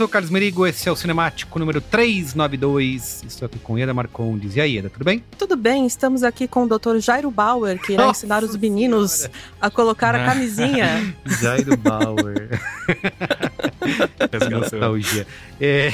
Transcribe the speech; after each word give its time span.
sou 0.00 0.06
o 0.06 0.08
Carlos 0.08 0.30
Merigo, 0.30 0.66
esse 0.66 0.88
é 0.88 0.92
o 0.92 0.96
Cinemático 0.96 1.58
número 1.58 1.78
392. 1.78 3.22
Estou 3.28 3.44
aqui 3.44 3.58
com 3.58 3.78
Ieda 3.78 3.92
Marcondes. 3.92 4.56
E 4.56 4.60
aí, 4.62 4.76
Ieda, 4.76 4.88
tudo 4.88 5.04
bem? 5.04 5.22
Tudo 5.36 5.56
bem, 5.56 5.84
estamos 5.84 6.22
aqui 6.22 6.48
com 6.48 6.64
o 6.64 6.66
Dr. 6.66 7.00
Jairo 7.00 7.30
Bauer, 7.30 7.78
que 7.78 7.92
irá 7.92 8.06
Nossa 8.06 8.20
ensinar 8.20 8.42
os 8.42 8.56
meninos 8.56 9.28
a 9.60 9.70
colocar 9.70 10.14
a 10.14 10.24
camisinha. 10.24 11.14
Jairo 11.42 11.76
Bauer. 11.76 12.48
Nostalgia. 14.50 15.26
É... 15.60 15.92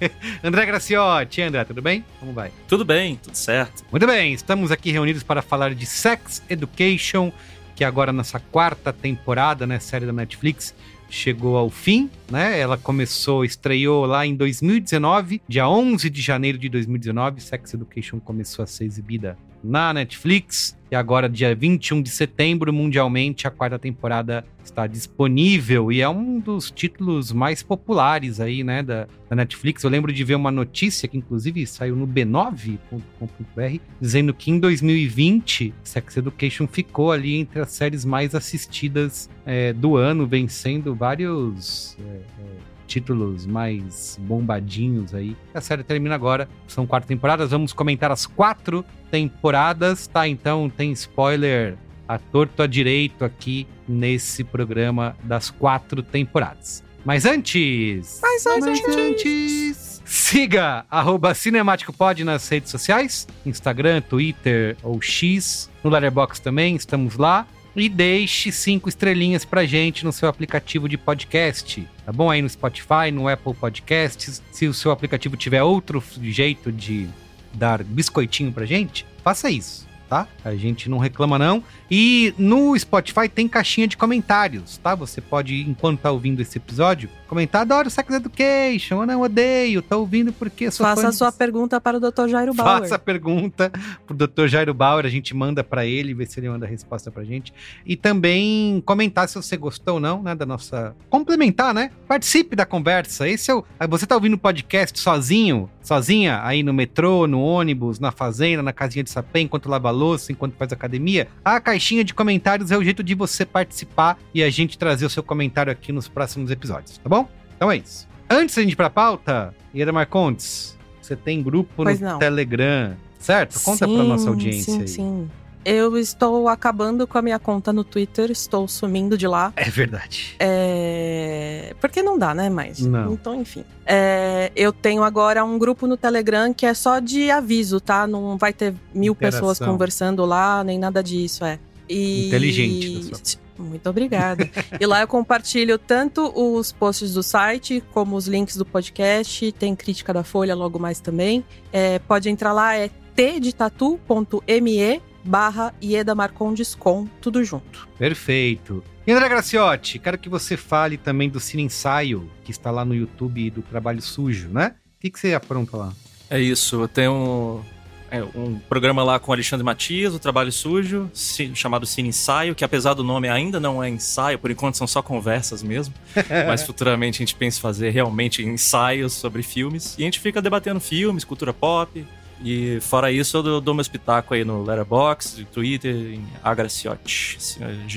André 0.44 0.66
Graciotti, 0.66 1.40
E 1.40 1.44
André, 1.44 1.64
tudo 1.64 1.80
bem? 1.80 2.04
Como 2.20 2.34
vai? 2.34 2.52
Tudo 2.68 2.84
bem, 2.84 3.16
tudo 3.22 3.36
certo. 3.36 3.86
Muito 3.90 4.06
bem, 4.06 4.34
estamos 4.34 4.70
aqui 4.70 4.90
reunidos 4.90 5.22
para 5.22 5.40
falar 5.40 5.74
de 5.74 5.86
Sex 5.86 6.42
Education, 6.50 7.32
que 7.74 7.84
agora 7.84 8.12
nessa 8.12 8.38
quarta 8.38 8.92
temporada, 8.92 9.66
né, 9.66 9.78
série 9.78 10.04
da 10.04 10.12
Netflix, 10.12 10.74
chegou 11.08 11.56
ao 11.56 11.70
fim, 11.70 12.10
né? 12.30 12.58
Ela 12.58 12.76
começou, 12.76 13.44
estreou 13.44 14.06
lá 14.06 14.26
em 14.26 14.34
2019, 14.34 15.40
dia 15.48 15.68
11 15.68 16.10
de 16.10 16.20
janeiro 16.20 16.58
de 16.58 16.68
2019, 16.68 17.40
Sex 17.40 17.74
Education 17.74 18.20
começou 18.20 18.62
a 18.62 18.66
ser 18.66 18.84
exibida 18.84 19.36
na 19.62 19.92
Netflix 19.92 20.75
e 20.90 20.94
agora 20.94 21.28
dia 21.28 21.54
21 21.54 22.02
de 22.02 22.10
setembro, 22.10 22.72
mundialmente, 22.72 23.46
a 23.46 23.50
quarta 23.50 23.78
temporada 23.78 24.44
está 24.64 24.86
disponível 24.86 25.90
e 25.90 26.00
é 26.00 26.08
um 26.08 26.38
dos 26.38 26.70
títulos 26.70 27.32
mais 27.32 27.62
populares 27.62 28.40
aí, 28.40 28.62
né, 28.62 28.82
da, 28.82 29.06
da 29.28 29.36
Netflix. 29.36 29.82
Eu 29.82 29.90
lembro 29.90 30.12
de 30.12 30.24
ver 30.24 30.34
uma 30.34 30.50
notícia 30.50 31.08
que 31.08 31.16
inclusive 31.16 31.66
saiu 31.66 31.96
no 31.96 32.06
b9.com.br 32.06 33.80
dizendo 34.00 34.34
que 34.34 34.50
em 34.50 34.58
2020 34.58 35.74
Sex 35.82 36.16
Education 36.16 36.66
ficou 36.66 37.12
ali 37.12 37.36
entre 37.36 37.60
as 37.60 37.70
séries 37.70 38.04
mais 38.04 38.34
assistidas 38.34 39.28
é, 39.44 39.72
do 39.72 39.96
ano, 39.96 40.26
vencendo 40.26 40.94
vários 40.94 41.96
é, 42.00 42.20
é, 42.42 42.75
títulos 42.86 43.46
mais 43.46 44.18
bombadinhos 44.22 45.14
aí. 45.14 45.36
A 45.54 45.60
série 45.60 45.82
termina 45.82 46.14
agora, 46.14 46.48
são 46.66 46.86
quatro 46.86 47.08
temporadas, 47.08 47.50
vamos 47.50 47.72
comentar 47.72 48.10
as 48.10 48.26
quatro 48.26 48.84
temporadas, 49.10 50.06
tá? 50.06 50.26
Então 50.26 50.70
tem 50.70 50.92
spoiler 50.92 51.76
a 52.08 52.18
torto 52.18 52.62
a 52.62 52.66
direito 52.66 53.24
aqui 53.24 53.66
nesse 53.88 54.44
programa 54.44 55.16
das 55.24 55.50
quatro 55.50 56.02
temporadas. 56.02 56.84
Mas 57.04 57.24
antes... 57.24 58.20
Mas 58.22 58.46
antes... 58.46 58.96
antes... 58.96 60.02
Siga 60.04 60.86
arroba 60.88 61.34
CinemáticoPod 61.34 62.22
nas 62.22 62.48
redes 62.48 62.70
sociais, 62.70 63.26
Instagram, 63.44 64.00
Twitter 64.02 64.76
ou 64.80 65.02
X, 65.02 65.68
no 65.82 65.90
Letterboxd 65.90 66.42
também, 66.42 66.76
estamos 66.76 67.16
lá. 67.16 67.44
E 67.76 67.90
deixe 67.90 68.50
cinco 68.50 68.88
estrelinhas 68.88 69.44
pra 69.44 69.66
gente 69.66 70.02
no 70.02 70.10
seu 70.10 70.28
aplicativo 70.30 70.88
de 70.88 70.96
podcast. 70.96 71.86
Tá 72.06 72.10
bom? 72.10 72.30
Aí 72.30 72.40
no 72.40 72.48
Spotify, 72.48 73.10
no 73.12 73.28
Apple 73.28 73.52
Podcasts. 73.52 74.42
Se 74.50 74.66
o 74.66 74.72
seu 74.72 74.90
aplicativo 74.90 75.36
tiver 75.36 75.62
outro 75.62 76.02
jeito 76.22 76.72
de 76.72 77.06
dar 77.52 77.84
biscoitinho 77.84 78.50
pra 78.50 78.64
gente, 78.64 79.06
faça 79.22 79.50
isso, 79.50 79.86
tá? 80.08 80.26
A 80.42 80.54
gente 80.54 80.88
não 80.88 80.98
reclama 80.98 81.38
não. 81.38 81.62
E 81.90 82.32
no 82.38 82.78
Spotify 82.78 83.28
tem 83.28 83.46
caixinha 83.46 83.86
de 83.86 83.96
comentários, 83.96 84.78
tá? 84.78 84.94
Você 84.94 85.20
pode, 85.20 85.60
enquanto 85.68 86.00
tá 86.00 86.10
ouvindo 86.10 86.40
esse 86.40 86.56
episódio, 86.56 87.10
comentar, 87.26 87.62
adoro 87.62 87.90
Sex 87.90 88.14
Education, 88.14 89.02
eu 89.02 89.06
não 89.06 89.20
odeio, 89.22 89.82
tô 89.82 90.00
ouvindo 90.00 90.32
porque 90.32 90.70
sou 90.70 90.86
Faça 90.86 91.08
a 91.08 91.10
de 91.10 91.16
sua 91.16 91.32
pergunta 91.32 91.80
para 91.80 91.96
o 91.96 92.00
Dr. 92.00 92.28
Jairo 92.28 92.54
Bauer. 92.54 92.82
Faça 92.82 92.94
a 92.94 92.98
pergunta 92.98 93.72
pro 94.06 94.16
Dr. 94.16 94.46
Jairo 94.46 94.72
Bauer, 94.72 95.04
a 95.04 95.08
gente 95.08 95.34
manda 95.34 95.64
pra 95.64 95.84
ele, 95.84 96.14
vê 96.14 96.26
se 96.26 96.38
ele 96.38 96.48
manda 96.48 96.66
a 96.66 96.68
resposta 96.68 97.10
pra 97.10 97.24
gente. 97.24 97.52
E 97.84 97.96
também 97.96 98.82
comentar 98.84 99.28
se 99.28 99.34
você 99.34 99.56
gostou 99.56 99.94
ou 99.94 100.00
não, 100.00 100.22
né, 100.22 100.34
da 100.34 100.46
nossa... 100.46 100.94
Complementar, 101.10 101.74
né? 101.74 101.90
Participe 102.06 102.54
da 102.54 102.66
conversa. 102.66 103.28
Esse 103.28 103.50
é 103.50 103.54
o... 103.54 103.64
Você 103.88 104.06
tá 104.06 104.14
ouvindo 104.14 104.34
o 104.34 104.38
podcast 104.38 104.98
sozinho, 104.98 105.68
sozinha, 105.82 106.40
aí 106.44 106.62
no 106.62 106.72
metrô, 106.72 107.26
no 107.26 107.40
ônibus, 107.40 107.98
na 107.98 108.12
fazenda, 108.12 108.62
na 108.62 108.72
casinha 108.72 109.02
de 109.02 109.10
sapé, 109.10 109.40
enquanto 109.40 109.68
lava 109.68 109.88
a 109.88 109.92
louça 109.92 110.32
enquanto 110.32 110.54
faz 110.56 110.72
academia, 110.72 111.28
a 111.44 111.60
caixinha 111.60 112.04
de 112.04 112.14
comentários 112.14 112.70
é 112.70 112.76
o 112.76 112.84
jeito 112.84 113.02
de 113.02 113.14
você 113.14 113.44
participar 113.44 114.18
e 114.34 114.42
a 114.42 114.50
gente 114.50 114.78
trazer 114.78 115.06
o 115.06 115.10
seu 115.10 115.22
comentário 115.22 115.72
aqui 115.72 115.92
nos 115.92 116.08
próximos 116.08 116.50
episódios, 116.50 116.98
tá 116.98 117.08
bom? 117.08 117.25
Então 117.56 117.70
é 117.70 117.76
isso. 117.78 118.06
Antes 118.28 118.54
da 118.56 118.62
gente 118.62 118.72
ir 118.72 118.76
pra 118.76 118.90
pauta, 118.90 119.54
Ieda 119.74 119.92
Marcontes, 119.92 120.76
você 121.00 121.14
tem 121.16 121.42
grupo 121.42 121.84
Pois 121.84 122.00
no 122.00 122.08
não. 122.08 122.18
Telegram, 122.18 122.96
certo? 123.18 123.60
Conta 123.60 123.86
pra 123.86 123.96
Sim, 123.96 124.08
nossa 124.08 124.28
audiência 124.28 124.72
Sim, 124.74 124.80
aí. 124.80 124.88
sim. 124.88 125.30
Eu 125.64 125.98
estou 125.98 126.48
acabando 126.48 127.08
com 127.08 127.18
a 127.18 127.22
minha 127.22 127.40
conta 127.40 127.72
no 127.72 127.82
Twitter, 127.82 128.30
estou 128.30 128.68
sumindo 128.68 129.18
de 129.18 129.26
lá. 129.26 129.52
É 129.56 129.68
verdade. 129.68 130.36
É... 130.38 131.74
Porque 131.80 132.04
não 132.04 132.16
dá, 132.16 132.32
né? 132.34 132.48
Mas. 132.48 132.78
Não. 132.80 133.12
Então, 133.12 133.34
enfim. 133.40 133.64
É, 133.84 134.52
Eu 134.54 134.72
tenho 134.72 135.02
agora 135.02 135.44
um 135.44 135.58
grupo 135.58 135.88
no 135.88 135.96
Telegram 135.96 136.54
que 136.54 136.66
é 136.66 136.72
só 136.72 137.00
de 137.00 137.32
aviso, 137.32 137.80
tá? 137.80 138.06
Não 138.06 138.36
vai 138.38 138.52
ter 138.52 138.74
mil 138.94 139.12
Interação. 139.12 139.40
pessoas 139.40 139.58
conversando 139.58 140.24
lá, 140.24 140.62
nem 140.62 140.78
nada 140.78 141.02
disso, 141.02 141.44
é. 141.44 141.58
E... 141.88 142.28
Inteligente 142.28 143.10
da 143.10 143.18
Muito 143.58 143.88
obrigada. 143.88 144.48
e 144.78 144.86
lá 144.86 145.00
eu 145.00 145.08
compartilho 145.08 145.78
tanto 145.78 146.32
os 146.34 146.72
posts 146.72 147.14
do 147.14 147.22
site, 147.22 147.82
como 147.92 148.16
os 148.16 148.26
links 148.26 148.56
do 148.56 148.64
podcast, 148.64 149.52
tem 149.52 149.74
crítica 149.74 150.12
da 150.12 150.22
Folha 150.24 150.54
logo 150.54 150.78
mais 150.78 151.00
também. 151.00 151.44
É, 151.72 151.98
pode 152.00 152.28
entrar 152.28 152.52
lá, 152.52 152.74
é 152.76 152.90
tdetatu.me 153.14 155.00
barra 155.24 155.74
Ieda 155.82 156.14
Marcondes 156.14 156.74
com 156.74 157.06
tudo 157.20 157.42
junto. 157.42 157.88
Perfeito. 157.98 158.82
E 159.06 159.12
André 159.12 159.28
Graciotti, 159.28 159.98
quero 159.98 160.18
que 160.18 160.28
você 160.28 160.56
fale 160.56 160.96
também 160.96 161.28
do 161.28 161.40
Cine 161.40 161.64
Ensaio, 161.64 162.30
que 162.44 162.50
está 162.50 162.70
lá 162.70 162.84
no 162.84 162.94
YouTube 162.94 163.50
do 163.50 163.62
Trabalho 163.62 164.00
Sujo, 164.02 164.48
né? 164.48 164.74
O 164.96 165.00
que, 165.00 165.10
que 165.10 165.18
você 165.18 165.34
apronta 165.34 165.76
lá? 165.76 165.92
É 166.28 166.40
isso, 166.40 166.82
eu 166.82 166.88
tenho 166.88 167.12
um, 167.12 167.62
é, 168.10 168.22
um 168.22 168.58
programa 168.68 169.02
lá 169.02 169.18
com 169.18 169.30
o 169.30 169.34
Alexandre 169.34 169.64
Matias, 169.64 170.14
o 170.14 170.18
Trabalho 170.18 170.52
Sujo, 170.52 171.10
chamado 171.54 171.84
Cine 171.86 172.08
Ensaio, 172.10 172.54
que 172.54 172.64
apesar 172.64 172.94
do 172.94 173.02
nome 173.04 173.28
ainda 173.28 173.58
não 173.60 173.82
é 173.82 173.88
ensaio, 173.88 174.38
por 174.38 174.50
enquanto 174.50 174.76
são 174.76 174.86
só 174.86 175.02
conversas 175.02 175.62
mesmo, 175.62 175.94
mas 176.46 176.62
futuramente 176.64 177.16
a 177.16 177.26
gente 177.26 177.34
pensa 177.34 177.58
em 177.58 177.60
fazer 177.62 177.90
realmente 177.90 178.42
ensaios 178.42 179.12
sobre 179.12 179.42
filmes, 179.42 179.94
e 179.98 180.02
a 180.02 180.04
gente 180.04 180.20
fica 180.20 180.40
debatendo 180.42 180.80
filmes, 180.80 181.24
cultura 181.24 181.52
pop, 181.52 182.06
e 182.42 182.78
fora 182.82 183.10
isso 183.10 183.36
eu 183.38 183.42
dou- 183.42 183.60
dou 183.62 183.72
meu 183.74 183.80
espetáculo 183.80 184.36
aí 184.38 184.44
no 184.44 184.62
Letterboxd, 184.62 185.40
no 185.40 185.46
Twitter, 185.46 185.94
em 185.94 186.26
Agraciotti, 186.44 187.38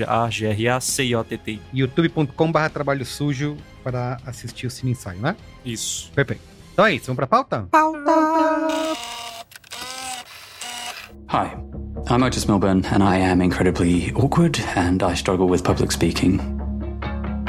A-G-R-A-C-I-O-T-T-I. 0.08 1.60
youtube.com.br 1.74 2.70
Trabalho 2.74 3.06
Sujo 3.06 3.58
para 3.84 4.18
assistir 4.26 4.66
o 4.68 4.70
Cine 4.72 4.92
Ensaio, 4.92 5.20
né? 5.20 5.36
Isso. 5.66 6.10
Perfeito. 6.16 6.42
Então 6.74 6.86
é 6.86 6.94
isso, 6.94 7.08
vamos 7.08 7.18
pra 7.18 7.28
pauta? 7.28 7.68
Pauta! 7.70 9.39
Hi, 11.30 11.56
I'm 12.08 12.24
Otis 12.24 12.48
Milburn, 12.48 12.84
and 12.86 13.04
I 13.04 13.18
am 13.18 13.40
incredibly 13.40 14.12
awkward, 14.14 14.60
and 14.76 15.04
I 15.04 15.14
struggle 15.14 15.48
with 15.48 15.64
public 15.64 15.92
speaking. 15.92 16.40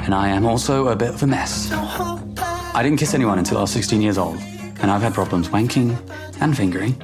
And 0.05 0.15
I 0.15 0.29
am 0.29 0.45
also 0.45 0.89
a 0.89 0.97
bit 0.97 1.15
of 1.15 1.23
a 1.23 1.27
mess. 1.27 1.73
I 1.73 2.83
didn't 2.83 2.99
kiss 2.99 3.15
anyone 3.15 3.39
until 3.39 3.57
I 3.57 3.63
was 3.63 3.71
16 3.71 4.03
years 4.03 4.19
old, 4.19 4.37
and 4.83 4.91
I've 4.91 5.01
had 5.01 5.15
problems 5.15 5.49
wanking 5.49 5.97
and 6.43 6.55
fingering. 6.55 7.03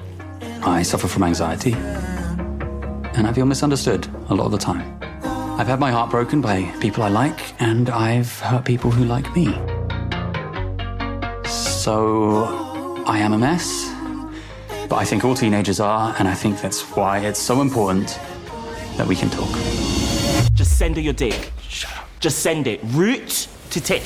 I 0.65 0.83
suffer 0.83 1.09
from 1.09 1.23
anxiety, 1.23 1.73
and 1.73 3.27
I 3.27 3.33
feel 3.33 3.47
misunderstood 3.47 4.07
a 4.29 4.35
lot 4.35 4.45
of 4.45 4.53
the 4.53 4.59
time. 4.59 4.99
I've 5.59 5.69
had 5.69 5.81
my 5.81 5.91
heart 5.91 6.11
broken 6.11 6.43
by 6.43 6.65
people 6.83 7.03
I 7.03 7.09
like, 7.09 7.59
and 7.59 7.89
I've 7.89 8.39
hurt 8.41 8.67
people 8.67 8.91
who 8.91 9.07
like 9.07 9.35
me. 9.35 9.47
So, 11.47 12.45
I 13.07 13.21
am 13.21 13.33
a 13.33 13.39
mess. 13.39 13.96
But 14.89 15.03
I 15.03 15.05
think 15.05 15.25
all 15.25 15.35
teenagers 15.35 15.81
are, 15.81 16.15
and 16.19 16.29
I 16.29 16.35
think 16.35 16.61
that's 16.61 16.81
why 16.95 17.19
it's 17.19 17.41
so 17.41 17.61
important 17.61 18.21
that 18.97 19.07
we 19.09 19.17
can 19.17 19.29
talk. 19.31 19.51
Just 20.55 20.79
send 20.79 20.97
her 20.97 21.03
your 21.03 21.13
dick. 21.13 21.53
Shut 21.69 21.91
up. 21.91 22.07
Just 22.21 22.39
send 22.39 22.69
it. 22.69 22.81
Root 22.95 23.49
to 23.71 23.81
tip. 23.81 24.03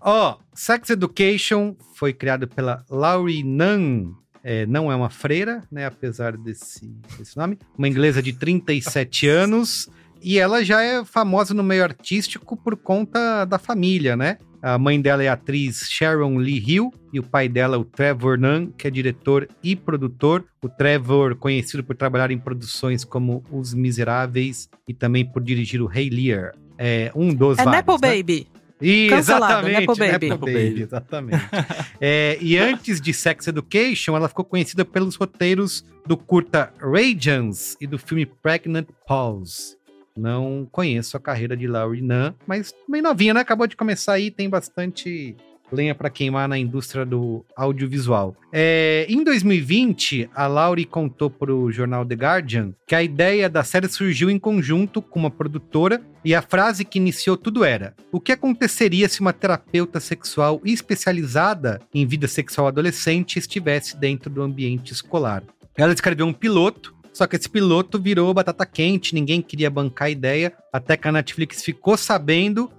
Ó, 0.00 0.36
Sex 0.52 0.90
Education 0.90 1.76
foi 1.94 2.12
criado 2.12 2.48
pela 2.48 2.84
Laurie 2.90 3.44
Nunn. 3.44 4.14
É, 4.42 4.66
não 4.66 4.90
é 4.90 4.96
uma 4.96 5.10
freira, 5.10 5.62
né? 5.70 5.86
Apesar 5.86 6.36
desse, 6.36 6.86
desse 7.16 7.36
nome. 7.36 7.58
Uma 7.76 7.88
inglesa 7.88 8.20
de 8.20 8.32
37 8.32 9.28
anos. 9.28 9.88
E 10.20 10.40
ela 10.40 10.64
já 10.64 10.82
é 10.82 11.04
famosa 11.04 11.54
no 11.54 11.62
meio 11.62 11.84
artístico 11.84 12.56
por 12.56 12.76
conta 12.76 13.44
da 13.44 13.58
família, 13.58 14.16
né? 14.16 14.38
A 14.62 14.76
mãe 14.78 15.00
dela 15.00 15.22
é 15.22 15.28
a 15.28 15.34
atriz 15.34 15.86
Sharon 15.88 16.36
Lee 16.38 16.62
Hill 16.66 16.92
e 17.12 17.20
o 17.20 17.22
pai 17.22 17.48
dela, 17.48 17.78
o 17.78 17.84
Trevor 17.84 18.38
Nunn, 18.38 18.70
que 18.76 18.86
é 18.86 18.90
diretor 18.90 19.48
e 19.62 19.76
produtor. 19.76 20.44
O 20.62 20.68
Trevor, 20.68 21.36
conhecido 21.36 21.84
por 21.84 21.96
trabalhar 21.96 22.30
em 22.30 22.38
produções 22.38 23.04
como 23.04 23.44
Os 23.50 23.72
Miseráveis 23.72 24.68
e 24.86 24.92
também 24.92 25.24
por 25.24 25.42
dirigir 25.42 25.80
o 25.80 25.86
Rei 25.86 26.10
Lear. 26.10 26.52
É 26.76 27.12
um 27.14 27.32
dos 27.32 27.58
É 27.58 27.64
vários, 27.64 27.86
Nepo 27.86 27.98
né? 28.00 28.16
Baby. 28.16 28.46
E, 28.80 29.08
Cancelado, 29.08 29.68
exatamente, 29.68 29.80
Nepo 29.80 29.96
Baby. 29.96 30.28
Nepo 30.28 30.46
Baby. 30.46 30.82
exatamente. 30.82 31.44
É, 32.00 32.38
e 32.40 32.56
antes 32.56 33.00
de 33.00 33.12
Sex 33.12 33.48
Education, 33.48 34.14
ela 34.14 34.28
ficou 34.28 34.44
conhecida 34.44 34.84
pelos 34.84 35.16
roteiros 35.16 35.84
do 36.06 36.16
curta 36.16 36.72
Radiance 36.78 37.76
e 37.80 37.88
do 37.88 37.98
filme 37.98 38.24
Pregnant 38.24 38.86
Pause. 39.04 39.76
Não 40.18 40.68
conheço 40.70 41.16
a 41.16 41.20
carreira 41.20 41.56
de 41.56 41.66
Laurie 41.66 42.02
Nunn, 42.02 42.32
mas 42.46 42.74
bem 42.88 43.00
novinha, 43.00 43.32
né? 43.32 43.40
Acabou 43.40 43.66
de 43.66 43.76
começar 43.76 44.14
aí, 44.14 44.30
tem 44.30 44.48
bastante 44.48 45.36
lenha 45.70 45.94
para 45.94 46.10
queimar 46.10 46.48
na 46.48 46.58
indústria 46.58 47.04
do 47.04 47.44
audiovisual. 47.56 48.34
É, 48.52 49.06
em 49.08 49.22
2020, 49.22 50.30
a 50.34 50.46
Laurie 50.46 50.84
contou 50.84 51.30
para 51.30 51.54
o 51.54 51.70
jornal 51.70 52.04
The 52.04 52.14
Guardian 52.14 52.72
que 52.86 52.94
a 52.94 53.02
ideia 53.02 53.48
da 53.48 53.62
série 53.62 53.88
surgiu 53.88 54.30
em 54.30 54.38
conjunto 54.38 55.00
com 55.02 55.18
uma 55.18 55.30
produtora 55.30 56.00
e 56.24 56.34
a 56.34 56.42
frase 56.42 56.84
que 56.84 56.98
iniciou 56.98 57.36
tudo 57.36 57.64
era: 57.64 57.94
O 58.10 58.20
que 58.20 58.32
aconteceria 58.32 59.08
se 59.08 59.20
uma 59.20 59.32
terapeuta 59.32 60.00
sexual 60.00 60.60
especializada 60.64 61.80
em 61.94 62.06
vida 62.06 62.26
sexual 62.26 62.66
adolescente 62.66 63.38
estivesse 63.38 63.96
dentro 63.96 64.30
do 64.30 64.42
ambiente 64.42 64.92
escolar? 64.92 65.42
Ela 65.76 65.92
escreveu 65.92 66.26
um 66.26 66.32
piloto. 66.32 66.97
Só 67.12 67.26
que 67.26 67.36
esse 67.36 67.48
piloto 67.48 68.00
virou 68.00 68.32
batata 68.32 68.64
quente, 68.64 69.14
ninguém 69.14 69.42
queria 69.42 69.70
bancar 69.70 70.08
a 70.08 70.10
ideia, 70.10 70.52
até 70.72 70.96
que 70.96 71.08
a 71.08 71.12
Netflix 71.12 71.62
ficou 71.62 71.96
sabendo, 71.96 72.70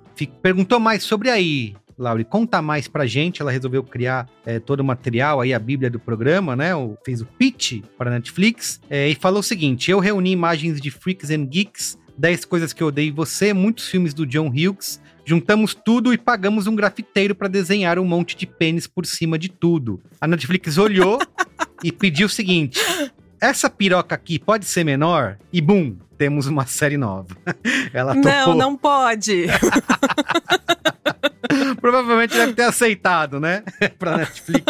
perguntou 0.41 0.79
mais 0.79 1.03
sobre 1.03 1.29
aí, 1.29 1.75
Lauri, 1.99 2.23
conta 2.23 2.61
mais 2.61 2.87
pra 2.87 3.05
gente. 3.05 3.41
Ela 3.41 3.51
resolveu 3.51 3.83
criar 3.83 4.27
é, 4.45 4.57
todo 4.57 4.79
o 4.79 4.83
material, 4.85 5.41
aí 5.41 5.53
a 5.53 5.59
bíblia 5.59 5.89
do 5.89 5.99
programa, 5.99 6.55
né? 6.55 6.73
O, 6.73 6.97
fez 7.05 7.21
o 7.21 7.25
pitch 7.25 7.81
para 7.97 8.09
a 8.09 8.13
Netflix 8.13 8.79
é, 8.89 9.09
e 9.09 9.15
falou 9.15 9.41
o 9.41 9.43
seguinte: 9.43 9.91
eu 9.91 9.99
reuni 9.99 10.31
imagens 10.31 10.79
de 10.79 10.89
Freaks 10.89 11.29
and 11.29 11.45
Geeks, 11.45 11.99
10 12.17 12.45
coisas 12.45 12.71
que 12.71 12.81
eu 12.81 12.87
odeio 12.87 13.13
você, 13.13 13.53
muitos 13.53 13.89
filmes 13.89 14.13
do 14.13 14.25
John 14.25 14.47
Hughes. 14.47 15.01
Juntamos 15.25 15.75
tudo 15.75 16.11
e 16.13 16.17
pagamos 16.17 16.65
um 16.65 16.75
grafiteiro 16.75 17.35
para 17.35 17.47
desenhar 17.47 17.99
um 17.99 18.05
monte 18.05 18.35
de 18.35 18.47
pênis 18.47 18.87
por 18.87 19.05
cima 19.05 19.37
de 19.37 19.49
tudo. 19.49 20.01
A 20.19 20.25
Netflix 20.25 20.77
olhou 20.77 21.19
e 21.83 21.91
pediu 21.91 22.27
o 22.27 22.29
seguinte: 22.29 22.79
essa 23.41 23.69
piroca 23.69 24.15
aqui 24.15 24.39
pode 24.39 24.65
ser 24.65 24.83
menor? 24.83 25.37
E 25.51 25.61
bum, 25.61 25.95
temos 26.17 26.47
uma 26.47 26.65
série 26.65 26.97
nova. 26.97 27.35
Ela 27.93 28.13
Não, 28.13 28.21
topou. 28.23 28.55
não 28.55 28.75
pode. 28.77 29.45
Provavelmente 31.81 32.35
deve 32.35 32.53
ter 32.53 32.63
aceitado, 32.63 33.39
né? 33.39 33.63
pra 33.97 34.17
Netflix. 34.17 34.65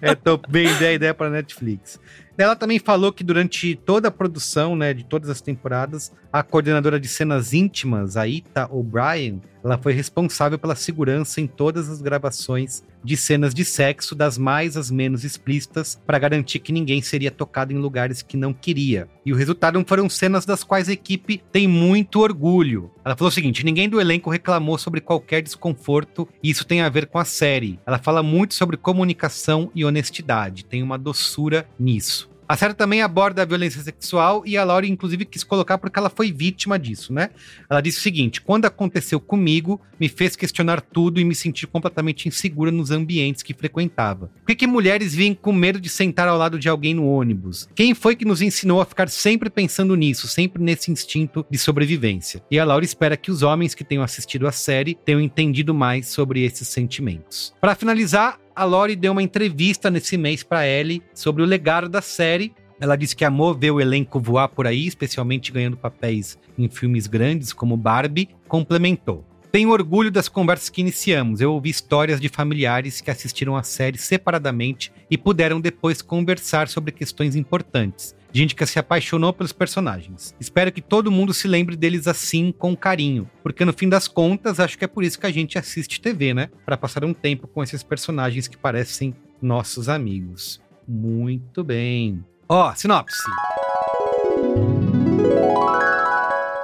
é, 0.00 0.14
bem 0.48 0.68
a 0.88 0.92
ideia 0.92 1.14
pra 1.14 1.30
Netflix. 1.30 2.00
Ela 2.38 2.54
também 2.56 2.78
falou 2.78 3.12
que 3.12 3.24
durante 3.24 3.74
toda 3.76 4.08
a 4.08 4.10
produção, 4.10 4.76
né, 4.76 4.92
de 4.92 5.04
todas 5.04 5.30
as 5.30 5.40
temporadas, 5.40 6.12
a 6.32 6.42
coordenadora 6.42 7.00
de 7.00 7.08
cenas 7.08 7.54
íntimas, 7.54 8.16
a 8.16 8.28
Ita 8.28 8.68
O'Brien, 8.70 9.40
ela 9.66 9.78
foi 9.78 9.92
responsável 9.92 10.58
pela 10.58 10.76
segurança 10.76 11.40
em 11.40 11.46
todas 11.46 11.88
as 11.88 12.00
gravações 12.00 12.84
de 13.02 13.16
cenas 13.16 13.52
de 13.52 13.64
sexo, 13.64 14.14
das 14.14 14.38
mais 14.38 14.76
às 14.76 14.90
menos 14.90 15.24
explícitas, 15.24 16.00
para 16.06 16.18
garantir 16.18 16.60
que 16.60 16.72
ninguém 16.72 17.02
seria 17.02 17.30
tocado 17.30 17.72
em 17.72 17.76
lugares 17.76 18.22
que 18.22 18.36
não 18.36 18.52
queria. 18.52 19.08
E 19.24 19.32
o 19.32 19.36
resultado 19.36 19.82
foram 19.86 20.08
cenas 20.08 20.46
das 20.46 20.62
quais 20.62 20.88
a 20.88 20.92
equipe 20.92 21.42
tem 21.52 21.66
muito 21.66 22.20
orgulho. 22.20 22.90
Ela 23.04 23.16
falou 23.16 23.28
o 23.28 23.34
seguinte: 23.34 23.64
ninguém 23.64 23.88
do 23.88 24.00
elenco 24.00 24.30
reclamou 24.30 24.78
sobre 24.78 25.00
qualquer 25.00 25.42
desconforto, 25.42 26.28
e 26.42 26.50
isso 26.50 26.64
tem 26.64 26.80
a 26.80 26.88
ver 26.88 27.06
com 27.06 27.18
a 27.18 27.24
série. 27.24 27.78
Ela 27.84 27.98
fala 27.98 28.22
muito 28.22 28.54
sobre 28.54 28.76
comunicação 28.76 29.70
e 29.74 29.84
honestidade, 29.84 30.64
tem 30.64 30.82
uma 30.82 30.98
doçura 30.98 31.68
nisso. 31.78 32.35
A 32.48 32.56
série 32.56 32.74
também 32.74 33.02
aborda 33.02 33.42
a 33.42 33.44
violência 33.44 33.82
sexual 33.82 34.42
e 34.46 34.56
a 34.56 34.62
Laurie, 34.62 34.90
inclusive, 34.90 35.24
quis 35.24 35.42
colocar 35.42 35.78
porque 35.78 35.98
ela 35.98 36.08
foi 36.08 36.30
vítima 36.30 36.78
disso, 36.78 37.12
né? 37.12 37.30
Ela 37.68 37.80
disse 37.80 37.98
o 37.98 38.02
seguinte: 38.02 38.40
quando 38.40 38.66
aconteceu 38.66 39.18
comigo, 39.18 39.80
me 39.98 40.08
fez 40.08 40.36
questionar 40.36 40.80
tudo 40.80 41.20
e 41.20 41.24
me 41.24 41.34
sentir 41.34 41.66
completamente 41.66 42.28
insegura 42.28 42.70
nos 42.70 42.90
ambientes 42.90 43.42
que 43.42 43.52
frequentava. 43.52 44.30
Por 44.40 44.46
que, 44.46 44.54
que 44.54 44.66
mulheres 44.66 45.14
vêm 45.14 45.34
com 45.34 45.52
medo 45.52 45.80
de 45.80 45.88
sentar 45.88 46.28
ao 46.28 46.38
lado 46.38 46.58
de 46.58 46.68
alguém 46.68 46.94
no 46.94 47.06
ônibus? 47.06 47.68
Quem 47.74 47.94
foi 47.94 48.14
que 48.14 48.24
nos 48.24 48.40
ensinou 48.40 48.80
a 48.80 48.86
ficar 48.86 49.08
sempre 49.08 49.50
pensando 49.50 49.96
nisso, 49.96 50.28
sempre 50.28 50.62
nesse 50.62 50.90
instinto 50.90 51.44
de 51.50 51.58
sobrevivência? 51.58 52.42
E 52.50 52.58
a 52.58 52.64
Laura 52.64 52.84
espera 52.84 53.16
que 53.16 53.30
os 53.30 53.42
homens 53.42 53.74
que 53.74 53.84
tenham 53.84 54.04
assistido 54.04 54.46
a 54.46 54.52
série 54.52 54.96
tenham 55.04 55.20
entendido 55.20 55.74
mais 55.74 56.08
sobre 56.08 56.44
esses 56.44 56.68
sentimentos. 56.68 57.52
Para 57.60 57.74
finalizar, 57.74 58.38
a 58.56 58.64
Lori 58.64 58.96
deu 58.96 59.12
uma 59.12 59.22
entrevista 59.22 59.90
nesse 59.90 60.16
mês 60.16 60.42
para 60.42 60.66
Ellie 60.66 61.02
sobre 61.12 61.42
o 61.42 61.46
legado 61.46 61.90
da 61.90 62.00
série 62.00 62.54
Ela 62.80 62.96
disse 62.96 63.14
que 63.14 63.24
amou 63.24 63.54
ver 63.54 63.70
o 63.70 63.80
elenco 63.80 64.18
voar 64.18 64.48
por 64.48 64.66
aí, 64.66 64.86
especialmente 64.86 65.52
ganhando 65.52 65.76
papéis 65.76 66.38
em 66.58 66.68
filmes 66.68 67.06
grandes 67.06 67.52
como 67.52 67.76
Barbie. 67.76 68.30
Complementou. 68.48 69.24
Tenho 69.52 69.70
orgulho 69.70 70.10
das 70.10 70.28
conversas 70.28 70.68
que 70.68 70.80
iniciamos. 70.80 71.40
Eu 71.40 71.52
ouvi 71.52 71.70
histórias 71.70 72.20
de 72.20 72.28
familiares 72.28 73.00
que 73.00 73.10
assistiram 73.10 73.56
a 73.56 73.62
série 73.62 73.96
separadamente 73.96 74.92
e 75.10 75.16
puderam 75.16 75.60
depois 75.60 76.02
conversar 76.02 76.68
sobre 76.68 76.92
questões 76.92 77.36
importantes. 77.36 78.14
Gente 78.36 78.54
que 78.54 78.66
se 78.66 78.78
apaixonou 78.78 79.32
pelos 79.32 79.50
personagens. 79.50 80.34
Espero 80.38 80.70
que 80.70 80.82
todo 80.82 81.10
mundo 81.10 81.32
se 81.32 81.48
lembre 81.48 81.74
deles 81.74 82.06
assim, 82.06 82.52
com 82.52 82.76
carinho. 82.76 83.30
Porque 83.42 83.64
no 83.64 83.72
fim 83.72 83.88
das 83.88 84.06
contas, 84.06 84.60
acho 84.60 84.76
que 84.76 84.84
é 84.84 84.86
por 84.86 85.02
isso 85.02 85.18
que 85.18 85.24
a 85.24 85.32
gente 85.32 85.56
assiste 85.56 86.02
TV, 86.02 86.34
né? 86.34 86.50
Para 86.62 86.76
passar 86.76 87.02
um 87.02 87.14
tempo 87.14 87.48
com 87.48 87.62
esses 87.62 87.82
personagens 87.82 88.46
que 88.46 88.58
parecem 88.58 89.16
nossos 89.40 89.88
amigos. 89.88 90.60
Muito 90.86 91.64
bem. 91.64 92.22
Ó, 92.46 92.74
sinopse. 92.74 93.16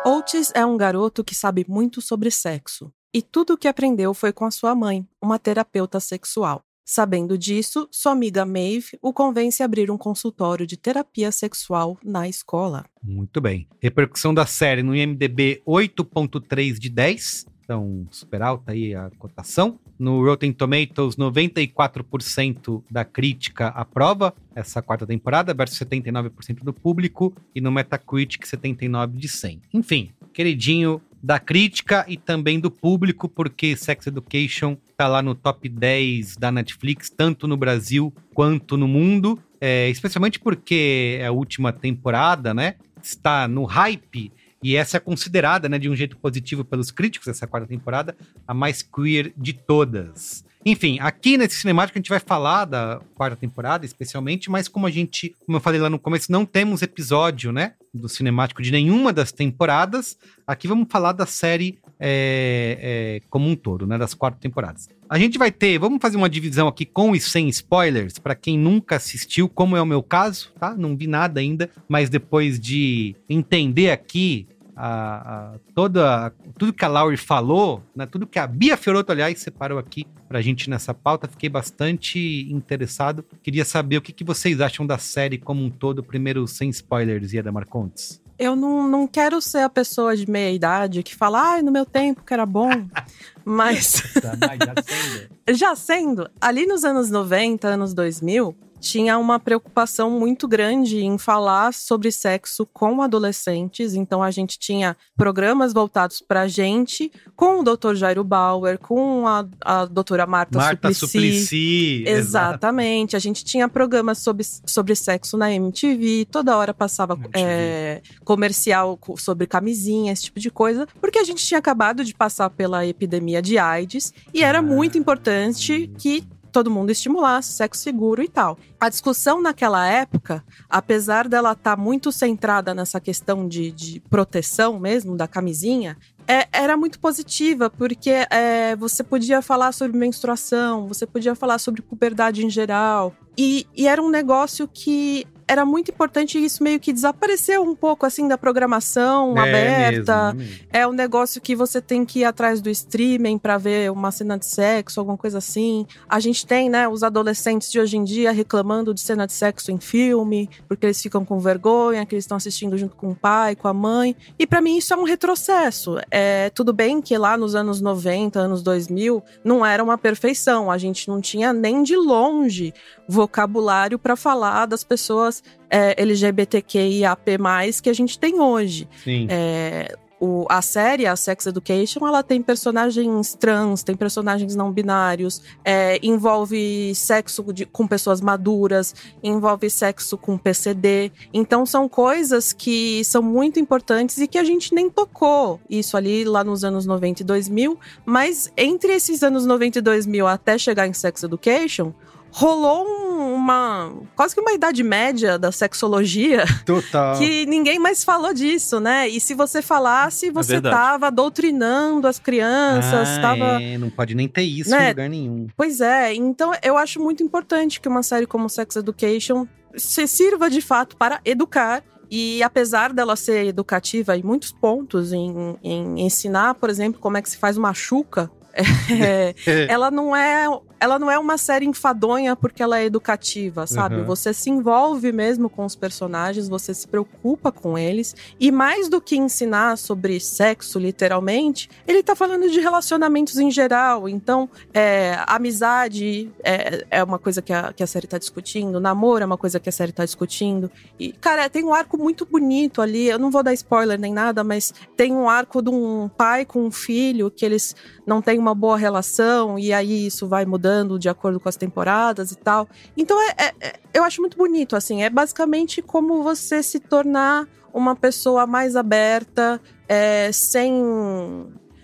Otis 0.05 0.53
é 0.55 0.67
um 0.67 0.77
garoto 0.77 1.25
que 1.25 1.35
sabe 1.35 1.65
muito 1.67 2.03
sobre 2.03 2.31
sexo. 2.31 2.93
E 3.15 3.23
tudo 3.23 3.55
o 3.55 3.57
que 3.57 3.67
aprendeu 3.67 4.13
foi 4.13 4.31
com 4.31 4.45
a 4.45 4.51
sua 4.51 4.75
mãe, 4.75 5.09
uma 5.23 5.39
terapeuta 5.39 6.01
sexual. 6.01 6.63
Sabendo 6.85 7.39
disso, 7.39 7.89
sua 7.91 8.13
amiga 8.13 8.45
Maeve 8.45 8.99
o 9.01 9.13
convence 9.13 9.63
a 9.63 9.67
abrir 9.67 9.91
um 9.91 9.99
consultório 9.99 10.67
de 10.67 10.77
terapia 10.77 11.31
sexual 11.31 11.97
na 12.05 12.29
escola. 12.29 12.85
Muito 13.03 13.41
bem. 13.41 13.69
Repercussão 13.81 14.35
da 14.35 14.47
série 14.47 14.83
no 14.83 14.95
IMDB 14.95 15.63
8.3 15.67 16.79
de 16.79 16.89
10. 16.89 17.47
Então, 17.65 18.07
super 18.11 18.43
alta 18.43 18.73
aí 18.73 18.95
a 18.95 19.11
cotação. 19.19 19.79
No 19.99 20.23
Rotten 20.25 20.53
Tomatoes, 20.53 21.15
94% 21.17 22.83
da 22.91 23.05
crítica 23.05 23.69
aprova 23.69 24.35
essa 24.55 24.83
quarta 24.83 25.07
temporada, 25.07 25.55
versus 25.55 25.79
79% 25.79 26.65
do 26.65 26.73
público. 26.73 27.33
E 27.55 27.61
no 27.61 27.71
Metacritic, 27.71 28.45
79 28.45 29.17
de 29.17 29.29
100. 29.29 29.63
Enfim, 29.73 30.11
queridinho 30.33 31.01
da 31.23 31.39
crítica 31.39 32.05
e 32.09 32.17
também 32.17 32.59
do 32.59 32.71
público, 32.71 33.29
porque 33.29 33.77
Sex 33.77 34.07
Education 34.07 34.77
tá 34.97 35.07
lá 35.07 35.23
no 35.23 35.35
top 35.35 35.69
10 35.69 36.37
da 36.37 36.51
Netflix, 36.51 37.09
tanto 37.09 37.47
no 37.47 37.57
Brasil 37.57 38.13
quanto 38.35 38.77
no 38.77 38.89
mundo. 38.89 39.39
É, 39.61 39.89
especialmente 39.89 40.41
porque 40.41 41.19
é 41.21 41.27
a 41.27 41.33
última 41.33 41.73
temporada, 41.73 42.53
né? 42.53 42.75
Está 43.01 43.47
no 43.47 43.65
hype 43.65 44.33
e 44.63 44.77
essa 44.77 44.97
é 44.97 45.01
considerada, 45.01 45.69
né, 45.69 45.77
de 45.79 45.89
um 45.89 45.97
jeito 45.97 46.17
positivo 46.17 46.65
pelos 46.65 46.93
críticos, 46.93 47.27
essa 47.27 47.49
quarta 47.49 47.67
temporada, 47.67 48.17
a 48.47 48.55
mais 48.55 48.81
queer 48.81 49.33
de 49.37 49.53
todas. 49.53 50.45
Enfim, 50.65 50.99
aqui 51.01 51.37
nesse 51.37 51.57
cinemático 51.57 51.99
a 51.99 52.01
gente 52.01 52.09
vai 52.09 52.21
falar 52.21 52.65
da 52.65 53.01
quarta 53.15 53.37
temporada, 53.37 53.85
especialmente, 53.85 54.49
mas 54.49 54.69
como 54.69 54.87
a 54.87 54.91
gente, 54.91 55.35
como 55.45 55.57
eu 55.57 55.61
falei 55.61 55.81
lá 55.81 55.91
no 55.91 55.99
começo, 55.99 56.31
não 56.31 56.47
temos 56.47 56.83
episódio, 56.83 57.51
né, 57.51 57.73
do 57.93 58.09
cinemático 58.09 58.63
de 58.63 58.71
nenhuma 58.71 59.13
das 59.13 59.33
temporadas, 59.33 60.17
aqui 60.47 60.69
vamos 60.69 60.87
falar 60.89 61.13
da 61.13 61.27
série 61.27 61.79
é, 61.99 62.79
é, 62.81 63.29
como 63.29 63.49
um 63.49 63.57
todo, 63.57 63.87
né, 63.87 63.99
das 63.99 64.15
quatro 64.15 64.41
temporadas. 64.41 64.89
A 65.11 65.19
gente 65.19 65.37
vai 65.37 65.51
ter, 65.51 65.79
vamos 65.79 66.01
fazer 66.01 66.17
uma 66.17 66.31
divisão 66.31 66.69
aqui 66.69 66.87
com 66.87 67.15
e 67.15 67.21
sem 67.21 67.49
spoilers, 67.49 68.19
para 68.19 68.35
quem 68.35 68.57
nunca 68.57 68.97
assistiu, 68.97 69.49
como 69.49 69.77
é 69.77 69.83
o 69.83 69.87
meu 69.87 70.03
caso, 70.03 70.53
tá? 70.59 70.75
Não 70.75 70.97
vi 70.97 71.07
nada 71.07 71.39
ainda, 71.39 71.69
mas 71.87 72.09
depois 72.09 72.59
de 72.59 73.15
entender 73.29 73.91
aqui 73.91 74.47
a, 74.85 75.53
a, 75.55 75.59
toda, 75.77 76.33
tudo 76.59 76.73
que 76.73 76.85
a 76.85 76.89
Laurie 76.89 77.17
falou, 77.17 77.85
né, 77.95 78.05
tudo 78.05 78.27
que 78.27 78.37
a 78.37 78.49
Bia 78.49 78.77
Fiorotto, 78.77 79.13
aliás, 79.13 79.39
separou 79.39 79.79
aqui 79.79 80.05
pra 80.29 80.43
gente 80.43 80.69
nessa 80.69 80.93
pauta, 80.93 81.29
fiquei 81.29 81.49
bastante 81.49 82.49
interessado. 82.51 83.25
Queria 83.45 83.65
saber 83.65 83.99
o 83.99 84.03
que, 84.03 84.13
que 84.13 84.25
vocês 84.25 84.61
acham 84.61 84.85
da 84.85 84.99
série 84.99 85.39
como 85.39 85.63
um 85.63 85.71
todo, 85.71 86.03
primeiro 86.03 86.49
sem 86.49 86.69
spoilers, 86.71 87.33
Ieda 87.33 87.53
Marcontes. 87.53 88.21
Eu 88.37 88.57
não, 88.57 88.89
não 88.89 89.07
quero 89.07 89.41
ser 89.41 89.61
a 89.61 89.69
pessoa 89.69 90.17
de 90.17 90.29
meia 90.29 90.53
idade 90.53 91.05
que 91.05 91.15
fala, 91.15 91.53
ai, 91.53 91.63
no 91.63 91.71
meu 91.71 91.87
tempo 91.87 92.25
que 92.25 92.35
era 92.35 92.45
bom. 92.45 92.69
Mas. 93.45 94.03
já 94.17 94.83
sendo. 94.83 95.29
já 95.57 95.77
sendo, 95.77 96.31
ali 96.41 96.67
nos 96.67 96.85
anos 96.85 97.09
90, 97.09 97.69
anos 97.69 97.95
2000, 97.95 98.57
tinha 98.83 99.17
uma 99.17 99.39
preocupação 99.39 100.11
muito 100.11 100.49
grande 100.49 101.05
em 101.05 101.17
falar 101.17 101.73
sobre 101.73 102.11
sexo 102.11 102.67
com 102.67 103.01
adolescentes. 103.01 103.95
Então 103.95 104.23
a 104.23 104.31
gente 104.31 104.59
tinha 104.59 104.97
programas 105.17 105.73
voltados 105.73 106.21
para 106.21 106.49
gente, 106.49 107.11
com 107.37 107.61
o 107.61 107.63
Dr. 107.63 107.95
Jairo 107.95 108.25
Bauer, 108.25 108.79
com 108.79 109.27
a, 109.27 109.47
a 109.61 109.85
doutora 109.87 110.27
Marta, 110.27 110.59
Marta 110.59 110.93
Suplicy. 110.93 111.45
Suplicy. 111.45 112.05
Exatamente. 112.09 113.15
A 113.15 113.21
gente 113.21 113.45
tinha 113.45 113.69
programas 113.69 114.19
sobre, 114.19 114.45
sobre 114.67 114.97
sexo 114.97 115.37
na 115.37 115.53
MTV, 115.53 116.27
toda 116.29 116.57
hora 116.57 116.75
passava 116.75 117.17
é, 117.33 118.03
comercial 118.25 118.99
sobre 119.17 119.47
camisinha, 119.47 120.13
esse 120.13 120.25
tipo 120.25 120.41
de 120.41 120.51
coisa, 120.51 120.89
porque 121.01 121.21
a 121.21 121.25
gente 121.25 121.47
tinha 121.47 121.59
acabado 121.59 122.05
de 122.05 122.13
passar 122.13 122.51
pela 122.51 122.85
epidemia 122.85 123.41
de 123.41 123.59
AIDS 123.59 124.13
e 124.35 124.43
era 124.43 124.61
muito 124.61 124.99
importante 124.99 125.89
que 125.99 126.27
todo 126.53 126.71
mundo 126.71 126.91
estimulasse 126.91 127.53
sexo 127.53 127.83
seguro 127.83 128.23
e 128.23 128.29
tal. 128.29 128.59
A 128.79 128.89
discussão 128.89 129.41
naquela 129.41 129.87
época, 129.89 130.45
apesar 130.69 131.27
dela 131.29 131.53
estar 131.53 131.77
tá 131.77 131.83
muito 131.83 132.13
centrada 132.13 132.75
nessa 132.75 133.01
questão 133.01 133.49
de, 133.49 133.73
de 133.73 134.01
proteção 134.11 134.79
mesmo, 134.79 135.17
da 135.17 135.27
camisinha, 135.27 135.97
é, 136.29 136.47
era 136.53 136.77
muito 136.77 137.01
positiva, 137.01 137.69
porque 137.69 138.27
é, 138.31 138.77
você 138.77 139.03
podia 139.03 139.43
falar 139.43 139.73
sobre 139.73 139.97
menstruação, 139.97 140.87
você 140.87 141.07
podia 141.07 141.35
falar 141.35 141.59
sobre 141.59 141.83
puberdade 141.83 142.45
em 142.45 142.51
geral. 142.51 143.15
E, 143.37 143.67
e 143.75 143.89
era 143.89 144.03
um 144.03 144.11
negócio 144.11 144.69
que 144.69 145.27
era 145.47 145.65
muito 145.65 145.91
importante 145.91 146.39
e 146.39 146.45
isso 146.45 146.63
meio 146.63 146.79
que 146.81 146.93
desapareceu 146.93 147.63
um 147.63 147.75
pouco 147.75 148.07
assim 148.07 148.27
da 148.29 148.37
programação 148.39 149.37
É 149.37 149.41
aberta. 149.41 150.33
mesmo, 150.33 150.43
é 150.43 150.45
mesmo. 150.45 150.67
É 150.73 150.87
um 150.87 150.93
negócio 150.93 151.41
que 151.41 151.55
você 151.55 151.81
tem 151.81 152.05
que 152.05 152.21
ir 152.21 152.25
atrás 152.25 152.61
do 152.61 152.71
streaming 152.71 153.39
pra 153.39 153.59
ver 153.59 153.91
uma 153.91 154.11
cena 154.11 154.39
de 154.39 154.47
sexo, 154.47 155.01
alguma 155.01 155.17
coisa 155.19 155.39
assim. 155.39 155.87
A 156.09 156.19
gente 156.21 156.47
tem, 156.47 156.69
né, 156.71 156.89
os 156.89 157.03
adolescentes 157.03 157.71
de 157.71 157.79
hoje 157.81 157.97
em 157.97 158.05
dia 158.05 158.33
reclamando 158.33 158.93
de 158.95 159.01
cena 159.01 159.27
de 159.27 159.33
sexo 159.33 159.71
em 159.71 159.79
filme, 159.79 160.49
porque 160.69 160.87
eles 160.87 161.01
ficam 161.01 161.25
com 161.25 161.39
vergonha, 161.39 162.05
que 162.07 162.15
eles 162.15 162.25
estão 162.25 162.37
assistindo 162.37 162.77
junto 162.77 162.97
com 162.97 163.11
o 163.11 163.15
pai, 163.15 163.55
com 163.57 163.69
a 163.69 163.75
mãe. 163.75 164.17
E 164.39 164.47
pra 164.47 164.61
mim 164.61 164.77
isso 164.79 164.93
é 164.93 164.97
um 164.97 165.05
retrocesso. 165.05 165.97
É 166.11 166.51
tudo 166.51 166.73
bem 166.73 167.01
que 167.01 167.17
lá 167.17 167.37
nos 167.37 167.55
anos 167.55 167.81
90, 167.81 168.39
anos 168.39 168.63
2000, 168.63 169.23
não 169.45 169.65
era 169.65 169.83
uma 169.83 169.97
perfeição. 169.99 170.71
A 170.71 170.79
gente 170.79 171.09
não 171.09 171.21
tinha 171.21 171.53
nem 171.53 171.83
de 171.83 171.97
longe 171.97 172.73
vocabulário 173.09 173.99
pra 173.99 174.17
falar 174.17 174.67
das 174.67 174.83
pessoas 174.83 175.32
é, 175.71 175.95
LGBTQIAP+, 176.03 177.39
que 177.83 177.91
a 177.91 177.95
gente 177.95 178.19
tem 178.19 178.41
hoje. 178.41 178.89
Sim. 179.05 179.27
É, 179.31 179.97
o- 180.25 180.47
a 180.49 180.63
série, 180.63 181.05
a 181.05 181.17
Sex 181.17 181.47
Education, 181.47 182.07
ela 182.07 182.23
tem 182.23 182.41
personagens 182.41 183.35
trans, 183.35 183.83
tem 183.83 183.97
personagens 183.97 184.55
não 184.55 184.71
binários, 184.71 185.43
é, 185.65 185.99
envolve 186.01 186.95
sexo 186.95 187.43
de- 187.53 187.67
com 187.67 187.89
pessoas 187.89 188.21
maduras, 188.21 188.95
envolve 189.21 189.69
sexo 189.69 190.17
com 190.17 190.39
PCD. 190.39 191.11
Então 191.35 191.67
são 191.67 191.89
coisas 191.89 192.53
que 192.53 193.03
são 193.05 193.21
muito 193.21 193.59
importantes 193.59 194.17
e 194.19 194.29
que 194.29 194.39
a 194.39 194.45
gente 194.45 194.73
nem 194.73 194.89
tocou 194.89 195.59
isso 195.69 195.97
ali 195.97 196.25
lá 196.25 196.45
nos 196.45 196.63
anos 196.63 196.87
90 196.87 197.23
e 197.23 197.25
2000, 197.25 197.77
mas 198.07 198.49
entre 198.57 198.93
esses 198.93 199.25
anos 199.25 199.45
90 199.45 199.81
e 199.81 199.83
2000 199.83 200.29
até 200.29 200.57
chegar 200.57 200.87
em 200.87 200.93
Sex 200.93 201.25
Education, 201.25 201.93
rolou 202.33 202.87
um- 202.87 203.35
uma 203.35 203.93
quase 204.17 204.35
que 204.35 204.41
uma 204.41 204.53
idade 204.53 204.83
média 204.83 205.39
da 205.39 205.53
sexologia 205.53 206.45
Total. 206.65 207.19
que 207.19 207.45
ninguém 207.47 207.79
mais 207.79 208.03
falou 208.03 208.33
disso, 208.33 208.81
né? 208.81 209.07
E 209.09 209.21
se 209.21 209.35
você 209.35 209.61
falasse, 209.61 210.31
você 210.31 210.55
verdade. 210.55 210.75
tava 210.75 211.11
doutrinando 211.11 212.07
as 212.09 212.19
crianças, 212.19 213.09
Ah, 213.19 213.21
tava. 213.21 213.63
é, 213.63 213.77
não 213.79 213.91
pode 213.91 214.15
nem 214.15 214.27
ter 214.29 214.43
isso 214.43 214.71
Né? 214.71 214.87
em 214.87 214.89
lugar 214.89 215.09
nenhum. 215.11 215.47
Pois 215.57 215.81
é, 215.81 216.15
então 216.15 216.53
eu 216.63 216.77
acho 216.79 217.01
muito 217.01 217.23
importante 217.23 217.81
que 217.81 217.89
uma 217.89 218.03
série 218.03 218.27
como 218.27 218.49
Sex 218.49 218.77
Education 218.77 219.47
se 219.77 220.07
sirva 220.07 220.49
de 220.51 220.61
fato 220.61 220.97
para 220.97 221.21
educar. 221.25 221.83
E 222.11 222.43
apesar 222.43 222.93
dela 222.93 223.17
ser 223.17 223.47
educativa 223.47 224.15
em 224.17 224.23
muitos 224.23 224.53
pontos, 224.53 225.13
em, 225.15 225.57
em 225.63 226.01
ensinar, 226.03 226.55
por 226.57 226.69
exemplo, 226.69 227.01
como 227.01 227.17
é 227.17 227.23
que 227.23 227.31
se 227.31 227.39
faz 227.39 227.57
uma 227.57 227.73
chuca, 227.73 228.31
é, 228.55 229.35
ela 229.67 229.91
não 229.91 230.15
é 230.15 230.47
ela 230.83 230.99
não 230.99 231.09
é 231.09 231.17
uma 231.17 231.39
série 231.39 231.65
enfadonha 231.65 232.35
porque 232.35 232.61
ela 232.61 232.77
é 232.77 232.85
educativa, 232.85 233.69
sabe? 233.69 233.99
Uhum. 233.99 234.05
Você 234.05 234.35
se 234.35 234.51
envolve 234.51 235.13
mesmo 235.13 235.49
com 235.49 235.65
os 235.65 235.77
personagens, 235.77 236.49
você 236.49 236.75
se 236.75 236.89
preocupa 236.89 237.53
com 237.53 237.79
eles. 237.79 238.17
E 238.41 238.51
mais 238.51 238.89
do 238.89 239.01
que 239.01 239.17
ensinar 239.17 239.79
sobre 239.79 240.19
sexo, 240.19 240.81
literalmente, 240.81 241.71
ele 241.87 242.03
tá 242.03 242.17
falando 242.17 242.51
de 242.51 242.59
relacionamentos 242.59 243.39
em 243.39 243.49
geral. 243.49 244.09
Então, 244.09 244.51
é, 244.75 245.23
amizade 245.29 246.29
é, 246.43 246.85
é 246.91 247.05
uma 247.05 247.19
coisa 247.19 247.41
que 247.41 247.53
a, 247.53 247.73
que 247.73 247.85
a 247.85 247.87
série 247.87 248.09
tá 248.09 248.19
discutindo, 248.19 248.81
namoro 248.81 249.23
é 249.23 249.27
uma 249.27 249.39
coisa 249.39 249.61
que 249.61 249.69
a 249.69 249.73
série 249.73 249.93
tá 249.93 250.05
discutindo. 250.05 250.69
E, 250.99 251.13
cara, 251.13 251.49
tem 251.49 251.63
um 251.63 251.73
arco 251.73 251.97
muito 251.97 252.27
bonito 252.27 252.83
ali. 252.83 253.07
Eu 253.07 253.21
não 253.21 253.31
vou 253.31 253.45
dar 253.45 253.55
spoiler 253.55 254.01
nem 254.01 254.13
nada, 254.13 254.43
mas 254.43 254.75
tem 254.97 255.13
um 255.13 255.29
arco 255.29 255.63
de 255.63 255.71
um 255.71 256.09
pai 256.09 256.45
com 256.45 256.65
um 256.65 256.73
filho 256.73 257.31
que 257.31 257.47
eles 257.47 257.77
não 258.05 258.21
têm 258.21 258.37
uma 258.37 258.53
boa 258.53 258.77
relação, 258.77 259.57
e 259.57 259.73
aí 259.73 260.07
isso 260.07 260.27
vai 260.27 260.45
mudando 260.45 260.72
mudando 260.73 260.99
de 260.99 261.09
acordo 261.09 261.39
com 261.39 261.49
as 261.49 261.57
temporadas 261.57 262.33
e 262.33 262.37
tal. 262.37 262.69
Então 262.97 263.21
é, 263.21 263.35
é, 263.39 263.55
é, 263.61 263.75
eu 263.93 264.03
acho 264.03 264.21
muito 264.21 264.37
bonito, 264.37 264.75
assim. 264.75 265.03
É 265.03 265.11
basicamente 265.11 265.83
como 265.83 266.23
você 266.23 266.63
se 266.63 266.81
tornar 266.81 267.47
uma 267.73 267.95
pessoa 267.95 268.47
mais 268.47 268.77
aberta, 268.77 269.61
é, 269.89 270.31
sem 270.33 270.73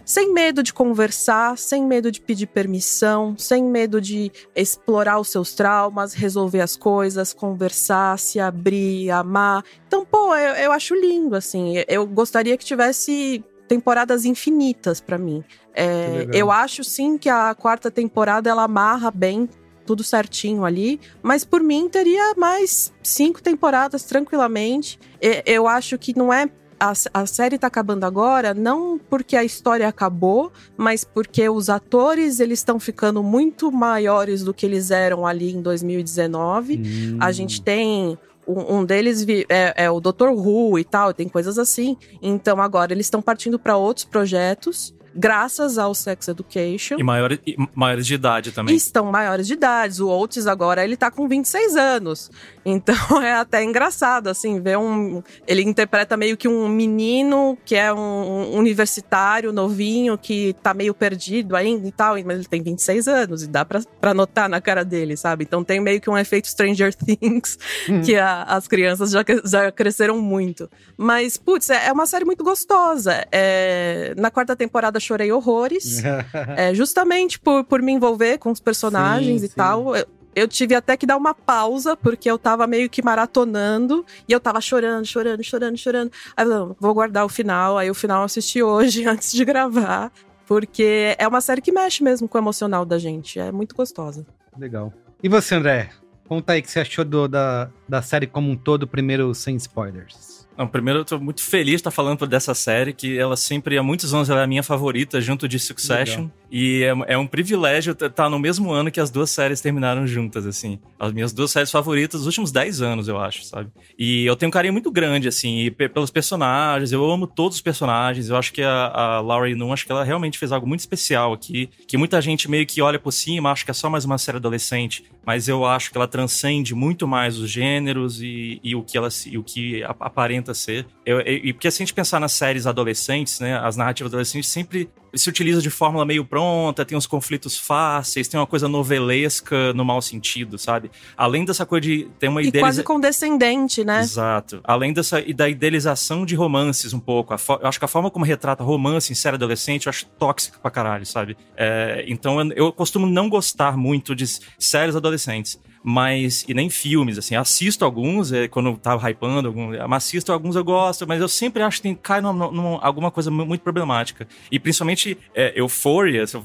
sem 0.05 0.33
medo 0.33 0.63
de 0.63 0.73
conversar, 0.73 1.59
sem 1.59 1.85
medo 1.85 2.11
de 2.11 2.19
pedir 2.19 2.47
permissão, 2.47 3.37
sem 3.37 3.63
medo 3.63 4.01
de 4.01 4.33
explorar 4.57 5.21
os 5.21 5.29
seus 5.29 5.53
traumas, 5.53 6.15
resolver 6.15 6.63
as 6.63 6.79
coisas, 6.79 7.35
conversar, 7.35 8.19
se 8.19 8.41
abrir, 8.41 9.11
amar. 9.11 9.63
Então, 9.87 10.07
pô, 10.07 10.35
eu, 10.35 10.55
eu 10.55 10.73
acho 10.73 10.95
lindo, 10.95 11.37
assim. 11.37 11.75
Eu 11.87 12.07
gostaria 12.07 12.57
que 12.57 12.65
tivesse 12.65 13.45
temporadas 13.69 14.25
infinitas 14.25 15.01
para 15.01 15.19
mim. 15.19 15.45
É, 15.75 16.27
eu 16.33 16.51
acho 16.51 16.83
sim 16.83 17.17
que 17.17 17.29
a 17.29 17.55
quarta 17.55 17.91
temporada 17.91 18.51
ela 18.51 18.65
amarra 18.65 19.11
bem 19.11 19.49
tudo 19.87 20.03
certinho 20.03 20.65
ali, 20.65 21.01
mas 21.23 21.45
por 21.45 21.63
mim 21.63 21.89
teria 21.89 22.35
mais 22.37 22.93
cinco 23.03 23.43
temporadas 23.43 24.03
tranquilamente. 24.05 24.99
Eu 25.47 25.67
acho 25.67 25.97
que 25.97 26.17
não 26.17 26.33
é 26.33 26.51
a, 26.81 26.93
a 27.13 27.27
série 27.27 27.59
tá 27.59 27.67
acabando 27.67 28.05
agora 28.05 28.55
não 28.55 28.99
porque 28.99 29.37
a 29.37 29.45
história 29.45 29.89
acabou, 29.89 30.53
mas 30.77 31.05
porque 31.05 31.49
os 31.49 31.69
atores 31.69 32.39
eles 32.39 32.61
estão 32.61 32.79
ficando 32.79 33.23
muito 33.23 33.73
maiores 33.73 34.45
do 34.45 34.55
que 34.55 34.65
eles 34.65 34.91
eram 34.91 35.27
ali 35.27 35.53
em 35.53 35.61
2019. 35.61 36.77
Hum. 36.77 37.19
A 37.21 37.33
gente 37.33 37.61
tem 37.61 38.17
um, 38.49 38.85
deles 38.85 39.27
é, 39.49 39.85
é, 39.85 39.91
o 39.91 40.01
Dr. 40.01 40.29
Who 40.31 40.79
e 40.79 40.85
tal, 40.85 41.13
tem 41.13 41.29
coisas 41.29 41.59
assim. 41.59 41.97
Então 42.23 42.61
agora 42.61 42.93
eles 42.93 43.07
estão 43.07 43.21
partindo 43.21 43.59
para 43.59 43.77
outros 43.77 44.05
projetos 44.05 44.95
graças 45.19 45.79
ao 45.79 45.95
Sex 45.95 46.29
Education. 46.29 46.97
E 46.99 47.03
maiores, 47.03 47.41
e 47.45 47.57
maiores 47.75 48.07
de 48.07 48.15
idade 48.15 48.53
também. 48.53 48.77
estão 48.77 49.07
maiores 49.07 49.47
de 49.47 49.55
idade. 49.55 50.03
O 50.03 50.09
Oates 50.09 50.47
agora, 50.47 50.85
ele 50.85 50.97
tá 50.97 51.11
com 51.11 51.27
26 51.27 51.77
anos. 51.77 52.31
Então 52.65 52.95
é 53.21 53.35
até 53.35 53.65
engraçado, 53.65 54.29
assim, 54.29 54.61
ver 54.61 54.79
um. 54.79 55.23
Ele 55.47 55.63
interpreta 55.63 56.17
meio 56.17 56.37
que 56.37 56.47
um 56.47 56.69
menino 56.69 57.59
que 57.65 57.75
é 57.75 57.93
um 57.93 58.55
universitário 58.55 59.53
novinho 59.53 60.17
que 60.17 60.55
tá 60.63 60.73
meio 60.73 60.95
perdido 60.95 61.57
ainda 61.57 61.89
e 61.89 61.93
tal, 61.93 62.15
mas 62.25 62.39
ele 62.39 62.47
tem 62.47 62.63
26 62.63 63.09
anos 63.09 63.43
e 63.43 63.47
dá 63.49 63.65
pra, 63.65 63.81
pra 64.01 64.15
notar 64.15 64.49
na 64.49 64.61
cara 64.61 64.85
dele, 64.85 65.17
sabe? 65.17 65.45
Então 65.45 65.65
tem 65.65 65.81
meio 65.81 66.01
que 66.01 66.09
um 66.09 66.17
efeito 66.17 66.49
Stranger 66.49 66.95
Things 66.95 67.59
hum. 67.89 68.03
que 68.03 68.17
a, 68.17 68.45
as 68.45 68.69
crianças 68.69 69.11
já, 69.11 69.25
já 69.45 69.73
cresceram 69.73 70.21
muito. 70.21 70.71
Mas, 70.97 71.37
putz, 71.37 71.71
é, 71.71 71.89
é 71.89 71.93
uma 71.93 72.07
série 72.07 72.25
muito 72.25 72.45
gostosa. 72.45 73.27
É, 73.33 74.15
na 74.17 74.31
quarta 74.31 74.55
temporada 74.55 75.01
chorei 75.09 75.33
horrores. 75.33 76.03
é, 76.57 76.75
justamente 76.75 77.39
por, 77.39 77.65
por 77.65 77.83
me 77.83 77.93
envolver 77.93 78.39
com 78.39 78.51
os 78.51 78.61
personagens 78.61 79.41
sim, 79.41 79.47
e 79.47 79.49
sim. 79.49 79.55
tal. 79.57 79.97
Eu, 79.97 80.07
eu 80.35 80.47
tive 80.47 80.75
até 80.75 80.97
que 80.97 81.07
dar 81.07 81.17
uma 81.17 81.35
pausa, 81.35 81.97
porque 81.97 82.31
eu 82.31 82.39
tava 82.39 82.67
meio 82.67 82.89
que 82.89 83.03
maratonando 83.03 84.05
e 84.29 84.33
eu 84.33 84.39
tava 84.39 84.61
chorando, 84.61 85.05
chorando, 85.05 85.43
chorando, 85.43 85.77
chorando. 85.77 86.13
Aí 86.37 86.45
eu 86.45 86.51
não, 86.51 86.77
vou 86.79 86.95
guardar 86.95 87.25
o 87.25 87.29
final. 87.29 87.77
Aí 87.77 87.91
o 87.91 87.95
final 87.95 88.21
eu 88.21 88.25
assisti 88.25 88.63
hoje, 88.63 89.05
antes 89.09 89.33
de 89.33 89.45
gravar, 89.45 90.13
porque 90.47 91.17
é 91.19 91.27
uma 91.27 91.41
série 91.41 91.61
que 91.61 91.73
mexe 91.73 92.05
mesmo 92.05 92.29
com 92.29 92.39
o 92.39 92.41
emocional 92.41 92.85
da 92.85 92.99
gente. 92.99 93.39
É 93.39 93.51
muito 93.51 93.75
gostosa. 93.75 94.25
Legal. 94.57 94.93
E 95.23 95.29
você, 95.29 95.57
André? 95.57 95.91
Conta 96.29 96.53
aí 96.53 96.61
o 96.61 96.63
que 96.63 96.71
você 96.71 96.81
achou 96.81 97.05
do, 97.05 97.27
da, 97.27 97.71
da 97.89 98.03
série 98.03 98.27
como 98.27 98.51
um 98.51 98.57
todo, 98.57 98.87
primeiro 98.87 99.35
sem 99.35 99.57
spoilers. 99.57 100.39
Não, 100.59 100.67
primeiro 100.67 101.01
eu 101.01 101.05
tô 101.05 101.21
muito 101.21 101.41
feliz 101.41 101.75
de 101.75 101.77
estar 101.77 101.93
falando 101.93 102.27
dessa 102.27 102.53
série, 102.53 102.93
que 102.93 103.17
ela 103.17 103.37
sempre, 103.37 103.79
há 103.79 103.83
muitos 103.83 104.13
anos, 104.13 104.29
ela 104.29 104.41
é 104.41 104.45
a 104.45 104.47
minha 104.47 104.65
favorita, 104.65 105.21
junto 105.21 105.47
de 105.47 105.57
Succession. 105.57 106.23
Legal. 106.23 106.39
E 106.51 106.83
é, 106.83 107.13
é, 107.13 107.19
um 107.19 107.27
privilégio 107.27 107.93
estar 107.93 108.09
tá 108.09 108.29
no 108.29 108.39
mesmo 108.39 108.73
ano 108.73 108.91
que 108.91 108.99
as 108.99 109.11
duas 109.11 109.31
séries 109.31 109.61
terminaram 109.61 110.07
juntas, 110.07 110.47
assim. 110.47 110.79
As 110.99 111.13
minhas 111.13 111.33
duas 111.33 111.51
séries 111.51 111.71
favoritas 111.71 112.21
dos 112.21 112.27
últimos 112.27 112.51
10 112.51 112.81
anos, 112.81 113.07
eu 113.07 113.21
acho, 113.21 113.45
sabe? 113.45 113.71
E 113.99 114.25
eu 114.25 114.35
tenho 114.35 114.49
um 114.49 114.51
carinho 114.51 114.73
muito 114.73 114.91
grande, 114.91 115.29
assim, 115.29 115.71
pelos 115.71 116.11
personagens. 116.11 116.91
Eu 116.91 117.09
amo 117.09 117.27
todos 117.27 117.59
os 117.59 117.63
personagens. 117.63 118.31
Eu 118.31 118.37
acho 118.37 118.53
que 118.53 118.63
a, 118.63 118.87
a 118.87 119.21
Laurie 119.21 119.55
Nunn, 119.55 119.73
acho 119.73 119.85
que 119.85 119.93
ela 119.93 120.03
realmente 120.03 120.39
fez 120.39 120.51
algo 120.51 120.67
muito 120.67 120.81
especial 120.81 121.35
aqui. 121.35 121.69
Que 121.87 121.97
muita 121.97 122.21
gente 122.21 122.51
meio 122.51 122.67
que 122.67 122.81
olha 122.81 122.99
por 122.99 123.13
cima, 123.13 123.53
acha 123.53 123.65
que 123.65 123.71
é 123.71 123.75
só 123.75 123.91
mais 123.91 124.05
uma 124.05 124.17
série 124.17 124.39
adolescente. 124.39 125.05
Mas 125.27 125.47
eu 125.47 125.67
acho 125.67 125.91
que 125.91 125.99
ela 125.99 126.09
transcende 126.09 126.75
muito 126.75 127.07
mais 127.07 127.39
os 127.39 127.51
gêneros 127.79 128.21
e, 128.21 128.61
e 128.63 128.75
o 128.75 128.83
que 128.83 128.99
ela 128.99 129.09
e 129.27 129.39
o 129.39 129.45
que 129.45 129.83
aparenta 129.85 130.53
ser. 130.53 130.87
Eu, 131.07 131.21
e 131.21 131.53
porque 131.53 131.71
se 131.71 131.83
a 131.83 131.85
gente 131.85 131.95
pensar 131.95 132.21
nas 132.21 132.33
séries 132.33 132.67
adolescentes, 132.67 133.41
né? 133.41 133.57
As 133.59 133.77
narrativas 133.77 134.11
adolescentes 134.11 134.51
sempre 134.51 134.91
se 135.15 135.29
utiliza 135.29 135.63
de 135.63 135.71
fórmula 135.71 136.05
meio 136.05 136.23
pronta, 136.23 136.85
tem 136.85 136.97
uns 136.97 137.07
conflitos 137.07 137.57
fáceis, 137.57 138.29
tem 138.29 138.39
uma 138.39 138.47
coisa 138.47 138.69
novelesca 138.69 139.73
no 139.73 139.83
mau 139.83 140.03
sentido, 140.03 140.59
sabe? 140.59 140.91
Além 141.17 141.47
dessa 141.47 141.65
coisa 141.65 141.81
de 141.81 142.09
ter 142.19 142.29
uma 142.29 142.43
idealização. 142.43 142.61
quase 142.61 142.83
condescendente, 142.83 143.85
né? 143.85 144.01
Exato. 144.01 144.61
Além 144.65 144.93
dessa 144.93 145.21
e 145.21 145.33
da 145.33 145.49
idealização 145.49 146.27
de 146.27 146.35
romances 146.35 146.93
um 146.93 147.01
pouco. 147.01 147.33
eu 147.33 147.67
acho 147.67 147.79
que 147.79 147.85
a 147.85 147.89
forma 147.89 148.11
como 148.11 148.25
retrata 148.25 148.63
romance 148.63 149.11
em 149.11 149.15
série 149.15 149.37
adolescente 149.37 149.87
eu 149.87 149.91
acho 149.91 150.05
tóxica 150.19 150.59
pra 150.59 150.71
caralho, 150.71 151.07
sabe? 151.07 151.37
É, 151.57 152.05
então 152.07 152.41
eu, 152.41 152.53
eu 152.67 152.73
costumo 152.73 153.07
não 153.07 153.29
gostar 153.29 153.77
muito 153.77 154.15
de 154.15 154.27
séries 154.59 154.95
adolescentes 154.95 155.59
mas. 155.83 156.45
E 156.49 156.55
nem 156.55 156.71
filmes, 156.71 157.19
assim. 157.19 157.37
Assisto 157.37 157.85
alguns, 157.85 158.33
é, 158.33 158.49
quando 158.49 158.71
eu 158.71 158.77
tava 158.77 159.09
hypando, 159.09 159.49
algum, 159.49 159.95
assisto 159.95 160.33
alguns 160.33 160.57
eu 160.57 160.65
gosto, 160.65 161.07
mas 161.07 161.21
eu 161.21 161.29
sempre 161.29 161.63
acho 161.63 161.79
que 161.79 161.83
tem, 161.83 161.95
cai 161.95 162.21
numa, 162.21 162.51
numa, 162.51 162.81
alguma 162.81 163.11
coisa 163.11 163.31
muito 163.31 163.61
problemática. 163.61 164.27
E 164.51 164.59
principalmente 164.59 165.19
é, 165.35 165.53
Euphoria, 165.57 166.27
se 166.27 166.37
eu 166.37 166.45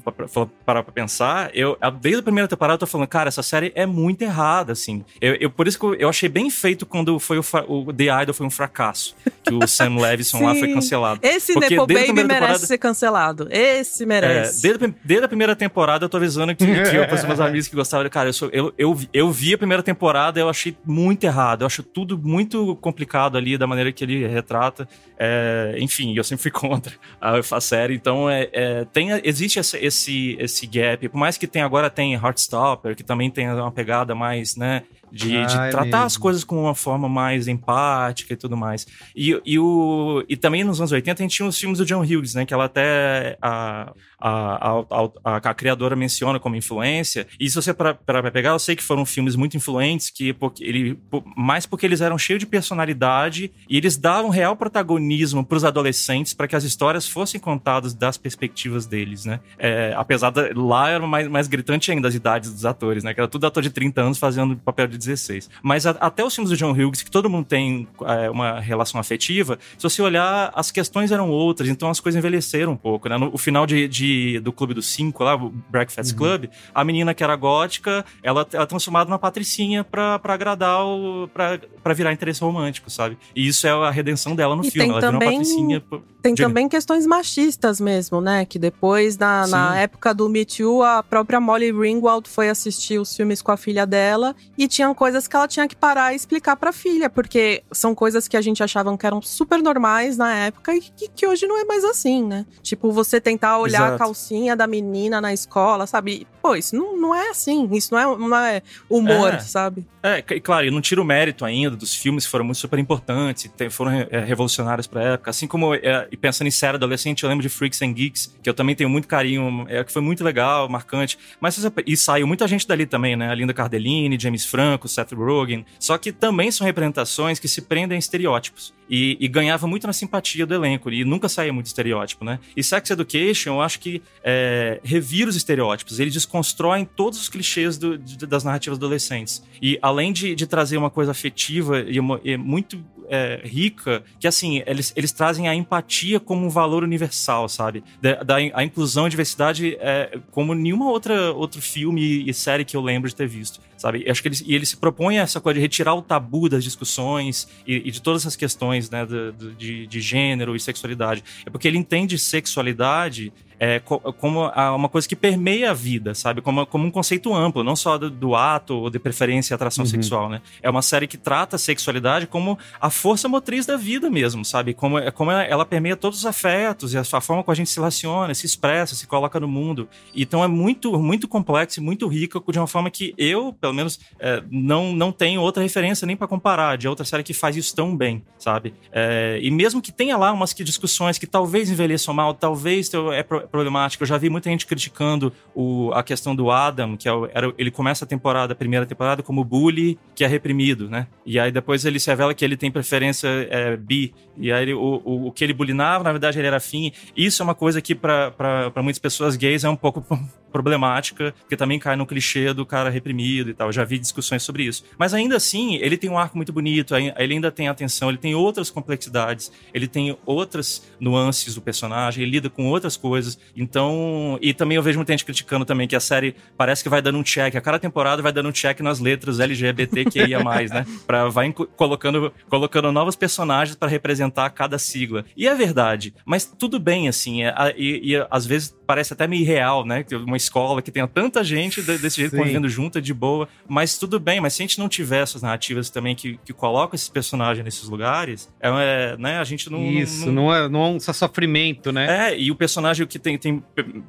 parar 0.66 0.84
pra 0.84 0.92
pensar, 0.92 1.52
eu, 1.54 1.78
desde 2.02 2.20
a 2.20 2.24
primeira 2.24 2.48
temporada 2.48 2.76
eu 2.76 2.80
tô 2.80 2.88
falando, 2.88 3.08
cara, 3.08 3.28
essa 3.28 3.44
série 3.44 3.72
é 3.76 3.86
muito 3.86 4.22
errada, 4.22 4.74
assim. 4.74 5.04
Eu, 5.22 5.36
eu 5.36 5.50
por 5.50 5.68
isso 5.68 5.80
que 5.80 6.04
eu, 6.04 6.10
achei 6.10 6.30
bem 6.30 6.50
feito 6.50 6.86
quando 6.86 7.20
foi 7.20 7.38
o, 7.38 7.44
o, 7.68 7.94
The 7.94 8.24
Idol 8.24 8.34
foi 8.34 8.46
um 8.46 8.52
fracasso. 8.52 9.16
Que 9.44 9.54
o 9.54 9.66
Sam 9.68 9.96
Levinson 10.00 10.44
lá 10.44 10.56
foi 10.56 10.74
cancelado. 10.74 11.20
Esse 11.24 11.54
Porque 11.54 11.76
Nepo 11.76 11.88
Baby 11.88 12.24
merece 12.24 12.68
ser 12.68 12.78
cancelado. 12.78 13.48
Esse 13.50 14.06
merece. 14.06 14.66
É, 14.66 14.78
desde, 14.78 14.96
desde 15.04 15.26
a 15.26 15.28
primeira 15.28 15.56
temporada 15.56 16.06
eu 16.06 16.10
tô 16.10 16.18
avisando 16.18 16.56
que, 16.56 16.66
que 16.66 16.96
eu, 16.96 17.08
para 17.08 17.28
meus 17.28 17.40
amigos 17.40 17.68
que 17.68 17.76
gostavam, 17.76 18.08
cara, 18.10 18.30
eu, 18.30 18.34
sou, 18.34 18.50
eu, 18.52 18.74
eu 18.78 18.94
eu 19.14 19.32
vi 19.34 19.54
a 19.54 19.58
primeira 19.58 19.84
temporada, 19.84 20.40
eu 20.40 20.48
achei 20.48 20.78
muito 20.86 21.24
errado. 21.24 21.64
Eu 21.64 21.68
acho 21.68 21.84
tudo 21.84 22.18
muito 22.18 22.76
complicado 22.78 23.38
ali, 23.38 23.58
da 23.58 23.68
maneira 23.68 23.92
que 23.92 24.04
ele 24.04 24.26
retrata. 24.28 24.88
É, 25.18 25.76
enfim, 25.80 26.16
eu 26.16 26.24
sempre 26.24 26.44
fui 26.44 26.52
contra 26.54 26.94
a, 27.20 27.60
série. 27.60 27.96
Então, 27.96 28.30
é, 28.30 28.50
é, 28.54 28.86
tem, 28.86 29.10
existe 29.24 29.60
esse, 29.60 29.78
esse, 29.78 30.38
esse 30.40 30.68
gap. 30.68 31.10
Por 31.10 31.18
mais 31.18 31.38
que 31.38 31.48
tem 31.48 31.62
agora 31.62 31.90
tem 31.90 32.14
Heartstopper, 32.14 32.96
que 32.96 33.04
também 33.04 33.30
tem 33.30 33.50
uma 33.52 33.72
pegada 33.72 34.16
mais, 34.16 34.56
né? 34.56 34.84
de, 35.14 35.38
ah, 35.38 35.46
de 35.46 35.58
é 35.60 35.70
tratar 35.70 35.86
mesmo. 35.86 36.06
as 36.06 36.18
coisas 36.18 36.44
com 36.44 36.60
uma 36.60 36.74
forma 36.74 37.08
mais 37.08 37.48
empática 37.48 38.34
e 38.34 38.36
tudo 38.36 38.58
mais. 38.58 38.88
E, 39.16 39.40
e, 39.46 39.60
o, 39.60 40.26
e 40.28 40.36
também 40.36 40.64
nos 40.64 40.82
anos 40.82 40.92
80 40.92 41.22
a 41.22 41.24
gente 41.24 41.36
tinha 41.36 41.48
os 41.48 41.58
filmes 41.58 41.78
do 41.78 41.86
John 41.86 42.02
Hughes, 42.02 42.34
né? 42.34 42.48
Que 42.48 42.54
ela 42.54 42.66
até 42.66 43.38
a, 43.40 43.94
a, 44.24 44.70
a, 44.70 45.10
a, 45.26 45.36
a 45.36 45.54
criadora 45.54 45.98
menciona 45.98 46.40
como 46.40 46.56
influência. 46.56 47.28
E 47.38 47.50
se 47.50 47.56
você 47.56 47.74
para 47.74 48.32
pegar, 48.32 48.52
eu 48.52 48.60
sei 48.60 48.74
que 48.74 48.82
foram 48.82 49.06
filmes 49.06 49.36
muito 49.36 49.58
influentes, 49.58 50.10
que 50.10 50.32
porque 50.32 50.64
ele, 50.64 50.98
mais 51.36 51.66
porque 51.66 51.86
eles 51.86 52.00
eram 52.00 52.18
cheios 52.18 52.40
de 52.40 52.46
personalidade 52.46 53.52
e 53.70 53.76
eles 53.76 53.98
davam 53.98 54.30
real 54.30 54.56
protagonismo 54.56 55.44
para 55.46 55.58
os 55.58 55.66
adolescentes 55.66 56.34
para 56.34 56.48
que 56.48 56.56
as 56.56 56.64
histórias 56.64 57.06
fossem 57.06 57.38
contadas 57.38 57.94
das 57.94 58.18
perspectivas 58.18 58.86
deles, 58.86 59.26
né? 59.26 59.42
É, 59.60 59.94
apesar 59.98 60.30
de 60.30 60.54
lá 60.54 60.90
era 60.90 61.06
mais, 61.06 61.28
mais 61.28 61.48
gritante 61.50 61.92
ainda 61.92 62.08
as 62.08 62.16
idades 62.16 62.50
dos 62.50 62.66
atores, 62.66 63.04
né? 63.04 63.14
Que 63.14 63.20
era 63.20 63.28
tudo 63.28 63.46
ator 63.46 63.62
de 63.62 63.72
30 63.72 64.02
anos 64.02 64.18
fazendo 64.18 64.56
papel 64.56 64.88
de 64.88 64.98
16. 64.98 65.50
Mas 65.62 65.86
a, 65.86 65.92
até 65.92 66.24
os 66.24 66.34
filmes 66.34 66.50
do 66.50 66.56
John 66.56 66.72
Hughes, 66.72 67.02
que 67.02 67.12
todo 67.12 67.30
mundo 67.30 67.46
tem 67.46 67.90
é, 68.06 68.30
uma 68.30 68.62
relação 68.62 69.02
afetiva, 69.02 69.60
se 69.78 69.84
você 69.84 70.02
olhar, 70.02 70.50
as 70.56 70.72
questões 70.72 71.12
eram 71.12 71.30
outras, 71.30 71.68
então 71.68 71.90
as 71.90 72.00
coisas 72.00 72.18
envelheceram 72.18 72.72
um 72.72 72.78
pouco, 72.78 73.10
né? 73.10 73.18
No 73.18 73.34
o 73.34 73.38
final 73.38 73.66
de, 73.66 73.88
de, 73.88 74.13
do 74.40 74.54
Clube 74.54 74.74
dos 74.74 74.88
Cinco, 74.88 75.24
lá, 75.24 75.36
o 75.36 75.50
Breakfast 75.70 76.12
uhum. 76.12 76.18
Club, 76.18 76.50
a 76.74 76.84
menina 76.84 77.14
que 77.14 77.24
era 77.24 77.36
gótica, 77.36 78.06
ela, 78.22 78.48
ela 78.54 78.64
é 78.64 78.66
transformada 78.66 79.10
numa 79.10 79.20
patricinha 79.20 79.84
pra, 79.84 80.18
pra 80.20 80.34
agradar 80.34 80.86
o. 80.86 81.28
Pra, 81.34 81.60
pra 81.84 81.94
virar 81.94 82.14
interesse 82.14 82.42
romântico, 82.42 82.90
sabe? 82.90 83.18
E 83.36 83.46
isso 83.46 83.68
é 83.68 83.72
a 83.72 83.92
redenção 83.92 84.36
dela 84.36 84.56
no 84.56 84.66
e 84.66 84.72
filme. 84.72 84.90
Ela 84.90 85.02
também, 85.02 85.20
vira 85.20 85.32
uma 85.32 85.40
patricinha. 85.40 85.84
Tem 86.22 86.34
de... 86.34 86.42
também 86.42 86.70
questões 86.70 87.06
machistas 87.06 87.82
mesmo, 87.82 88.22
né? 88.22 88.46
Que 88.46 88.58
depois, 88.58 89.18
na, 89.18 89.46
na 89.48 89.80
época 89.80 90.14
do 90.14 90.30
Me 90.30 90.46
Too, 90.46 90.82
a 90.82 91.04
própria 91.04 91.42
Molly 91.42 91.72
Ringwald 91.72 92.30
foi 92.30 92.50
assistir 92.50 93.00
os 93.00 93.14
filmes 93.14 93.42
com 93.42 93.52
a 93.52 93.58
filha 93.58 93.86
dela 93.86 94.34
e 94.58 94.66
tinha 94.66 94.94
eram 94.94 94.96
coisas 94.96 95.28
que 95.28 95.36
ela 95.36 95.48
tinha 95.48 95.68
que 95.68 95.76
parar 95.76 96.14
e 96.14 96.16
explicar 96.16 96.56
pra 96.56 96.72
filha, 96.72 97.10
porque 97.10 97.64
são 97.72 97.96
coisas 97.96 98.28
que 98.28 98.38
a 98.38 98.42
gente 98.42 98.64
achava 98.64 98.96
que 98.96 99.06
eram 99.06 99.22
super 99.22 99.62
normais 99.62 100.18
na 100.18 100.34
época 100.34 100.76
e 100.76 100.82
que, 100.82 101.10
que 101.10 101.28
hoje 101.28 101.48
não 101.48 101.60
é 101.60 101.66
mais 101.66 101.84
assim, 101.84 102.24
né? 102.24 102.46
Tipo, 102.62 102.92
você 102.92 103.20
tentar 103.20 103.58
olhar 103.58 103.98
calcinha 104.04 104.56
da 104.56 104.68
menina 104.68 105.22
na 105.22 105.34
escola, 105.34 105.88
sabe? 105.88 106.28
Pô, 106.42 106.56
isso 106.58 106.76
não, 106.76 107.00
não 107.00 107.16
é 107.16 107.30
assim, 107.30 107.70
isso 107.72 107.94
não 107.94 108.00
é, 108.00 108.18
não 108.18 108.38
é 108.38 108.62
humor, 108.90 109.34
É. 109.34 109.40
sabe? 109.40 109.86
É, 110.06 110.18
e 110.32 110.42
claro, 110.42 110.66
eu 110.66 110.72
não 110.74 110.82
tiro 110.82 111.02
o 111.02 111.06
mérito 111.06 111.46
ainda 111.46 111.78
dos 111.78 111.96
filmes 111.96 112.26
que 112.26 112.32
foram 112.32 112.44
muito 112.44 112.58
super 112.58 112.78
importantes, 112.78 113.50
te- 113.56 113.70
foram 113.70 113.94
é, 113.94 114.20
revolucionários 114.20 114.86
pra 114.86 115.02
época. 115.14 115.30
Assim 115.30 115.48
como, 115.48 115.74
é, 115.74 116.06
e 116.12 116.18
pensando 116.18 116.48
em 116.48 116.52
série 116.52 116.76
adolescente, 116.76 117.24
eu 117.24 117.30
lembro 117.30 117.42
de 117.42 117.48
Freaks 117.48 117.82
and 117.82 117.94
Geeks, 117.94 118.36
que 118.44 118.50
eu 118.50 118.54
também 118.54 118.76
tenho 118.76 118.90
muito 118.90 119.08
carinho, 119.08 119.66
é, 119.70 119.82
que 119.86 119.94
foi 119.94 120.02
muito 120.02 120.22
legal, 120.22 120.68
marcante. 120.68 121.18
Mas 121.40 121.58
e 121.88 121.96
saiu 121.96 122.28
muita 122.28 122.46
gente 122.50 122.68
dali 122.68 122.86
também, 122.86 123.16
né? 123.16 123.30
A 123.30 123.36
Linda 123.36 123.54
Cardellini, 123.54 124.20
James 124.20 124.46
Franco, 124.46 124.90
Seth 124.90 125.14
Rogen. 125.14 125.66
Só 125.80 125.98
que 125.98 126.12
também 126.12 126.52
são 126.52 126.68
representações 126.68 127.40
que 127.40 127.48
se 127.48 127.62
prendem 127.62 127.96
a 127.96 128.00
estereótipos. 128.00 128.74
E, 128.90 129.16
e 129.22 129.30
ganhava 129.30 129.66
muito 129.66 129.88
na 129.88 129.94
simpatia 129.94 130.46
do 130.46 130.54
elenco, 130.54 130.92
e 130.92 131.06
nunca 131.06 131.30
saía 131.30 131.54
muito 131.54 131.68
estereótipo, 131.68 132.26
né? 132.26 132.38
E 132.56 132.62
Sex 132.62 132.90
Education, 132.92 133.52
eu 133.54 133.62
acho 133.62 133.80
que 133.80 133.83
é, 134.24 134.80
revira 134.84 135.30
os 135.30 135.36
estereótipos, 135.36 136.00
eles 136.00 136.14
desconstroem 136.14 136.86
todos 136.86 137.20
os 137.22 137.30
clichês 137.30 137.78
do- 137.78 137.98
de- 137.98 138.26
das 138.26 138.44
narrativas 138.44 138.78
adolescentes. 138.78 139.44
E 139.62 139.78
além 139.82 140.12
de, 140.14 140.36
de 140.36 140.46
trazer 140.48 140.78
uma 140.78 140.90
coisa 140.90 141.12
afetiva 141.12 141.82
e, 141.82 142.00
uma- 142.00 142.20
e 142.24 142.38
muito 142.38 142.84
é, 143.10 143.42
rica, 143.44 144.02
que 144.18 144.26
assim, 144.26 144.64
eles, 144.66 144.94
eles 144.96 145.12
trazem 145.12 145.48
a 145.50 145.54
empatia 145.54 146.22
como 146.22 146.46
um 146.46 146.50
valor 146.50 146.84
universal, 146.86 147.50
sabe? 147.50 147.84
Da, 148.02 148.24
da- 148.24 148.38
a 148.54 148.64
inclusão 148.64 149.06
e 149.06 149.10
diversidade 149.10 149.76
é, 149.80 150.18
como 150.32 150.56
nenhuma 150.56 150.90
outra 150.90 151.32
outro 151.34 151.62
filme 151.62 152.24
e 152.28 152.34
série 152.34 152.64
que 152.64 152.78
eu 152.78 152.82
lembro 152.82 153.10
de 153.10 153.16
ter 153.16 153.28
visto, 153.28 153.60
sabe? 153.78 154.04
Eu 154.06 154.12
acho 154.12 154.22
que 154.22 154.30
eles, 154.30 154.42
e 154.48 154.56
ele 154.56 154.66
se 154.66 154.78
propõe 154.78 155.18
essa 155.18 155.42
coisa 155.42 155.56
de 155.56 155.62
retirar 155.62 155.94
o 155.96 156.02
tabu 156.02 156.48
das 156.48 156.64
discussões 156.64 157.46
e, 157.68 157.76
e 157.90 157.92
de 157.92 158.02
todas 158.02 158.22
essas 158.22 158.38
questões, 158.38 158.90
né, 158.90 159.06
do- 159.06 159.34
do- 159.34 159.52
de, 159.54 159.86
de 159.86 160.00
gênero 160.02 160.56
e 160.56 160.60
sexualidade. 160.60 161.24
É 161.46 161.50
porque 161.50 161.68
ele 161.68 161.78
entende 161.78 162.18
sexualidade 162.18 163.34
é, 163.66 163.80
co- 163.80 164.00
como 164.14 164.46
uma 164.76 164.90
coisa 164.90 165.08
que 165.08 165.16
permeia 165.16 165.72
a 165.72 165.74
vida, 165.74 166.14
sabe? 166.14 166.42
Como, 166.42 166.66
como 166.66 166.86
um 166.86 166.92
conceito 166.92 167.34
amplo, 167.34 167.64
não 167.64 167.76
só 167.76 167.98
do, 167.98 168.10
do 168.10 168.36
ato 168.36 168.76
ou 168.76 168.90
de 168.90 169.00
preferência 169.00 169.54
e 169.54 169.56
atração 169.56 169.86
sexual, 169.86 170.28
né? 170.30 170.42
É 170.62 170.70
uma 170.70 170.82
série 170.82 171.08
que 171.08 171.18
trata 171.18 171.56
a 171.56 171.60
sexualidade 171.60 172.28
como 172.28 172.58
a 172.82 172.90
força 172.90 173.30
motriz 173.30 173.66
da 173.66 173.78
vida 173.78 174.10
mesmo, 174.10 174.44
sabe? 174.44 174.74
Como, 174.74 174.98
é- 175.00 175.12
como 175.12 175.32
ela, 175.32 175.44
ela 175.44 175.66
permeia 175.66 175.96
todos 175.96 176.20
os 176.20 176.26
afetos 176.26 176.94
e 176.94 176.98
a, 176.98 177.04
forma 177.22 177.44
como 177.44 177.54
a 177.54 177.56
gente 177.56 177.70
se 177.70 177.78
relaciona, 177.78 178.34
se 178.34 178.46
expressa, 178.46 178.96
se 178.96 179.08
coloca 179.08 179.40
no 179.40 179.48
mundo. 179.48 179.88
Então 180.16 180.44
é 180.44 180.48
muito, 180.48 181.00
muito 181.00 181.28
complexo 181.28 181.80
e 181.80 181.84
muito 181.84 182.08
rico 182.08 182.44
de 182.52 182.60
uma 182.60 182.68
forma 182.68 182.90
que 182.92 183.14
eu, 183.18 183.54
pelo 183.62 183.74
menos, 183.74 184.00
é, 184.20 184.44
não, 184.52 184.92
não 184.94 185.12
tenho 185.12 185.40
outra 185.42 185.64
referência 185.64 186.06
nem 186.06 186.18
para 186.18 186.28
comparar 186.28 186.78
de 186.78 186.88
outra 186.88 187.06
série 187.06 187.24
que 187.24 187.34
faz 187.34 187.56
isso 187.56 187.74
tão 187.76 187.96
bem, 187.96 188.24
sabe? 188.38 188.74
É, 188.92 189.40
e 189.42 189.50
mesmo 189.50 189.82
que 189.82 189.92
tenha 189.92 190.18
lá 190.18 190.32
umas 190.34 190.52
que- 190.54 190.64
discussões 190.64 191.18
que 191.18 191.28
talvez 191.28 191.70
envelheçam 191.70 192.14
mal, 192.14 192.34
talvez 192.34 192.90
é 193.14 193.24
pro- 193.54 193.64
problemático. 193.64 194.04
Eu 194.04 194.08
já 194.08 194.18
vi 194.18 194.30
muita 194.30 194.50
gente 194.50 194.66
criticando 194.66 195.32
o, 195.56 195.92
a 195.94 196.04
questão 196.04 196.36
do 196.36 196.50
Adam, 196.52 196.98
que 196.98 197.08
é 197.08 197.12
era, 197.34 197.54
ele 197.58 197.70
começa 197.72 198.04
a 198.04 198.08
temporada, 198.08 198.54
a 198.54 198.56
primeira 198.56 198.86
temporada, 198.86 199.22
como 199.24 199.44
bully, 199.44 199.98
que 200.16 200.24
é 200.24 200.28
reprimido, 200.28 200.90
né? 200.90 201.08
E 201.26 201.40
aí 201.40 201.52
depois 201.52 201.86
ele 201.86 202.00
se 202.00 202.10
revela 202.10 202.34
que 202.34 202.44
ele 202.44 202.58
tem 202.58 202.72
preferência 202.72 203.28
é, 203.50 203.78
bi. 203.78 204.14
E 204.38 204.52
aí 204.52 204.64
ele- 204.64 204.74
o, 204.74 205.02
o, 205.06 205.28
o 205.28 205.32
que 205.32 205.44
ele 205.44 205.54
bulinava, 205.54 206.04
na 206.04 206.12
verdade, 206.12 206.40
ele 206.40 206.48
era 206.48 206.60
fim. 206.60 206.92
Isso 207.16 207.42
é 207.42 207.44
uma 207.44 207.56
coisa 207.56 207.82
que 207.82 207.94
para 207.96 208.72
muitas 208.82 209.00
pessoas 209.00 209.36
gays 209.36 209.64
é 209.64 209.70
um 209.70 209.76
pouco 209.76 210.04
problemática, 210.52 211.34
porque 211.40 211.58
também 211.58 211.80
cai 211.80 211.96
no 211.96 212.06
clichê 212.06 212.54
do 212.54 212.64
cara 212.64 212.90
reprimido 212.90 213.50
e 213.50 213.54
tal. 213.56 213.70
Eu 213.70 213.74
já 213.74 213.84
vi 213.84 213.98
discussões 213.98 214.44
sobre 214.44 214.64
isso. 214.64 214.84
Mas 215.00 215.12
ainda 215.14 215.36
assim, 215.36 215.76
ele 215.78 215.98
tem 215.98 216.10
um 216.10 216.18
arco 216.18 216.38
muito 216.38 216.54
bonito, 216.54 216.96
ele 216.96 217.34
ainda 217.34 217.52
tem 217.52 217.68
atenção, 217.68 218.10
ele 218.10 218.20
tem 218.20 218.36
outras 218.36 218.70
complexidades, 218.70 219.52
ele 219.74 219.88
tem 219.88 220.16
outras 220.28 220.88
nuances 221.00 221.56
do 221.56 221.62
personagem, 221.62 222.22
ele 222.22 222.32
lida 222.34 222.50
com 222.52 222.68
outras 222.68 222.96
coisas. 222.96 223.33
Então, 223.56 224.38
e 224.42 224.54
também 224.54 224.76
eu 224.76 224.84
vejo 224.84 224.98
muita 224.98 225.14
gente 225.14 225.26
criticando 225.26 225.66
também 225.66 225.88
que 225.88 225.96
a 225.96 226.00
série 226.00 226.36
parece 226.58 226.84
que 226.84 226.90
vai 226.90 227.02
dando 227.02 227.18
um 227.18 227.24
check, 227.24 227.56
a 227.56 227.62
cada 227.62 227.80
temporada 227.80 228.22
vai 228.22 228.32
dando 228.32 228.50
um 228.50 228.52
check 228.52 228.80
nas 228.82 229.00
letras 229.00 229.40
LGBTQIA+, 229.40 230.44
né? 230.44 230.86
Pra, 231.06 231.28
vai 231.30 231.52
colocando, 231.52 232.34
colocando 232.50 232.92
novos 232.92 233.16
personagens 233.16 233.76
para 233.76 233.90
representar 233.90 234.50
cada 234.52 234.78
sigla. 234.78 235.26
E 235.36 235.48
é 235.48 235.56
verdade, 235.56 236.14
mas 236.26 236.46
tudo 236.46 236.80
bem, 236.80 237.08
assim, 237.08 237.44
é, 237.44 237.54
e, 237.78 238.14
e 238.14 238.28
às 238.30 238.46
vezes 238.46 238.76
parece 238.94 239.12
até 239.12 239.26
meio 239.28 239.42
irreal, 239.42 239.84
né? 239.84 240.06
Uma 240.26 240.38
escola 240.38 240.80
que 240.82 240.92
tenha 240.92 241.08
tanta 241.08 241.44
gente 241.44 241.82
de- 241.82 241.98
desse 241.98 242.18
jeito 242.18 242.32
Sim. 242.32 242.38
convivendo 242.38 242.70
junto, 242.70 243.02
de 243.02 243.12
boa, 243.14 243.48
mas 243.68 243.98
tudo 243.98 244.20
bem, 244.20 244.40
mas 244.40 244.54
se 244.54 244.62
a 244.62 244.64
gente 244.66 244.78
não 244.78 244.88
tiver 244.88 245.24
essas 245.24 245.42
narrativas 245.42 245.90
também 245.90 246.16
que, 246.16 246.40
que 246.46 246.54
colocam 246.54 246.94
esses 246.96 247.10
personagens 247.10 247.66
nesses 247.66 247.90
lugares, 247.90 248.52
é, 248.62 248.70
é, 248.70 249.18
né? 249.18 249.40
A 249.40 249.44
gente 249.44 249.70
não... 249.72 249.84
Isso, 249.84 250.32
não, 250.32 250.54
é, 250.54 250.70
não 250.70 250.84
é 250.84 250.88
um 250.90 251.00
sofrimento, 251.00 251.92
né? 251.92 252.32
É, 252.34 252.40
e 252.40 252.52
o 252.52 252.56
personagem 252.56 253.08
que 253.08 253.18
tem, 253.18 253.36
tem 253.38 253.64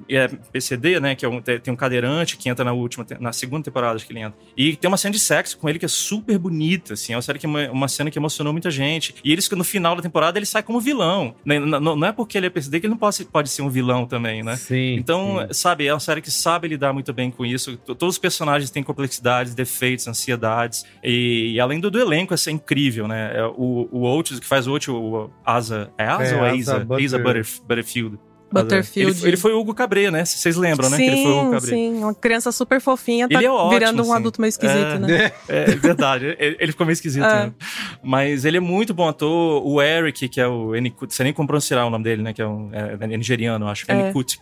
é, 0.08 0.28
PCD, 0.28 1.00
né? 1.00 1.14
Que 1.14 1.24
é 1.24 1.28
um, 1.28 1.40
tem 1.40 1.72
um 1.72 1.76
cadeirante 1.76 2.36
que 2.36 2.48
entra 2.48 2.64
na 2.64 2.72
última, 2.72 3.06
na 3.18 3.32
segunda 3.32 3.64
temporada, 3.64 3.94
acho 3.96 4.06
que 4.06 4.12
ele 4.12 4.20
entra. 4.20 4.38
E 4.56 4.76
tem 4.76 4.88
uma 4.88 4.96
cena 4.98 5.12
de 5.12 5.18
sexo 5.20 5.56
com 5.56 5.66
ele 5.68 5.78
que 5.78 5.84
é 5.86 5.88
super 5.88 6.38
bonita, 6.38 6.92
assim. 6.92 7.12
É 7.12 7.16
uma, 7.16 7.22
série 7.22 7.38
que, 7.38 7.46
é 7.46 7.48
uma, 7.48 7.70
uma 7.70 7.88
cena 7.88 8.10
que 8.10 8.18
emocionou 8.18 8.52
muita 8.52 8.70
gente. 8.70 9.14
E 9.24 9.32
eles, 9.32 9.48
no 9.50 9.64
final 9.64 9.96
da 9.96 10.02
temporada, 10.02 10.38
ele 10.38 10.46
sai 10.46 10.62
como 10.62 10.78
vilão. 10.80 11.34
Né, 11.44 11.58
Não, 11.58 11.80
não- 11.80 11.96
não 11.96 12.08
é 12.08 12.12
porque 12.12 12.36
ele 12.36 12.46
é 12.46 12.50
PCD 12.50 12.80
que 12.80 12.86
ele 12.86 12.90
não 12.92 12.98
pode, 12.98 13.24
pode 13.24 13.48
ser 13.48 13.62
um 13.62 13.70
vilão 13.70 14.06
também, 14.06 14.42
né? 14.42 14.56
Sim. 14.56 14.73
Então, 14.96 15.46
sabe, 15.50 15.87
é 15.87 15.92
uma 15.94 16.00
série 16.00 16.20
que 16.20 16.30
sabe 16.30 16.68
lidar 16.68 16.92
muito 16.92 17.12
bem 17.12 17.30
com 17.30 17.44
isso. 17.44 17.76
Todos 17.78 18.14
os 18.14 18.18
personagens 18.18 18.70
têm 18.70 18.82
complexidades, 18.82 19.54
defeitos, 19.54 20.06
ansiedades. 20.08 20.84
E, 21.02 21.52
e 21.54 21.60
além 21.60 21.80
do, 21.80 21.90
do 21.90 21.98
elenco, 22.00 22.34
isso 22.34 22.48
é 22.48 22.52
incrível, 22.52 23.06
né? 23.08 23.32
É 23.37 23.44
O, 23.46 23.88
o 23.90 24.00
Oates, 24.02 24.38
que 24.40 24.46
faz 24.46 24.66
o 24.66 24.72
Oates, 24.72 24.88
o 24.88 25.30
Asa. 25.44 25.90
É 25.98 26.04
Asa 26.06 26.34
É, 26.34 26.38
ou 26.38 26.44
é 26.46 26.48
Asa 26.50 26.56
Isa? 26.58 26.78
Butter- 26.80 27.18
Butterf- 27.18 27.60
Butterfield. 27.66 28.18
Butterfield. 28.62 29.18
Ele, 29.20 29.28
ele 29.28 29.36
foi 29.36 29.52
o 29.52 29.58
Hugo 29.60 29.74
Cabré, 29.74 30.10
né? 30.10 30.24
Vocês 30.24 30.56
lembram, 30.56 30.88
né? 30.90 30.96
sim, 30.96 31.04
que 31.04 31.10
ele 31.10 31.22
foi 31.22 31.32
o 31.32 31.46
Hugo 31.48 31.60
sim. 31.60 31.94
Uma 31.98 32.14
criança 32.14 32.50
super 32.52 32.80
fofinha, 32.80 33.28
tá 33.28 33.42
é 33.42 33.48
ótimo, 33.50 33.70
virando 33.70 33.98
um 34.00 34.02
assim. 34.04 34.12
adulto 34.14 34.40
meio 34.40 34.48
esquisito, 34.48 34.78
É. 34.78 34.98
né? 34.98 35.32
É 35.48 35.64
verdade, 35.76 36.36
ele, 36.38 36.72
ficou 36.72 36.86
meio 36.86 36.94
esquisito. 36.94 37.24
É. 37.24 37.46
né? 37.46 37.52
Mas 38.02 38.44
ele 38.44 38.56
é 38.56 38.60
muito 38.60 38.94
bom 38.94 39.08
ator. 39.08 39.62
O 39.66 39.80
Eric, 39.82 40.28
que 40.28 40.40
é 40.40 40.46
o 40.46 40.72
você 41.08 41.24
nem 41.24 41.32
como 41.32 41.46
pronunciar 41.46 41.86
o 41.86 41.90
nome 41.90 42.04
dele, 42.04 42.22
né? 42.22 42.32
Que 42.32 42.42
é 42.42 42.46
um 42.46 42.70
é, 42.72 42.96
é 43.00 43.16
nigeriano, 43.16 43.66
acho. 43.68 43.84
É. 43.88 43.98
Enikut 44.00 44.38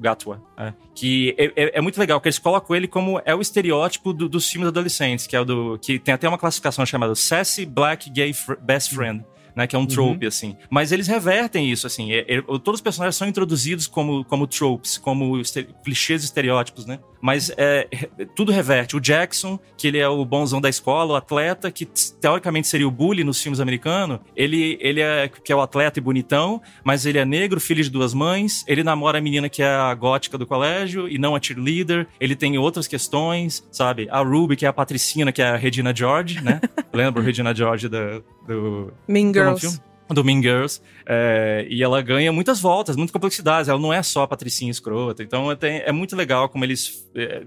Gatwa. 0.00 0.42
é. 0.58 0.72
Que 0.94 1.34
é, 1.38 1.44
é- 1.56 1.78
é 1.78 1.80
muito 1.80 1.98
legal, 1.98 2.20
que 2.20 2.28
eles 2.28 2.38
colocam 2.38 2.74
ele 2.74 2.88
como 2.88 3.20
é 3.24 3.34
o 3.34 3.40
estereótipo 3.40 4.12
do- 4.12 4.28
dos 4.28 4.48
filmes 4.50 4.68
adolescentes, 4.68 5.26
que 5.26 5.36
é 5.36 5.40
o 5.40 5.44
do. 5.44 5.78
que 5.80 5.98
tem 5.98 6.12
até 6.14 6.28
uma 6.28 6.38
classificação 6.38 6.84
chamada 6.84 7.14
Sassy 7.14 7.64
Black 7.64 8.10
Gay 8.10 8.32
Fr- 8.32 8.56
Best 8.60 8.94
Friend. 8.94 9.24
Né, 9.58 9.66
que 9.66 9.74
é 9.74 9.78
um 9.78 9.86
trope, 9.86 10.24
assim. 10.24 10.56
Mas 10.70 10.92
eles 10.92 11.08
revertem 11.08 11.68
isso, 11.68 11.84
assim. 11.84 12.12
É- 12.12 12.24
é- 12.36 12.40
todos 12.42 12.74
os 12.74 12.80
personagens 12.80 13.16
são 13.16 13.26
introduzidos 13.26 13.88
como, 13.88 14.24
como 14.24 14.46
tropes, 14.46 14.96
como 14.96 15.36
este- 15.40 15.66
clichês 15.82 16.22
estereótipos, 16.22 16.86
né? 16.86 17.00
Mas 17.20 17.50
é, 17.56 17.88
tudo 18.34 18.52
reverte. 18.52 18.96
O 18.96 19.00
Jackson, 19.00 19.58
que 19.76 19.86
ele 19.86 19.98
é 19.98 20.08
o 20.08 20.24
bonzão 20.24 20.60
da 20.60 20.68
escola, 20.68 21.14
o 21.14 21.16
atleta, 21.16 21.70
que 21.70 21.86
teoricamente 21.86 22.68
seria 22.68 22.86
o 22.86 22.90
bully 22.90 23.24
nos 23.24 23.42
filmes 23.42 23.60
americanos, 23.60 24.20
ele, 24.36 24.78
ele 24.80 25.00
é 25.00 25.28
que 25.28 25.52
é 25.52 25.56
o 25.56 25.60
atleta 25.60 25.98
e 25.98 26.02
bonitão, 26.02 26.60
mas 26.84 27.06
ele 27.06 27.18
é 27.18 27.24
negro, 27.24 27.60
filho 27.60 27.82
de 27.82 27.90
duas 27.90 28.14
mães, 28.14 28.64
ele 28.66 28.82
namora 28.82 29.18
a 29.18 29.20
menina 29.20 29.48
que 29.48 29.62
é 29.62 29.68
a 29.68 29.94
gótica 29.94 30.38
do 30.38 30.46
colégio 30.46 31.08
e 31.08 31.18
não 31.18 31.34
a 31.34 31.40
cheerleader, 31.40 32.06
ele 32.20 32.36
tem 32.36 32.56
outras 32.58 32.86
questões, 32.86 33.66
sabe? 33.70 34.08
A 34.10 34.20
Ruby, 34.20 34.56
que 34.56 34.66
é 34.66 34.68
a 34.68 34.72
patricina, 34.72 35.32
que 35.32 35.42
é 35.42 35.48
a 35.48 35.56
Regina 35.56 35.94
George, 35.94 36.42
né? 36.42 36.60
Lembra 36.92 37.22
a 37.22 37.24
Regina 37.24 37.54
George 37.54 37.88
da, 37.88 38.20
do... 38.46 38.92
Mean 39.06 39.32
do 39.32 39.38
Girls. 39.38 39.87
Do 40.08 40.24
Mean 40.24 40.40
Girls, 40.42 40.80
é, 41.06 41.66
e 41.68 41.82
ela 41.82 42.00
ganha 42.02 42.32
muitas 42.32 42.60
voltas, 42.60 42.96
muitas 42.96 43.12
complexidades, 43.12 43.68
ela 43.68 43.78
não 43.78 43.92
é 43.92 44.02
só 44.02 44.22
a 44.22 44.28
patricinha 44.28 44.70
escrota, 44.70 45.22
então 45.22 45.48
é, 45.60 45.92
muito 45.92 46.16
legal 46.16 46.48
como 46.48 46.64
eles 46.64 47.08
é, 47.14 47.42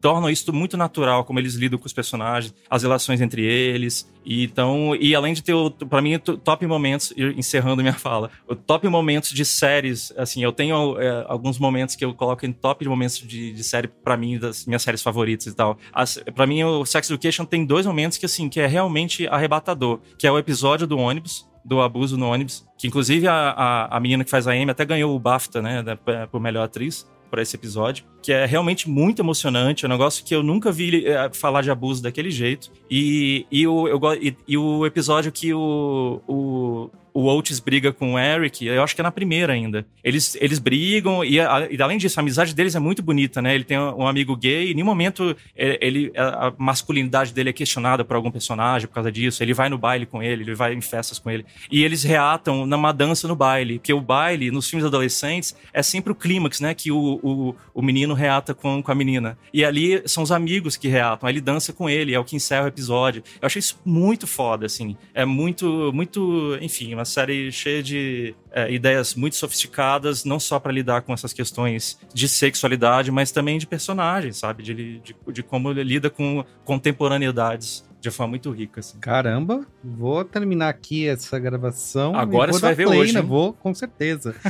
tornam 0.00 0.30
isso 0.30 0.50
muito 0.52 0.76
natural, 0.76 1.24
como 1.24 1.38
eles 1.38 1.54
lidam 1.54 1.78
com 1.78 1.86
os 1.86 1.92
personagens, 1.92 2.54
as 2.70 2.82
relações 2.82 3.20
entre 3.20 3.44
eles, 3.44 4.10
e 4.24 4.44
então, 4.44 4.96
e 4.96 5.14
além 5.14 5.34
de 5.34 5.42
ter, 5.42 5.54
pra 5.88 6.00
mim, 6.00 6.18
to- 6.18 6.38
top 6.38 6.66
momentos, 6.66 7.12
encerrando 7.36 7.82
minha 7.82 7.92
fala, 7.98 8.30
top 8.66 8.88
momentos 8.88 9.30
de 9.30 9.44
séries, 9.44 10.12
assim, 10.16 10.42
eu 10.42 10.52
tenho 10.52 10.98
é, 10.98 11.24
alguns 11.28 11.58
momentos 11.58 11.94
que 11.94 12.04
eu 12.04 12.14
coloco 12.14 12.46
em 12.46 12.52
top 12.52 12.86
momentos 12.88 13.18
de, 13.18 13.52
de 13.52 13.64
série, 13.64 13.88
pra 13.88 14.16
mim, 14.16 14.38
das 14.38 14.64
minhas 14.64 14.82
séries 14.82 15.02
favoritas 15.02 15.46
e 15.46 15.54
tal. 15.54 15.78
Pra 16.34 16.46
mim, 16.46 16.62
o 16.64 16.84
Sex 16.86 17.10
Education 17.10 17.44
tem 17.44 17.64
dois 17.64 17.84
momentos 17.84 18.16
que, 18.16 18.24
assim, 18.26 18.48
que 18.48 18.60
é 18.60 18.66
realmente 18.66 19.26
arrebatador, 19.28 20.00
que 20.18 20.26
é 20.26 20.32
o 20.32 20.38
episódio 20.38 20.86
do 20.86 20.98
ônibus, 20.98 21.46
do 21.64 21.80
abuso 21.80 22.16
no 22.16 22.26
ônibus, 22.26 22.66
que 22.78 22.86
inclusive 22.86 23.26
a, 23.28 23.50
a, 23.50 23.96
a 23.96 24.00
menina 24.00 24.24
que 24.24 24.30
faz 24.30 24.46
a 24.46 24.52
Amy 24.52 24.70
até 24.70 24.84
ganhou 24.84 25.14
o 25.14 25.18
BAFTA, 25.18 25.60
né, 25.60 25.82
da, 25.82 25.96
por 26.26 26.40
melhor 26.40 26.64
atriz 26.64 27.08
por 27.30 27.38
esse 27.38 27.54
episódio, 27.54 28.04
que 28.20 28.32
é 28.32 28.44
realmente 28.44 28.90
muito 28.90 29.22
emocionante, 29.22 29.84
é 29.84 29.88
um 29.88 29.90
negócio 29.90 30.24
que 30.24 30.34
eu 30.34 30.42
nunca 30.42 30.72
vi 30.72 31.06
eh, 31.06 31.30
falar 31.32 31.62
de 31.62 31.70
abuso 31.70 32.02
daquele 32.02 32.30
jeito. 32.30 32.72
E, 32.90 33.46
e, 33.50 33.66
o, 33.68 33.86
eu, 33.86 34.00
e, 34.20 34.36
e 34.48 34.58
o 34.58 34.84
episódio 34.84 35.30
que 35.30 35.54
o, 35.54 36.20
o 36.26 36.90
o 37.12 37.24
Oates 37.24 37.60
briga 37.60 37.92
com 37.92 38.14
o 38.14 38.18
Eric, 38.18 38.66
eu 38.66 38.82
acho 38.82 38.94
que 38.94 39.00
é 39.00 39.04
na 39.04 39.10
primeira 39.10 39.52
ainda. 39.52 39.86
Eles, 40.02 40.36
eles 40.40 40.58
brigam, 40.58 41.24
e, 41.24 41.40
a, 41.40 41.68
e 41.70 41.80
além 41.80 41.98
disso, 41.98 42.18
a 42.18 42.22
amizade 42.22 42.54
deles 42.54 42.74
é 42.74 42.78
muito 42.78 43.02
bonita, 43.02 43.40
né? 43.42 43.54
Ele 43.54 43.64
tem 43.64 43.78
um 43.78 44.06
amigo 44.06 44.36
gay, 44.36 44.68
e 44.68 44.70
em 44.72 44.74
nenhum 44.74 44.86
momento 44.86 45.36
ele, 45.56 46.12
a 46.16 46.52
masculinidade 46.58 47.32
dele 47.32 47.50
é 47.50 47.52
questionada 47.52 48.04
por 48.04 48.16
algum 48.16 48.30
personagem 48.30 48.88
por 48.88 48.94
causa 48.94 49.10
disso. 49.10 49.42
Ele 49.42 49.54
vai 49.54 49.68
no 49.68 49.78
baile 49.78 50.06
com 50.06 50.22
ele, 50.22 50.42
ele 50.42 50.54
vai 50.54 50.74
em 50.74 50.80
festas 50.80 51.18
com 51.18 51.30
ele. 51.30 51.44
E 51.70 51.84
eles 51.84 52.02
reatam 52.02 52.66
numa 52.66 52.92
dança 52.92 53.26
no 53.28 53.36
baile, 53.36 53.78
porque 53.78 53.92
o 53.92 54.00
baile, 54.00 54.50
nos 54.50 54.68
filmes 54.68 54.86
adolescentes, 54.86 55.56
é 55.72 55.82
sempre 55.82 56.12
o 56.12 56.14
clímax, 56.14 56.60
né? 56.60 56.74
Que 56.74 56.90
o, 56.90 57.20
o, 57.22 57.54
o 57.74 57.82
menino 57.82 58.14
reata 58.14 58.54
com, 58.54 58.82
com 58.82 58.92
a 58.92 58.94
menina. 58.94 59.38
E 59.52 59.64
ali 59.64 60.02
são 60.06 60.22
os 60.22 60.32
amigos 60.32 60.76
que 60.76 60.88
reatam, 60.88 61.28
ele 61.28 61.40
dança 61.40 61.72
com 61.72 61.88
ele, 61.88 62.14
é 62.14 62.18
o 62.18 62.24
que 62.24 62.36
encerra 62.36 62.64
o 62.64 62.68
episódio. 62.68 63.22
Eu 63.40 63.46
achei 63.46 63.60
isso 63.60 63.78
muito 63.84 64.26
foda, 64.26 64.66
assim. 64.66 64.96
É 65.14 65.24
muito, 65.24 65.90
muito, 65.92 66.58
enfim, 66.60 66.94
uma 66.94 67.04
série 67.10 67.52
cheia 67.52 67.82
de 67.82 68.34
é, 68.50 68.72
ideias 68.72 69.14
muito 69.14 69.36
sofisticadas, 69.36 70.24
não 70.24 70.40
só 70.40 70.58
para 70.58 70.72
lidar 70.72 71.02
com 71.02 71.12
essas 71.12 71.32
questões 71.32 71.98
de 72.14 72.28
sexualidade, 72.28 73.10
mas 73.10 73.30
também 73.30 73.58
de 73.58 73.66
personagens, 73.66 74.38
sabe? 74.38 74.62
De, 74.62 74.74
de, 75.00 75.16
de 75.32 75.42
como 75.42 75.70
ele 75.70 75.84
lida 75.84 76.08
com 76.08 76.44
contemporaneidades 76.64 77.84
de 78.00 78.10
forma 78.10 78.30
muito 78.30 78.50
rica. 78.50 78.80
Assim. 78.80 78.98
Caramba, 78.98 79.66
vou 79.84 80.24
terminar 80.24 80.70
aqui 80.70 81.06
essa 81.06 81.38
gravação. 81.38 82.16
Agora 82.16 82.52
você 82.52 82.60
vai 82.60 82.74
ver 82.74 82.86
play, 82.86 82.98
hoje. 83.00 83.12
Né? 83.12 83.20
Hein? 83.20 83.26
Vou, 83.26 83.52
com 83.52 83.74
certeza. 83.74 84.34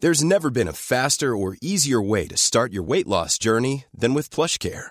There's 0.00 0.20
never 0.20 0.50
been 0.50 0.66
a 0.66 0.72
faster 0.72 1.32
or 1.36 1.56
easier 1.62 2.02
way 2.02 2.26
to 2.26 2.36
start 2.36 2.72
your 2.72 2.82
weight 2.82 3.06
loss 3.06 3.38
journey 3.38 3.84
than 3.96 4.14
with 4.14 4.30
PlushCare. 4.30 4.90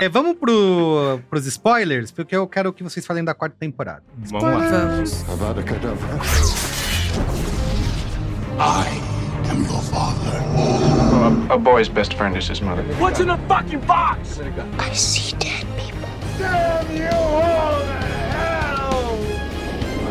É, 0.00 0.08
vamos 0.08 0.36
pro, 0.36 1.20
pros 1.28 1.44
spoilers, 1.46 2.12
porque 2.12 2.36
eu 2.36 2.46
quero 2.46 2.72
que 2.72 2.84
vocês 2.84 3.04
falem 3.04 3.24
da 3.24 3.34
quarta 3.34 3.56
temporada. 3.58 4.04
Vamos 4.16 4.42
lá. 4.42 5.02
I 8.60 8.86
am 9.50 9.62
your 9.64 9.82
father. 9.82 10.40
A, 11.50 11.54
a 11.54 11.58
boy's 11.58 11.88
best 11.88 12.14
friend 12.14 12.36
is 12.36 12.48
his 12.48 12.60
mother. 12.60 12.84
What's 13.00 13.18
in 13.20 13.26
the 13.26 13.36
fucking 13.48 13.80
box? 13.86 14.40
I 14.78 14.94
see 14.94 15.34
dead 15.36 15.66
people. 15.76 16.08
Damn 16.38 16.96
you 16.96 17.08
all 17.10 17.80
to 17.80 17.98
hell! 18.34 19.18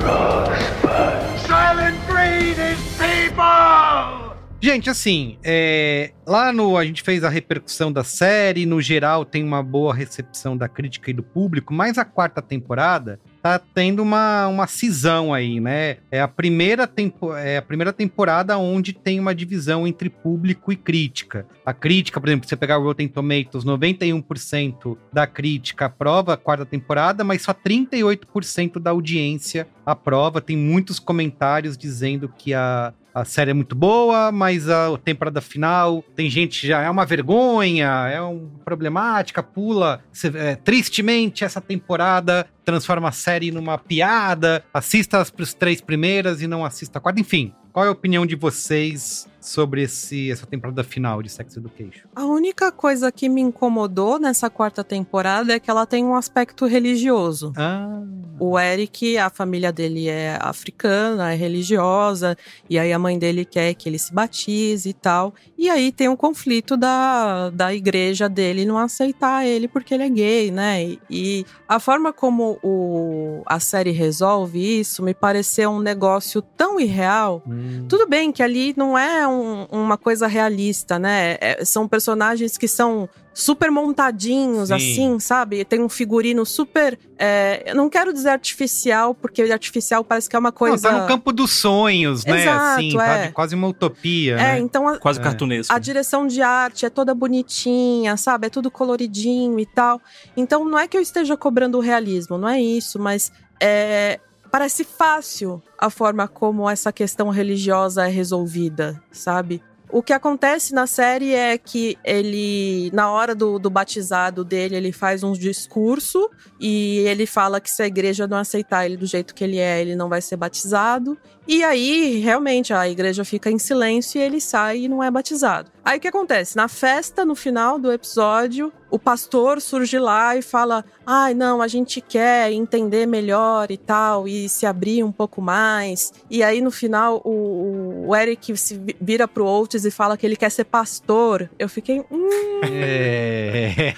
Rosebud. 0.02 1.40
Silent 1.48 1.98
breed 2.08 2.58
is 2.58 2.78
people! 2.98 4.27
Gente, 4.60 4.90
assim, 4.90 5.38
é, 5.44 6.12
lá 6.26 6.52
no. 6.52 6.78
A 6.78 6.84
gente 6.84 7.04
fez 7.04 7.24
a 7.24 7.30
repercussão 7.30 7.92
da 7.92 8.04
série, 8.04 8.66
no 8.66 8.82
geral 8.82 9.24
tem 9.24 9.44
uma 9.44 9.62
boa 9.62 9.94
recepção 9.94 10.58
da 10.58 10.68
crítica 10.68 11.12
e 11.12 11.14
do 11.14 11.22
público, 11.22 11.72
mas 11.72 12.00
a 12.00 12.04
quarta 12.04 12.42
temporada 12.42 13.20
tá 13.40 13.60
tendo 13.60 14.02
uma, 14.02 14.48
uma 14.48 14.66
cisão 14.66 15.32
aí, 15.32 15.60
né? 15.60 15.98
É 16.12 16.20
a, 16.20 16.28
primeira 16.28 16.88
tempo, 16.88 17.36
é 17.36 17.58
a 17.58 17.62
primeira 17.62 17.94
temporada 17.94 18.58
onde 18.58 18.94
tem 18.94 19.20
uma 19.20 19.36
divisão 19.36 19.86
entre 19.86 20.10
público 20.10 20.72
e 20.72 20.76
crítica. 20.76 21.46
A 21.64 21.72
crítica, 21.72 22.20
por 22.20 22.28
exemplo, 22.28 22.50
você 22.50 22.56
pegar 22.56 22.80
o 22.80 22.84
Rotten 22.84 23.08
Tomatoes, 23.08 23.64
91% 23.64 24.98
da 25.14 25.28
crítica 25.28 25.86
aprova 25.86 26.34
a 26.34 26.38
quarta 26.38 26.66
temporada, 26.66 27.24
mas 27.24 27.44
só 27.44 27.54
38% 27.54 28.80
da 28.80 28.90
audiência 28.90 29.68
aprova. 29.86 30.42
Tem 30.42 30.58
muitos 30.58 30.98
comentários 30.98 31.78
dizendo 31.78 32.28
que 32.28 32.56
a, 32.56 32.92
a 33.18 33.26
série 33.26 33.50
é 33.50 33.54
muito 33.54 33.76
boa, 33.76 34.32
mas 34.32 34.70
a 34.70 34.96
temporada 35.04 35.42
final 35.42 36.04
tem 36.16 36.30
gente 36.30 36.68
já 36.68 36.82
é 36.82 36.90
uma 36.90 37.04
vergonha, 37.04 37.88
é 38.12 38.22
um 38.22 38.48
problemática, 38.64 39.42
pula 39.42 40.04
é, 40.36 40.56
tristemente 40.56 41.44
essa 41.44 41.60
temporada, 41.60 42.46
transforma 42.64 43.10
a 43.10 43.12
série 43.12 43.52
numa 43.52 43.78
piada, 43.78 44.64
assista 44.72 45.20
as 45.20 45.32
três 45.56 45.82
primeiras 45.82 46.44
e 46.44 46.48
não 46.48 46.64
assista 46.64 47.00
a 47.00 47.02
quarta, 47.02 47.20
enfim. 47.20 47.54
Qual 47.74 47.86
é 47.86 47.90
a 47.90 47.92
opinião 47.92 48.26
de 48.26 48.36
vocês 48.36 49.28
sobre 49.40 49.84
esse, 49.84 50.32
essa 50.32 50.46
temporada 50.46 50.84
final 50.84 51.22
de 51.22 51.30
Sex 51.30 51.58
Education? 51.58 52.08
A 52.16 52.26
única 52.26 52.72
coisa 52.72 53.12
que 53.12 53.30
me 53.30 53.42
incomodou 53.42 54.20
nessa 54.20 54.50
quarta 54.50 54.84
temporada 54.84 55.54
é 55.54 55.60
que 55.60 55.70
ela 55.70 55.86
tem 55.86 56.04
um 56.04 56.16
aspecto 56.16 56.66
religioso. 56.66 57.54
Ah. 57.56 58.02
O 58.40 58.60
Eric, 58.60 59.18
a 59.18 59.30
família 59.30 59.72
dele 59.72 60.08
é 60.08 60.38
africana, 60.40 61.34
é 61.34 61.36
religiosa, 61.36 62.38
e 62.70 62.78
aí 62.78 62.94
a 62.94 63.00
mãe 63.00 63.18
dele 63.18 63.44
quer 63.44 63.74
que 63.74 63.90
ele 63.90 63.98
se 63.98 64.14
batize 64.14 64.90
e 64.90 64.94
tal. 64.94 65.34
E 65.58 65.70
aí 65.70 65.92
tem 65.92 66.08
um 66.08 66.16
conflito 66.16 66.78
da, 66.78 67.50
da 67.50 67.74
igreja 67.74 68.30
dele 68.30 68.66
não 68.66 68.78
aceitar 68.78 69.46
ele 69.46 69.68
porque 69.68 69.94
ele 69.94 70.04
é 70.04 70.10
gay, 70.10 70.52
né? 70.52 70.84
E, 70.84 71.00
e 71.10 71.46
a 71.68 71.80
forma 71.80 72.14
como 72.14 72.60
o, 72.64 73.42
a 73.46 73.60
série 73.60 73.92
resolve 73.92 74.80
isso 74.80 75.02
me 75.04 75.14
pareceu 75.14 75.72
um 75.72 75.80
negócio 75.80 76.42
tão 76.42 76.80
irreal. 76.80 77.42
Hum. 77.48 77.86
Tudo 77.90 78.08
bem 78.08 78.32
que 78.32 78.44
ali 78.44 78.74
não 78.78 78.98
é 78.98 79.27
um, 79.28 79.66
uma 79.72 79.98
coisa 79.98 80.28
realista, 80.28 80.98
né? 80.98 81.38
É, 81.40 81.66
são 81.66 81.88
personagens 81.88 82.58
que 82.58 82.68
são 82.68 83.10
super 83.34 83.70
montadinhos, 83.70 84.70
Sim. 84.70 84.74
assim, 84.74 85.20
sabe? 85.20 85.64
Tem 85.64 85.80
um 85.80 85.88
figurino 85.88 86.44
super. 86.44 86.98
é, 87.20 87.64
eu 87.68 87.76
não 87.76 87.88
quero 87.88 88.12
dizer 88.12 88.30
artificial, 88.30 89.14
porque 89.14 89.44
artificial 89.44 90.04
parece 90.04 90.28
que 90.28 90.36
é 90.36 90.40
uma 90.40 90.52
coisa. 90.52 90.90
Não, 90.92 90.98
tá 90.98 91.02
no 91.04 91.08
campo 91.08 91.32
dos 91.32 91.52
sonhos, 91.52 92.26
né? 92.26 92.42
Exato, 92.42 92.80
assim, 92.80 92.96
tá 92.96 93.18
é. 93.18 93.32
quase 93.32 93.54
uma 93.54 93.68
utopia. 93.68 94.34
É, 94.34 94.38
né? 94.38 94.60
então 94.60 94.88
a, 94.88 94.98
Quase 94.98 95.20
É. 95.20 95.24
cartunesco. 95.24 95.72
a 95.74 95.78
direção 95.78 96.26
de 96.26 96.42
arte 96.42 96.86
é 96.86 96.90
toda 96.90 97.14
bonitinha, 97.14 98.18
sabe? 98.18 98.48
É 98.48 98.50
tudo 98.50 98.72
coloridinho 98.72 99.60
e 99.60 99.66
tal. 99.66 100.02
Então 100.36 100.66
não 100.66 100.80
é 100.80 100.88
que 100.88 100.98
eu 100.98 101.02
esteja 101.02 101.38
cobrando 101.38 101.78
o 101.78 101.82
realismo, 101.82 102.38
não 102.40 102.50
é 102.50 102.60
isso, 102.60 102.98
mas 102.98 103.32
é, 103.62 104.20
parece 104.52 104.84
fácil 104.84 105.62
a 105.78 105.90
forma 105.90 106.28
como 106.28 106.70
essa 106.70 106.92
questão 106.92 107.30
religiosa 107.30 108.08
é 108.08 108.10
resolvida, 108.10 109.02
sabe? 109.12 109.62
O 109.90 110.04
que 110.04 110.12
acontece 110.12 110.74
na 110.74 110.86
série 110.86 111.34
é 111.34 111.58
que 111.58 111.98
ele, 112.04 112.92
na 112.94 113.10
hora 113.10 113.34
do, 113.34 113.58
do 113.58 113.70
batizado 113.70 114.44
dele, 114.44 114.76
ele 114.76 114.92
faz 114.92 115.24
um 115.24 115.32
discurso 115.32 116.30
e 116.60 117.00
ele 117.08 117.26
fala 117.26 117.62
que 117.62 117.72
se 117.72 117.82
a 117.82 117.88
igreja 117.88 118.28
não 118.28 118.38
aceitar 118.38 118.86
ele 118.86 118.98
do 118.98 119.06
jeito 119.06 119.34
que 119.34 119.46
ele 119.46 119.58
é, 119.58 119.80
ele 119.80 119.96
não 119.96 120.10
vai 120.10 120.22
ser 120.22 120.36
batizado. 120.36 121.18
E 121.48 121.64
aí, 121.64 122.20
realmente, 122.20 122.74
a 122.74 122.90
igreja 122.90 123.24
fica 123.24 123.50
em 123.50 123.58
silêncio 123.58 124.20
e 124.20 124.22
ele 124.22 124.42
sai 124.42 124.80
e 124.80 124.88
não 124.90 125.02
é 125.02 125.10
batizado. 125.10 125.72
Aí 125.88 125.98
o 125.98 126.02
que 126.02 126.08
acontece? 126.10 126.58
Na 126.58 126.68
festa, 126.68 127.24
no 127.24 127.34
final 127.34 127.80
do 127.80 127.92
episódio, 127.92 128.74
o 128.92 129.00
pastor 129.00 129.62
surge 129.62 129.98
lá 129.98 130.36
e 130.36 130.42
fala: 130.42 130.84
ai, 131.06 131.34
não, 131.34 131.62
a 131.62 131.68
gente 131.68 132.02
quer 132.02 132.52
entender 132.52 133.06
melhor 133.06 133.72
e 133.72 133.78
tal, 133.78 134.28
e 134.28 134.50
se 134.50 134.66
abrir 134.66 135.02
um 135.04 135.12
pouco 135.14 135.42
mais. 135.42 136.12
E 136.30 136.44
aí, 136.44 136.60
no 136.60 136.72
final, 136.72 137.22
o, 137.24 138.06
o 138.08 138.16
Eric 138.16 138.58
se 138.58 138.78
vi- 138.78 138.98
vira 139.00 139.28
pro 139.28 139.46
Oates 139.46 139.86
e 139.86 139.92
fala 139.92 140.18
que 140.18 140.26
ele 140.26 140.36
quer 140.36 140.52
ser 140.52 140.66
pastor. 140.66 141.50
Eu 141.58 141.70
fiquei. 141.70 142.02
Hum, 142.12 142.60
É. 142.64 143.94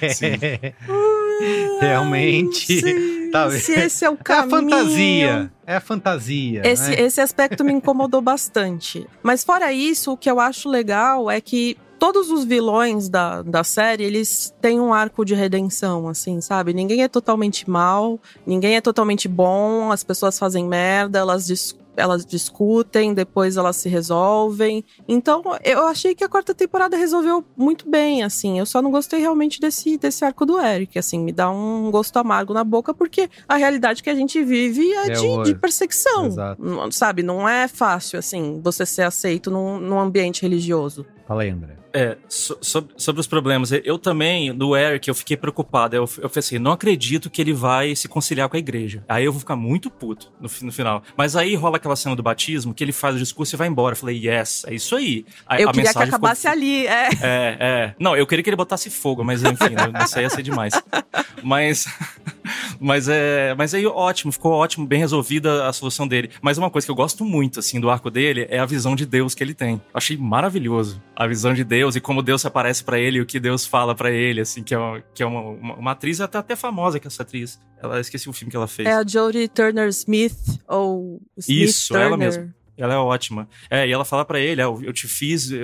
Realmente. 1.80 2.82
sim, 2.82 3.30
Tá 3.32 3.50
se 3.52 3.72
esse 3.74 4.04
é 4.04 4.10
o 4.10 4.14
É 4.14 4.16
a 4.16 4.24
caminho. 4.24 4.50
fantasia. 4.50 5.52
É 5.66 5.76
a 5.76 5.80
fantasia. 5.82 6.62
Esse, 6.66 6.90
né? 6.90 7.02
esse 7.02 7.22
aspecto 7.22 7.64
me 7.64 7.72
incomodou 7.72 8.22
bastante. 8.22 9.08
Mas 9.22 9.44
fora 9.44 9.72
isso, 9.72 10.12
o 10.14 10.18
que 10.18 10.30
eu 10.30 10.40
acho 10.40 10.68
legal 10.68 11.30
é 11.30 11.40
que 11.40 11.78
todos 12.00 12.32
os 12.32 12.44
vilões 12.46 13.10
da, 13.10 13.42
da 13.42 13.64
série, 13.64 14.04
eles 14.04 14.54
têm 14.62 14.80
um 14.80 14.94
arco 14.94 15.24
de 15.26 15.36
redenção, 15.36 16.08
assim, 16.08 16.40
sabe? 16.42 16.74
Ninguém 16.74 17.04
é 17.04 17.08
totalmente 17.08 17.70
mal, 17.70 18.20
ninguém 18.46 18.76
é 18.78 18.82
totalmente 18.82 19.28
bom, 19.28 19.92
as 19.92 20.04
pessoas 20.04 20.40
fazem 20.40 20.66
merda, 20.66 21.20
elas 21.20 21.46
dis- 21.46 21.78
elas 21.98 22.26
discutem, 22.26 23.14
depois 23.14 23.58
elas 23.58 23.76
se 23.76 23.90
resolvem. 23.90 24.86
Então, 25.06 25.44
eu 25.66 25.86
achei 25.86 26.16
que 26.16 26.24
a 26.24 26.30
quarta 26.30 26.54
temporada 26.56 26.96
resolveu 26.96 27.44
muito 27.58 27.90
bem, 27.90 28.24
assim. 28.24 28.58
Eu 28.58 28.66
só 28.66 28.82
não 28.82 28.90
gostei 28.90 29.20
realmente 29.20 29.60
desse, 29.60 29.98
desse 29.98 30.24
arco 30.24 30.46
do 30.46 30.58
Eric, 30.62 30.98
assim, 30.98 31.20
me 31.20 31.34
dá 31.34 31.50
um 31.52 31.92
gosto 31.92 32.16
amargo 32.16 32.54
na 32.54 32.64
boca, 32.64 32.94
porque 32.94 33.30
a 33.50 33.58
realidade 33.58 34.02
que 34.02 34.10
a 34.10 34.16
gente 34.16 34.42
vive 34.42 34.90
é, 34.94 35.08
É 35.08 35.10
de, 35.12 35.44
de 35.44 35.56
perseguição. 35.56 36.28
Exato. 36.28 36.62
Sabe, 36.92 37.22
não 37.22 37.48
é 37.50 37.68
fácil, 37.68 38.18
assim, 38.18 38.62
você 38.64 38.86
ser 38.86 39.02
aceito 39.04 39.52
num, 39.52 39.78
num 39.78 40.00
ambiente 40.00 40.42
religioso. 40.44 41.06
Fala 41.30 41.44
aí, 41.44 41.50
André. 41.52 41.74
É, 41.94 42.18
so- 42.28 42.58
sobre, 42.60 42.92
sobre 42.98 43.22
os 43.22 43.28
problemas. 43.28 43.72
Eu 43.72 44.00
também, 44.00 44.52
do 44.52 44.76
Eric, 44.76 45.08
eu 45.08 45.14
fiquei 45.14 45.38
preocupado. 45.38 45.96
Eu, 45.96 46.10
eu 46.18 46.28
pensei, 46.28 46.58
não 46.58 46.72
acredito 46.72 47.30
que 47.30 47.40
ele 47.40 47.54
vai 47.54 47.96
se 47.96 48.08
conciliar 48.08 48.50
com 48.50 48.56
a 48.56 48.60
igreja. 48.60 49.04
Aí 49.08 49.26
eu 49.26 49.32
vou 49.32 49.40
ficar 49.40 49.56
muito 49.56 49.92
puto 49.92 50.32
no, 50.42 50.50
no 50.64 50.72
final. 50.72 51.04
Mas 51.16 51.36
aí 51.36 51.54
rola 51.54 51.78
aquela 51.78 51.96
cena 51.96 52.16
do 52.16 52.24
batismo, 52.24 52.74
que 52.74 52.84
ele 52.84 52.92
faz 52.92 53.16
o 53.16 53.20
discurso 53.20 53.56
e 53.56 53.58
vai 53.58 53.68
embora. 53.68 53.94
Eu 53.94 53.98
falei, 53.98 54.18
yes, 54.28 54.64
é 54.66 54.74
isso 54.74 54.96
aí. 54.96 55.24
A, 55.46 55.62
eu 55.62 55.70
a 55.70 55.72
queria 55.72 55.72
que 55.72 55.78
mensagem 56.00 56.06
ficou- 56.08 56.18
acabasse 56.18 56.48
ali, 56.48 56.88
é. 56.88 57.10
É, 57.22 57.58
é. 57.60 57.96
Não, 58.00 58.18
eu 58.18 58.26
queria 58.26 58.42
que 58.42 58.50
ele 58.50 58.58
botasse 58.58 58.90
fogo, 58.90 59.24
mas 59.24 59.44
enfim, 59.44 59.76
né, 59.76 60.04
isso 60.04 60.18
aí 60.18 60.24
ia 60.26 60.30
ser 60.32 60.42
demais. 60.42 60.74
Mas. 61.44 61.86
Mas 62.80 63.08
é. 63.08 63.54
Mas 63.58 63.74
aí 63.74 63.86
ótimo, 63.86 64.32
ficou 64.32 64.52
ótimo, 64.54 64.86
bem 64.86 65.00
resolvida 65.00 65.68
a 65.68 65.74
solução 65.74 66.08
dele. 66.08 66.30
Mas 66.42 66.58
uma 66.58 66.70
coisa 66.70 66.86
que 66.86 66.92
eu 66.92 66.96
gosto 66.96 67.26
muito, 67.26 67.60
assim, 67.60 67.80
do 67.80 67.90
arco 67.90 68.10
dele 68.10 68.48
é 68.50 68.60
a 68.60 68.66
visão 68.66 68.96
de 68.96 69.06
Deus 69.06 69.34
que 69.34 69.44
ele 69.44 69.54
tem. 69.54 69.76
Eu 69.76 69.82
achei 69.94 70.18
maravilhoso 70.18 71.02
a 71.16 71.28
visão 71.28 71.54
de 71.54 71.64
Deus 71.64 71.96
e 71.96 72.02
como 72.02 72.22
Deus 72.22 72.42
se 72.42 72.48
aparece 72.48 72.84
pra 72.84 73.00
ele 73.00 73.18
e 73.18 73.22
o 73.22 73.26
que 73.26 73.40
Deus 73.40 73.66
fala 73.66 73.94
pra 73.94 74.12
ele, 74.12 74.42
assim, 74.42 74.64
que 74.64 74.74
é 74.74 74.78
uma, 74.78 75.04
que 75.14 75.24
é 75.24 75.26
uma, 75.26 75.42
uma, 75.42 75.76
uma 75.76 75.92
atriz 75.92 76.22
até, 76.22 76.38
até 76.38 76.56
famosa 76.56 77.00
que 77.00 77.08
é 77.08 77.10
essa 77.10 77.24
atriz. 77.24 77.60
Ela 77.82 78.00
esqueci 78.00 78.30
o 78.30 78.34
filme 78.34 78.52
que 78.52 78.58
ela 78.58 78.68
fez. 78.68 78.88
É 78.88 78.94
a 78.94 79.06
Jodie 79.06 79.48
Turner 79.48 79.88
Smith, 79.90 80.38
ou 80.68 81.22
Smith 81.38 81.70
Isso, 81.70 81.90
Turner. 81.90 82.08
ela 82.08 82.18
mesma. 82.18 82.54
Ela 82.80 82.94
é 82.94 82.98
ótima. 82.98 83.48
É, 83.70 83.88
e 83.88 83.92
ela 83.92 84.06
fala 84.06 84.24
pra 84.26 84.40
ele, 84.40 84.62
é, 84.62 84.64
eu 84.66 84.94
te 84.94 85.08
fiz 85.08 85.52
é, 85.52 85.58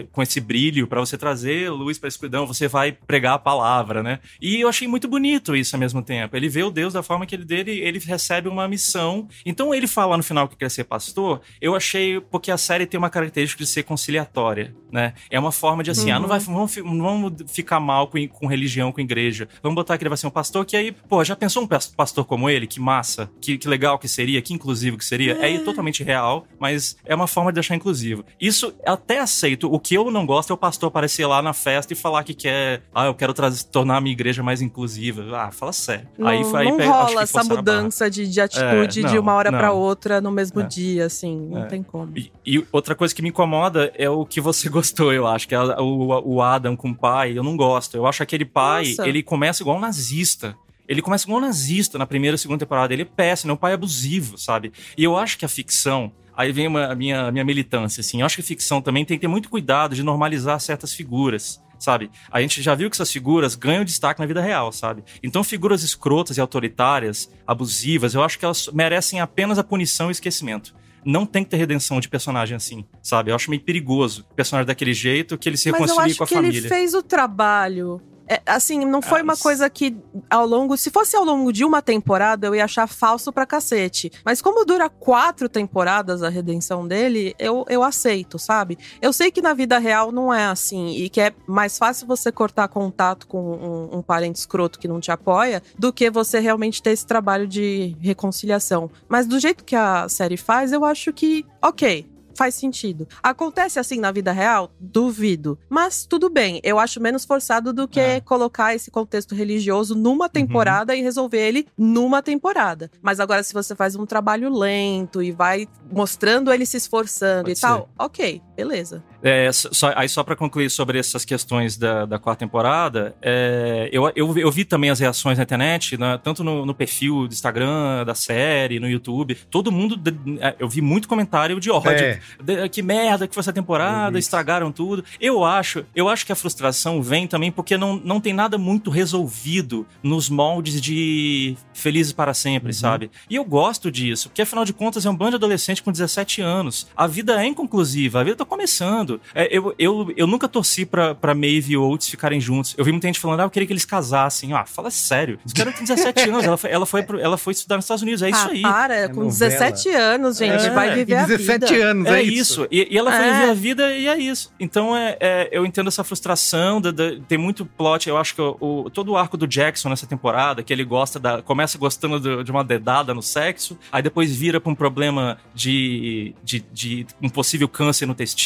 é, 0.00 0.06
com 0.12 0.20
esse 0.22 0.40
brilho 0.40 0.86
pra 0.86 1.00
você 1.00 1.16
trazer 1.16 1.70
luz 1.70 1.98
pra 1.98 2.08
escuridão, 2.08 2.46
você 2.46 2.66
vai 2.68 2.92
pregar 2.92 3.34
a 3.34 3.38
palavra, 3.38 4.02
né? 4.02 4.18
E 4.40 4.60
eu 4.60 4.68
achei 4.68 4.88
muito 4.88 5.06
bonito 5.08 5.54
isso 5.54 5.76
ao 5.76 5.80
mesmo 5.80 6.02
tempo. 6.02 6.36
Ele 6.36 6.48
vê 6.48 6.62
o 6.62 6.70
Deus 6.70 6.92
da 6.92 7.02
forma 7.02 7.24
que 7.26 7.34
ele 7.34 7.44
dele, 7.44 7.70
ele 7.80 7.98
recebe 7.98 8.48
uma 8.48 8.66
missão. 8.68 9.28
Então 9.46 9.72
ele 9.74 9.86
fala 9.86 10.16
no 10.16 10.22
final 10.22 10.48
que 10.48 10.56
quer 10.56 10.70
ser 10.70 10.84
pastor, 10.84 11.40
eu 11.60 11.74
achei 11.76 12.20
porque 12.20 12.50
a 12.50 12.58
série 12.58 12.86
tem 12.86 12.98
uma 12.98 13.10
característica 13.10 13.62
de 13.62 13.68
ser 13.70 13.84
conciliatória, 13.84 14.74
né? 14.90 15.14
É 15.30 15.38
uma 15.38 15.52
forma 15.52 15.82
de 15.84 15.90
assim, 15.90 16.10
Uhum. 16.10 16.16
ah, 16.16 16.20
não 16.20 16.28
vai 16.28 16.38
vamos, 16.40 16.74
fi- 16.74 16.82
não 16.82 16.98
vamos 17.02 17.52
ficar 17.52 17.78
mal 17.78 18.08
com, 18.08 18.26
com 18.28 18.46
religião, 18.46 18.90
com 18.90 19.00
igreja. 19.00 19.48
Vamos 19.62 19.76
botar 19.76 19.96
que 19.98 20.02
ele 20.02 20.08
vai 20.08 20.18
ser 20.18 20.26
um 20.26 20.30
pastor 20.30 20.64
que 20.64 20.76
aí, 20.76 20.90
pô, 20.92 21.22
já 21.22 21.36
pensou 21.36 21.62
um 21.62 21.66
pas- 21.66 21.86
pastor 21.86 22.24
como 22.24 22.48
ele? 22.50 22.66
Que 22.66 22.80
massa, 22.80 23.30
que, 23.40 23.58
que 23.58 23.68
legal 23.68 23.98
que 23.98 24.08
seria, 24.08 24.40
que 24.42 24.54
inclusivo 24.54 24.96
que 24.96 25.04
seria? 25.04 25.36
É, 25.44 25.58
totalmente 25.58 26.02
real, 26.02 26.46
mas 26.58 26.96
é 27.04 27.14
uma 27.14 27.26
forma 27.26 27.50
de 27.52 27.54
deixar 27.56 27.74
inclusivo. 27.76 28.24
Isso 28.40 28.74
até 28.84 29.20
aceito. 29.20 29.72
O 29.72 29.78
que 29.78 29.94
eu 29.94 30.10
não 30.10 30.26
gosto 30.26 30.50
é 30.50 30.54
o 30.54 30.56
pastor 30.56 30.88
aparecer 30.88 31.24
lá 31.26 31.40
na 31.40 31.52
festa 31.52 31.92
e 31.92 31.96
falar 31.96 32.24
que 32.24 32.34
quer, 32.34 32.82
ah, 32.94 33.06
eu 33.06 33.14
quero 33.14 33.32
tornar 33.70 33.96
a 33.96 34.00
minha 34.00 34.12
igreja 34.12 34.42
mais 34.42 34.60
inclusiva. 34.60 35.24
Ah, 35.36 35.50
fala 35.52 35.72
sério. 35.72 36.08
Não, 36.18 36.26
aí 36.26 36.38
aí 36.38 36.68
não 36.68 36.76
pega- 36.76 36.90
rola 36.90 37.22
essa 37.22 37.44
mudança 37.44 38.10
de, 38.10 38.26
de 38.26 38.40
atitude 38.40 39.00
É, 39.00 39.08
de 39.08 39.14
não, 39.14 39.22
uma 39.22 39.34
hora 39.34 39.50
pra 39.50 39.72
outra 39.72 40.20
no 40.20 40.30
mesmo 40.30 40.60
É. 40.60 40.64
dia, 40.66 41.06
assim. 41.06 41.48
Não 41.50 41.62
É. 41.64 41.66
tem 41.66 41.82
como. 41.82 42.12
E, 42.16 42.32
e 42.44 42.64
outra 42.72 42.94
coisa 42.94 43.14
que 43.14 43.22
me 43.22 43.28
incomoda 43.28 43.92
é 43.96 44.08
o 44.10 44.24
que 44.26 44.40
você 44.40 44.68
gostou, 44.70 45.12
eu 45.12 45.26
acho, 45.26 45.46
que 45.46 45.54
é 45.54 45.60
o, 45.60 46.08
o 46.24 46.42
Adam 46.42 46.76
com 46.76 46.90
o 46.90 46.94
pai. 46.96 47.38
Eu 47.38 47.42
não 47.44 47.56
gosto. 47.56 47.96
Eu 47.96 48.06
acho 48.06 48.22
aquele 48.22 48.44
pai, 48.44 48.88
Nossa. 48.88 49.08
ele 49.08 49.22
começa 49.22 49.62
igual 49.62 49.76
um 49.76 49.80
nazista. 49.80 50.56
Ele 50.88 51.02
começa 51.02 51.24
igual 51.26 51.38
um 51.38 51.42
nazista 51.42 51.98
na 51.98 52.06
primeira 52.06 52.34
e 52.34 52.38
segunda 52.38 52.58
temporada. 52.60 52.92
Ele 52.94 53.02
é 53.02 53.04
péssimo, 53.04 53.50
é 53.50 53.54
um 53.54 53.58
pai 53.58 53.74
abusivo, 53.74 54.38
sabe? 54.38 54.72
E 54.96 55.04
eu 55.04 55.16
acho 55.18 55.36
que 55.38 55.44
a 55.44 55.48
ficção. 55.48 56.10
Aí 56.38 56.52
vem 56.52 56.68
uma- 56.68 56.86
a 56.86 56.94
minha, 56.94 57.22
a 57.26 57.32
minha 57.32 57.44
militância, 57.44 58.00
assim. 58.00 58.20
Eu 58.20 58.26
acho 58.26 58.36
que 58.36 58.42
ficção 58.42 58.80
também 58.80 59.04
tem 59.04 59.16
que 59.18 59.22
ter 59.22 59.28
muito 59.28 59.48
cuidado 59.50 59.94
de 59.96 60.02
normalizar 60.04 60.58
certas 60.60 60.92
figuras. 60.94 61.60
Sabe? 61.80 62.10
A 62.30 62.40
gente 62.40 62.60
já 62.60 62.74
viu 62.74 62.88
que 62.90 62.96
essas 62.96 63.10
figuras 63.12 63.54
ganham 63.54 63.84
destaque 63.84 64.18
na 64.18 64.26
vida 64.26 64.40
real, 64.40 64.72
sabe? 64.72 65.04
Então, 65.22 65.44
figuras 65.44 65.84
escrotas 65.84 66.36
e 66.36 66.40
autoritárias, 66.40 67.30
abusivas, 67.46 68.14
eu 68.14 68.22
acho 68.24 68.36
que 68.36 68.44
elas 68.44 68.68
merecem 68.72 69.20
apenas 69.20 69.58
a 69.58 69.64
punição 69.64 70.06
e 70.06 70.08
o 70.08 70.12
esquecimento 70.12 70.74
não 71.04 71.24
tem 71.24 71.44
que 71.44 71.50
ter 71.50 71.56
redenção 71.56 72.00
de 72.00 72.08
personagem 72.08 72.56
assim, 72.56 72.84
sabe? 73.00 73.30
Eu 73.30 73.36
acho 73.36 73.48
meio 73.48 73.62
perigoso 73.62 74.26
personagem 74.34 74.66
daquele 74.66 74.92
jeito 74.92 75.38
que 75.38 75.48
ele 75.48 75.56
se 75.56 75.70
Mas 75.70 75.80
eu 75.80 75.86
reconcilie 75.86 76.10
acho 76.10 76.18
com 76.18 76.24
a 76.24 76.26
que 76.26 76.34
família. 76.34 76.58
ele 76.58 76.68
fez 76.68 76.92
o 76.94 77.02
trabalho. 77.02 78.02
É, 78.28 78.42
assim, 78.44 78.84
não 78.84 79.00
foi 79.00 79.20
Ah, 79.20 79.22
uma 79.24 79.36
coisa 79.36 79.70
que 79.70 79.96
ao 80.28 80.46
longo. 80.46 80.76
Se 80.76 80.90
fosse 80.90 81.16
ao 81.16 81.24
longo 81.24 81.50
de 81.52 81.64
uma 81.64 81.80
temporada, 81.80 82.46
eu 82.46 82.54
ia 82.54 82.64
achar 82.64 82.86
falso 82.86 83.32
pra 83.32 83.46
cacete. 83.46 84.12
Mas 84.24 84.42
como 84.42 84.64
dura 84.66 84.90
quatro 84.90 85.48
temporadas 85.48 86.22
a 86.22 86.28
redenção 86.28 86.86
dele, 86.86 87.34
eu, 87.38 87.64
eu 87.68 87.82
aceito, 87.82 88.38
sabe? 88.38 88.76
Eu 89.00 89.12
sei 89.12 89.30
que 89.30 89.40
na 89.40 89.54
vida 89.54 89.78
real 89.78 90.12
não 90.12 90.32
é 90.32 90.44
assim. 90.44 90.90
E 90.90 91.08
que 91.08 91.20
é 91.20 91.32
mais 91.46 91.78
fácil 91.78 92.06
você 92.06 92.30
cortar 92.30 92.68
contato 92.68 93.26
com 93.26 93.40
um, 93.40 93.98
um 93.98 94.02
parente 94.02 94.38
escroto 94.38 94.78
que 94.78 94.86
não 94.86 95.00
te 95.00 95.10
apoia 95.10 95.62
do 95.78 95.92
que 95.92 96.10
você 96.10 96.38
realmente 96.38 96.82
ter 96.82 96.90
esse 96.90 97.06
trabalho 97.06 97.46
de 97.46 97.96
reconciliação. 98.00 98.90
Mas 99.08 99.26
do 99.26 99.38
jeito 99.40 99.64
que 99.64 99.74
a 99.74 100.06
série 100.08 100.36
faz, 100.36 100.70
eu 100.72 100.84
acho 100.84 101.12
que, 101.12 101.46
ok, 101.62 102.06
faz 102.38 102.54
sentido. 102.54 103.08
Acontece 103.20 103.80
assim 103.80 103.98
na 103.98 104.12
vida 104.12 104.30
real? 104.30 104.70
Duvido. 104.78 105.58
Mas 105.68 106.06
tudo 106.06 106.30
bem, 106.30 106.60
eu 106.62 106.78
acho 106.78 107.00
menos 107.00 107.24
forçado 107.24 107.72
do 107.72 107.88
que 107.88 107.98
É. 107.98 108.20
colocar 108.20 108.74
esse 108.76 108.92
contexto 108.92 109.34
religioso 109.34 109.96
numa 109.96 110.28
temporada 110.28 110.94
e 110.94 111.02
resolver 111.02 111.40
ele 111.40 111.66
numa 111.76 112.22
temporada. 112.22 112.88
Mas 113.02 113.18
agora, 113.18 113.42
se 113.42 113.52
você 113.52 113.74
faz 113.74 113.96
um 113.96 114.06
trabalho 114.06 114.48
lento 114.56 115.20
e 115.20 115.32
vai 115.32 115.66
mostrando 115.90 116.52
ele 116.52 116.64
se 116.64 116.76
esforçando 116.76 117.46
Pode 117.46 117.58
e 117.58 117.60
tal, 117.60 117.88
ok, 117.98 118.40
beleza. 118.58 119.02
É, 119.22 119.50
só- 119.52 119.92
aí 119.94 120.08
só 120.08 120.24
pra 120.24 120.34
concluir 120.34 120.68
sobre 120.68 120.98
essas 120.98 121.24
questões 121.24 121.76
da, 121.76 122.04
da 122.04 122.18
quarta 122.18 122.40
temporada, 122.40 123.14
é, 123.22 123.88
eu, 123.92 124.10
eu, 124.16 124.36
eu 124.36 124.50
vi 124.50 124.64
também 124.64 124.90
as 124.90 124.98
reações 124.98 125.38
na 125.38 125.44
internet, 125.44 125.96
né, 125.96 126.18
tanto 126.22 126.42
no, 126.42 126.66
no 126.66 126.74
perfil 126.74 127.28
do 127.28 127.32
Instagram, 127.32 128.04
da 128.04 128.14
série, 128.16 128.80
no 128.80 128.88
YouTube. 128.88 129.36
Todo 129.50 129.70
mundo. 129.70 129.96
de- 129.96 130.38
é, 130.40 130.56
Eu 130.58 130.68
vi 130.68 130.80
muito 130.80 131.06
comentário 131.08 131.60
de 131.60 131.70
ódio. 131.70 131.90
É. 131.90 132.20
De- 132.42 132.68
que 132.68 132.82
merda 132.82 133.28
que 133.28 133.34
foi 133.34 133.40
essa 133.42 133.52
temporada, 133.52 134.18
isso. 134.18 134.26
estragaram 134.26 134.72
tudo. 134.72 135.04
Eu 135.20 135.44
acho, 135.44 135.84
eu 135.94 136.08
acho 136.08 136.26
que 136.26 136.32
a 136.32 136.36
frustração 136.36 137.00
vem 137.00 137.26
também 137.28 137.52
porque 137.52 137.76
não, 137.76 137.96
não 138.04 138.20
tem 138.20 138.32
nada 138.32 138.58
muito 138.58 138.90
resolvido 138.90 139.86
nos 140.02 140.28
moldes 140.28 140.80
de 140.80 141.56
Felizes 141.72 142.12
para 142.12 142.34
Sempre, 142.34 142.72
sabe? 142.72 143.10
E 143.30 143.36
eu 143.36 143.44
gosto 143.44 143.90
disso, 143.90 144.28
porque 144.28 144.42
afinal 144.42 144.64
de 144.64 144.72
contas 144.72 145.06
é 145.06 145.10
um 145.10 145.14
bando 145.16 145.30
de 145.30 145.36
adolescente 145.36 145.82
com 145.82 145.92
17 145.92 146.40
anos. 146.40 146.88
A 146.96 147.06
vida 147.06 147.40
é 147.42 147.46
inconclusiva, 147.46 148.20
a 148.20 148.24
vida 148.24 148.36
tá 148.36 148.44
começando. 148.48 149.20
É, 149.34 149.48
eu, 149.56 149.74
eu, 149.78 150.12
eu 150.16 150.26
nunca 150.26 150.48
torci 150.48 150.84
pra, 150.86 151.14
pra 151.14 151.34
Maeve 151.34 151.72
e 151.72 151.76
Oates 151.76 152.08
ficarem 152.08 152.40
juntos. 152.40 152.74
Eu 152.76 152.84
vi 152.84 152.90
muita 152.92 153.06
gente 153.06 153.20
falando, 153.20 153.40
ah, 153.40 153.44
eu 153.44 153.50
queria 153.50 153.66
que 153.66 153.72
eles 153.72 153.84
casassem. 153.84 154.52
Ah, 154.52 154.64
fala 154.64 154.90
sério. 154.90 155.38
Esse 155.44 155.54
cara 155.54 155.70
tem 155.72 155.84
17 155.84 156.28
anos, 156.30 156.44
ela 156.44 156.56
foi, 156.56 156.70
ela, 156.70 156.86
foi 156.86 157.02
pro- 157.02 157.20
ela 157.20 157.36
foi 157.38 157.52
estudar 157.52 157.76
nos 157.76 157.84
Estados 157.84 158.02
Unidos, 158.02 158.22
é 158.22 158.30
isso 158.30 158.40
ah, 158.46 158.50
aí. 158.50 158.62
para, 158.62 159.08
com 159.10 159.24
novela. 159.24 159.50
17 159.50 159.88
anos, 159.90 160.36
gente, 160.38 160.66
É, 160.66 160.70
vai 160.70 160.94
viver 160.94 161.14
a 161.16 161.22
E 161.24 161.26
17 161.26 161.72
vida. 161.72 161.84
anos, 161.90 162.06
É, 162.06 162.18
é, 162.18 162.22
isso. 162.22 162.66
E, 162.70 162.88
e 162.90 162.98
ela 162.98 163.12
foi 163.12 163.24
É. 163.26 163.32
viver 163.32 163.50
a 163.50 163.54
vida 163.54 163.92
e 163.96 164.06
é 164.08 164.18
isso. 164.18 164.52
Então 164.58 164.96
é, 164.96 165.16
é, 165.20 165.48
eu 165.52 165.64
entendo 165.66 165.88
essa 165.88 166.02
frustração. 166.04 166.80
da- 166.80 166.90
da- 166.90 167.16
tem 167.28 167.36
muito 167.38 167.64
plot. 167.66 168.08
Eu 168.08 168.16
acho 168.16 168.34
que 168.34 168.40
o, 168.42 168.56
o- 168.60 168.90
todo 168.90 169.12
o 169.12 169.16
arco 169.16 169.36
do 169.36 169.46
Jackson 169.46 169.88
nessa 169.88 170.06
temporada, 170.06 170.62
que 170.62 170.72
ele 170.72 170.84
gosta 170.84 171.18
da. 171.18 171.42
Começa 171.42 171.76
gostando 171.78 172.18
do- 172.20 172.44
de 172.44 172.50
uma 172.50 172.64
dedada 172.64 173.12
no 173.14 173.22
sexo, 173.22 173.78
aí 173.92 174.02
depois 174.02 174.34
vira 174.34 174.60
pra 174.60 174.70
um 174.70 174.74
problema 174.74 175.38
de, 175.54 176.34
de, 176.42 176.64
de 176.72 177.06
um 177.22 177.28
possível 177.28 177.68
câncer 177.68 178.06
no 178.06 178.14
testículo, 178.14 178.37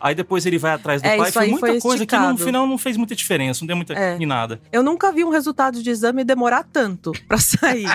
aí 0.00 0.14
depois 0.14 0.46
ele 0.46 0.58
vai 0.58 0.72
atrás 0.72 1.02
do 1.02 1.06
É, 1.06 1.16
pai. 1.16 1.28
isso 1.28 1.32
Foi 1.38 1.46
muita 1.48 1.66
foi 1.66 1.80
coisa 1.80 2.06
que 2.06 2.16
no 2.16 2.22
esticado. 2.22 2.38
final 2.44 2.66
não 2.66 2.78
fez 2.78 2.96
muita 2.96 3.14
diferença, 3.14 3.60
não 3.62 3.66
deu 3.66 3.76
muita 3.76 3.94
É. 3.94 4.16
em 4.16 4.26
nada. 4.26 4.60
Eu 4.72 4.82
nunca 4.82 5.10
vi 5.12 5.24
um 5.24 5.30
resultado 5.30 5.82
de 5.82 5.90
exame 5.90 6.24
demorar 6.24 6.64
tanto 6.64 7.12
pra 7.26 7.38
sair. 7.38 7.88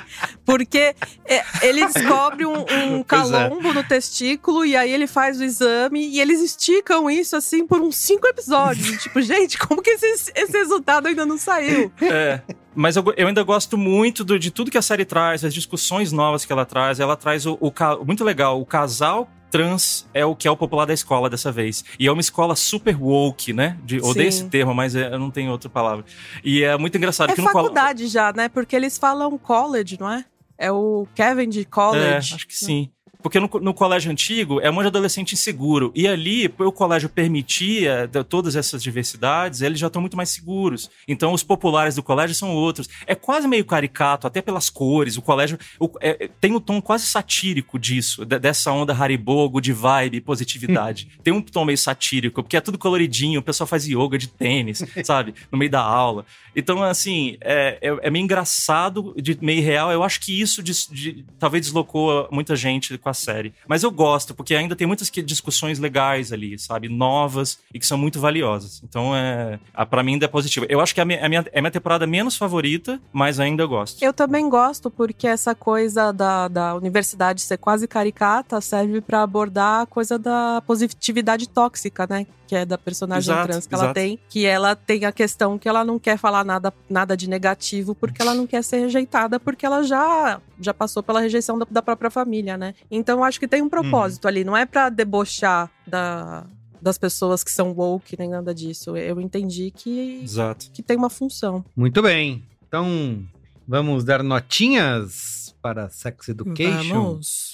Porque 0.45 0.95
é, 1.25 1.43
ele 1.61 1.85
descobre 1.87 2.45
um, 2.45 2.65
um 2.97 3.03
calombo 3.07 3.73
no 3.73 3.83
testículo 3.83 4.65
e 4.65 4.75
aí 4.75 4.91
ele 4.91 5.07
faz 5.07 5.39
o 5.39 5.43
exame 5.43 6.07
e 6.09 6.19
eles 6.19 6.41
esticam 6.41 7.09
isso 7.09 7.35
assim 7.35 7.65
por 7.65 7.79
uns 7.81 7.95
cinco 7.95 8.27
episódios. 8.27 8.89
Tipo, 9.03 9.21
gente, 9.21 9.57
como 9.57 9.81
que 9.81 9.91
esse, 9.91 10.31
esse 10.35 10.51
resultado 10.57 11.07
ainda 11.07 11.25
não 11.25 11.37
saiu? 11.37 11.91
É. 12.01 12.41
Mas 12.75 12.95
eu, 12.95 13.03
eu 13.17 13.27
ainda 13.27 13.43
gosto 13.43 13.77
muito 13.77 14.23
do- 14.23 14.37
de 14.39 14.51
tudo 14.51 14.69
que 14.71 14.77
a 14.77 14.81
série 14.81 15.03
traz, 15.05 15.43
as 15.43 15.53
discussões 15.53 16.11
novas 16.11 16.45
que 16.45 16.51
ela 16.53 16.65
traz. 16.65 16.99
Ela 16.99 17.15
traz 17.15 17.45
o, 17.45 17.57
o 17.59 17.71
muito 18.05 18.23
legal, 18.23 18.59
o 18.61 18.65
casal 18.65 19.29
trans 19.49 20.07
é 20.13 20.25
o 20.25 20.35
que 20.35 20.47
é 20.47 20.51
o 20.51 20.57
popular 20.57 20.85
da 20.85 20.93
escola 20.93 21.29
dessa 21.29 21.51
vez. 21.51 21.83
E 21.99 22.07
é 22.07 22.11
uma 22.11 22.21
escola 22.21 22.55
super 22.55 22.95
woke, 23.01 23.51
né? 23.53 23.77
De, 23.83 23.99
odeio 24.01 24.27
esse 24.29 24.47
termo, 24.49 24.73
mas 24.73 24.95
é- 24.95 25.13
eu 25.13 25.19
não 25.19 25.31
tenho 25.31 25.51
outra 25.51 25.69
palavra. 25.69 26.05
E 26.43 26.63
é 26.63 26.77
muito 26.77 26.97
engraçado 26.97 27.31
É 27.31 27.35
que 27.35 27.41
no 27.41 27.47
faculdade 27.51 28.07
já, 28.07 28.31
né? 28.33 28.47
Porque 28.49 28.75
eles 28.75 28.97
falam 28.97 29.37
college, 29.37 29.97
não 29.99 30.11
é? 30.11 30.25
É 30.57 30.71
o 30.71 31.07
Kevin 31.15 31.47
de 31.47 31.61
É, 31.61 31.65
college. 31.65 32.35
acho 32.35 32.45
que 32.47 32.55
sim. 32.55 32.89
Porque 33.21 33.37
no, 33.39 33.49
no 33.61 33.73
colégio 33.73 34.09
antigo 34.09 34.61
é 34.61 34.69
um 34.69 34.73
monte 34.73 34.83
de 34.83 34.87
adolescente 34.87 35.33
inseguro. 35.33 35.91
E 35.93 36.07
ali, 36.07 36.49
o 36.57 36.71
colégio 36.71 37.09
permitia 37.09 38.07
de- 38.07 38.23
todas 38.23 38.55
essas 38.55 38.81
diversidades, 38.81 39.59
eles 39.61 39.77
já 39.77 39.87
estão 39.87 40.01
muito 40.01 40.15
mais 40.15 40.29
seguros. 40.29 40.89
Então, 41.05 41.33
os 41.33 41.43
populares 41.43 41.95
do 41.95 42.03
colégio 42.03 42.33
são 42.33 42.55
outros. 42.55 42.87
É 43.05 43.13
quase 43.15 43.45
meio 43.45 43.65
caricato, 43.65 44.25
até 44.25 44.41
pelas 44.41 44.69
cores. 44.69 45.17
O 45.17 45.21
colégio 45.21 45.57
o- 45.77 45.89
é- 45.99 46.25
é- 46.25 46.29
tem 46.39 46.55
um 46.55 46.61
tom 46.61 46.81
quase 46.81 47.05
satírico 47.07 47.77
disso, 47.77 48.25
de- 48.25 48.39
dessa 48.39 48.71
onda 48.71 48.93
Haribo, 48.93 49.49
good 49.49 49.73
vibe, 49.73 50.21
positividade. 50.21 51.09
tem 51.21 51.33
um 51.33 51.41
tom 51.41 51.65
meio 51.65 51.77
satírico, 51.77 52.41
porque 52.41 52.55
é 52.55 52.61
tudo 52.61 52.77
coloridinho, 52.77 53.41
o 53.41 53.43
pessoal 53.43 53.67
faz 53.67 53.85
yoga 53.85 54.17
de 54.17 54.29
tênis, 54.29 54.81
sabe? 55.03 55.33
No 55.51 55.57
meio 55.57 55.69
da 55.71 55.81
aula. 55.81 56.25
Então, 56.55 56.81
assim, 56.81 57.35
é, 57.41 57.77
é, 57.81 58.07
é 58.07 58.09
meio 58.09 58.23
engraçado, 58.23 59.13
de 59.17 59.37
meio 59.41 59.61
real. 59.61 59.91
Eu 59.91 60.03
acho 60.03 60.21
que 60.21 60.39
isso 60.39 60.63
de- 60.63 61.25
talvez 61.37 61.65
deslocou 61.65 62.27
muita 62.31 62.55
gente 62.55 62.97
com 63.09 63.11
a 63.11 63.13
série. 63.13 63.53
Mas 63.67 63.83
eu 63.83 63.91
gosto, 63.91 64.33
porque 64.35 64.53
ainda 64.55 64.75
tem 64.75 64.85
muitas 64.87 65.09
discussões 65.09 65.79
legais 65.79 66.31
ali, 66.31 66.57
sabe? 66.59 66.87
Novas 66.87 67.59
e 67.73 67.79
que 67.79 67.85
são 67.85 67.97
muito 67.97 68.19
valiosas. 68.19 68.81
Então, 68.87 69.15
é, 69.15 69.59
a- 69.73 69.85
pra 69.85 70.03
mim 70.03 70.13
ainda 70.13 70.25
é 70.25 70.27
positivo. 70.27 70.65
Eu 70.69 70.79
acho 70.79 70.93
que 70.93 70.99
é 70.99 71.03
a 71.03 71.05
minha, 71.05 71.19
é 71.19 71.25
a 71.25 71.29
minha, 71.29 71.45
é 71.51 71.59
a 71.59 71.61
minha 71.61 71.71
temporada 71.71 72.05
menos 72.05 72.37
favorita, 72.37 72.99
mas 73.11 73.39
ainda 73.39 73.63
eu 73.63 73.67
gosto. 73.67 74.01
Eu 74.03 74.13
também 74.13 74.47
gosto 74.49 74.89
porque 74.91 75.27
essa 75.27 75.55
coisa 75.55 76.11
da, 76.11 76.47
da 76.47 76.75
universidade 76.75 77.41
ser 77.41 77.57
quase 77.57 77.87
caricata 77.87 78.61
serve 78.61 79.01
pra 79.01 79.23
abordar 79.23 79.81
a 79.81 79.85
coisa 79.85 80.17
da 80.19 80.61
positividade 80.65 81.47
tóxica, 81.49 82.05
né? 82.09 82.25
Que 82.47 82.55
é 82.55 82.65
da 82.65 82.77
personagem 82.79 83.31
Exato, 83.31 83.47
trans 83.47 83.67
que 83.67 83.73
ela 83.75 83.83
exato. 83.85 83.93
tem. 83.93 84.19
Que 84.27 84.45
ela 84.45 84.75
tem 84.75 85.05
a 85.05 85.11
questão 85.11 85.57
que 85.59 85.69
ela 85.69 85.83
não 85.85 85.99
quer 85.99 86.17
falar 86.17 86.43
nada, 86.43 86.73
nada 86.89 87.15
de 87.15 87.29
negativo 87.29 87.93
porque 87.93 88.21
ela 88.21 88.33
não 88.33 88.47
quer 88.47 88.63
ser 88.63 88.79
rejeitada, 88.79 89.39
porque 89.39 89.65
ela 89.65 89.83
já, 89.83 90.41
já 90.59 90.73
passou 90.73 91.03
pela 91.03 91.19
rejeição 91.21 91.59
da, 91.59 91.67
da 91.69 91.81
própria 91.81 92.09
família, 92.09 92.57
né? 92.57 92.73
Então 92.99 93.19
eu 93.19 93.23
acho 93.23 93.39
que 93.39 93.47
tem 93.47 93.61
um 93.61 93.69
propósito 93.69 94.27
ali. 94.27 94.43
Não 94.43 94.55
é 94.55 94.65
pra 94.65 94.89
debochar 94.89 95.71
da. 95.87 96.45
Das 96.81 96.97
pessoas 96.97 97.43
que 97.43 97.51
são 97.51 97.73
woke, 97.73 98.17
nem 98.17 98.29
nada 98.29 98.55
disso. 98.55 98.95
Eu 98.95 99.19
entendi 99.19 99.69
que, 99.69 100.21
Exato. 100.23 100.71
que 100.71 100.81
tem 100.81 100.95
uma 100.95 101.09
função. 101.09 101.65
Muito 101.75 102.01
bem. 102.01 102.41
Então, 102.65 103.21
vamos 103.67 104.05
dar 104.05 104.23
notinhas 104.23 105.53
para 105.61 105.89
Sex 105.89 106.29
Education? 106.29 107.03
Vamos. 107.03 107.51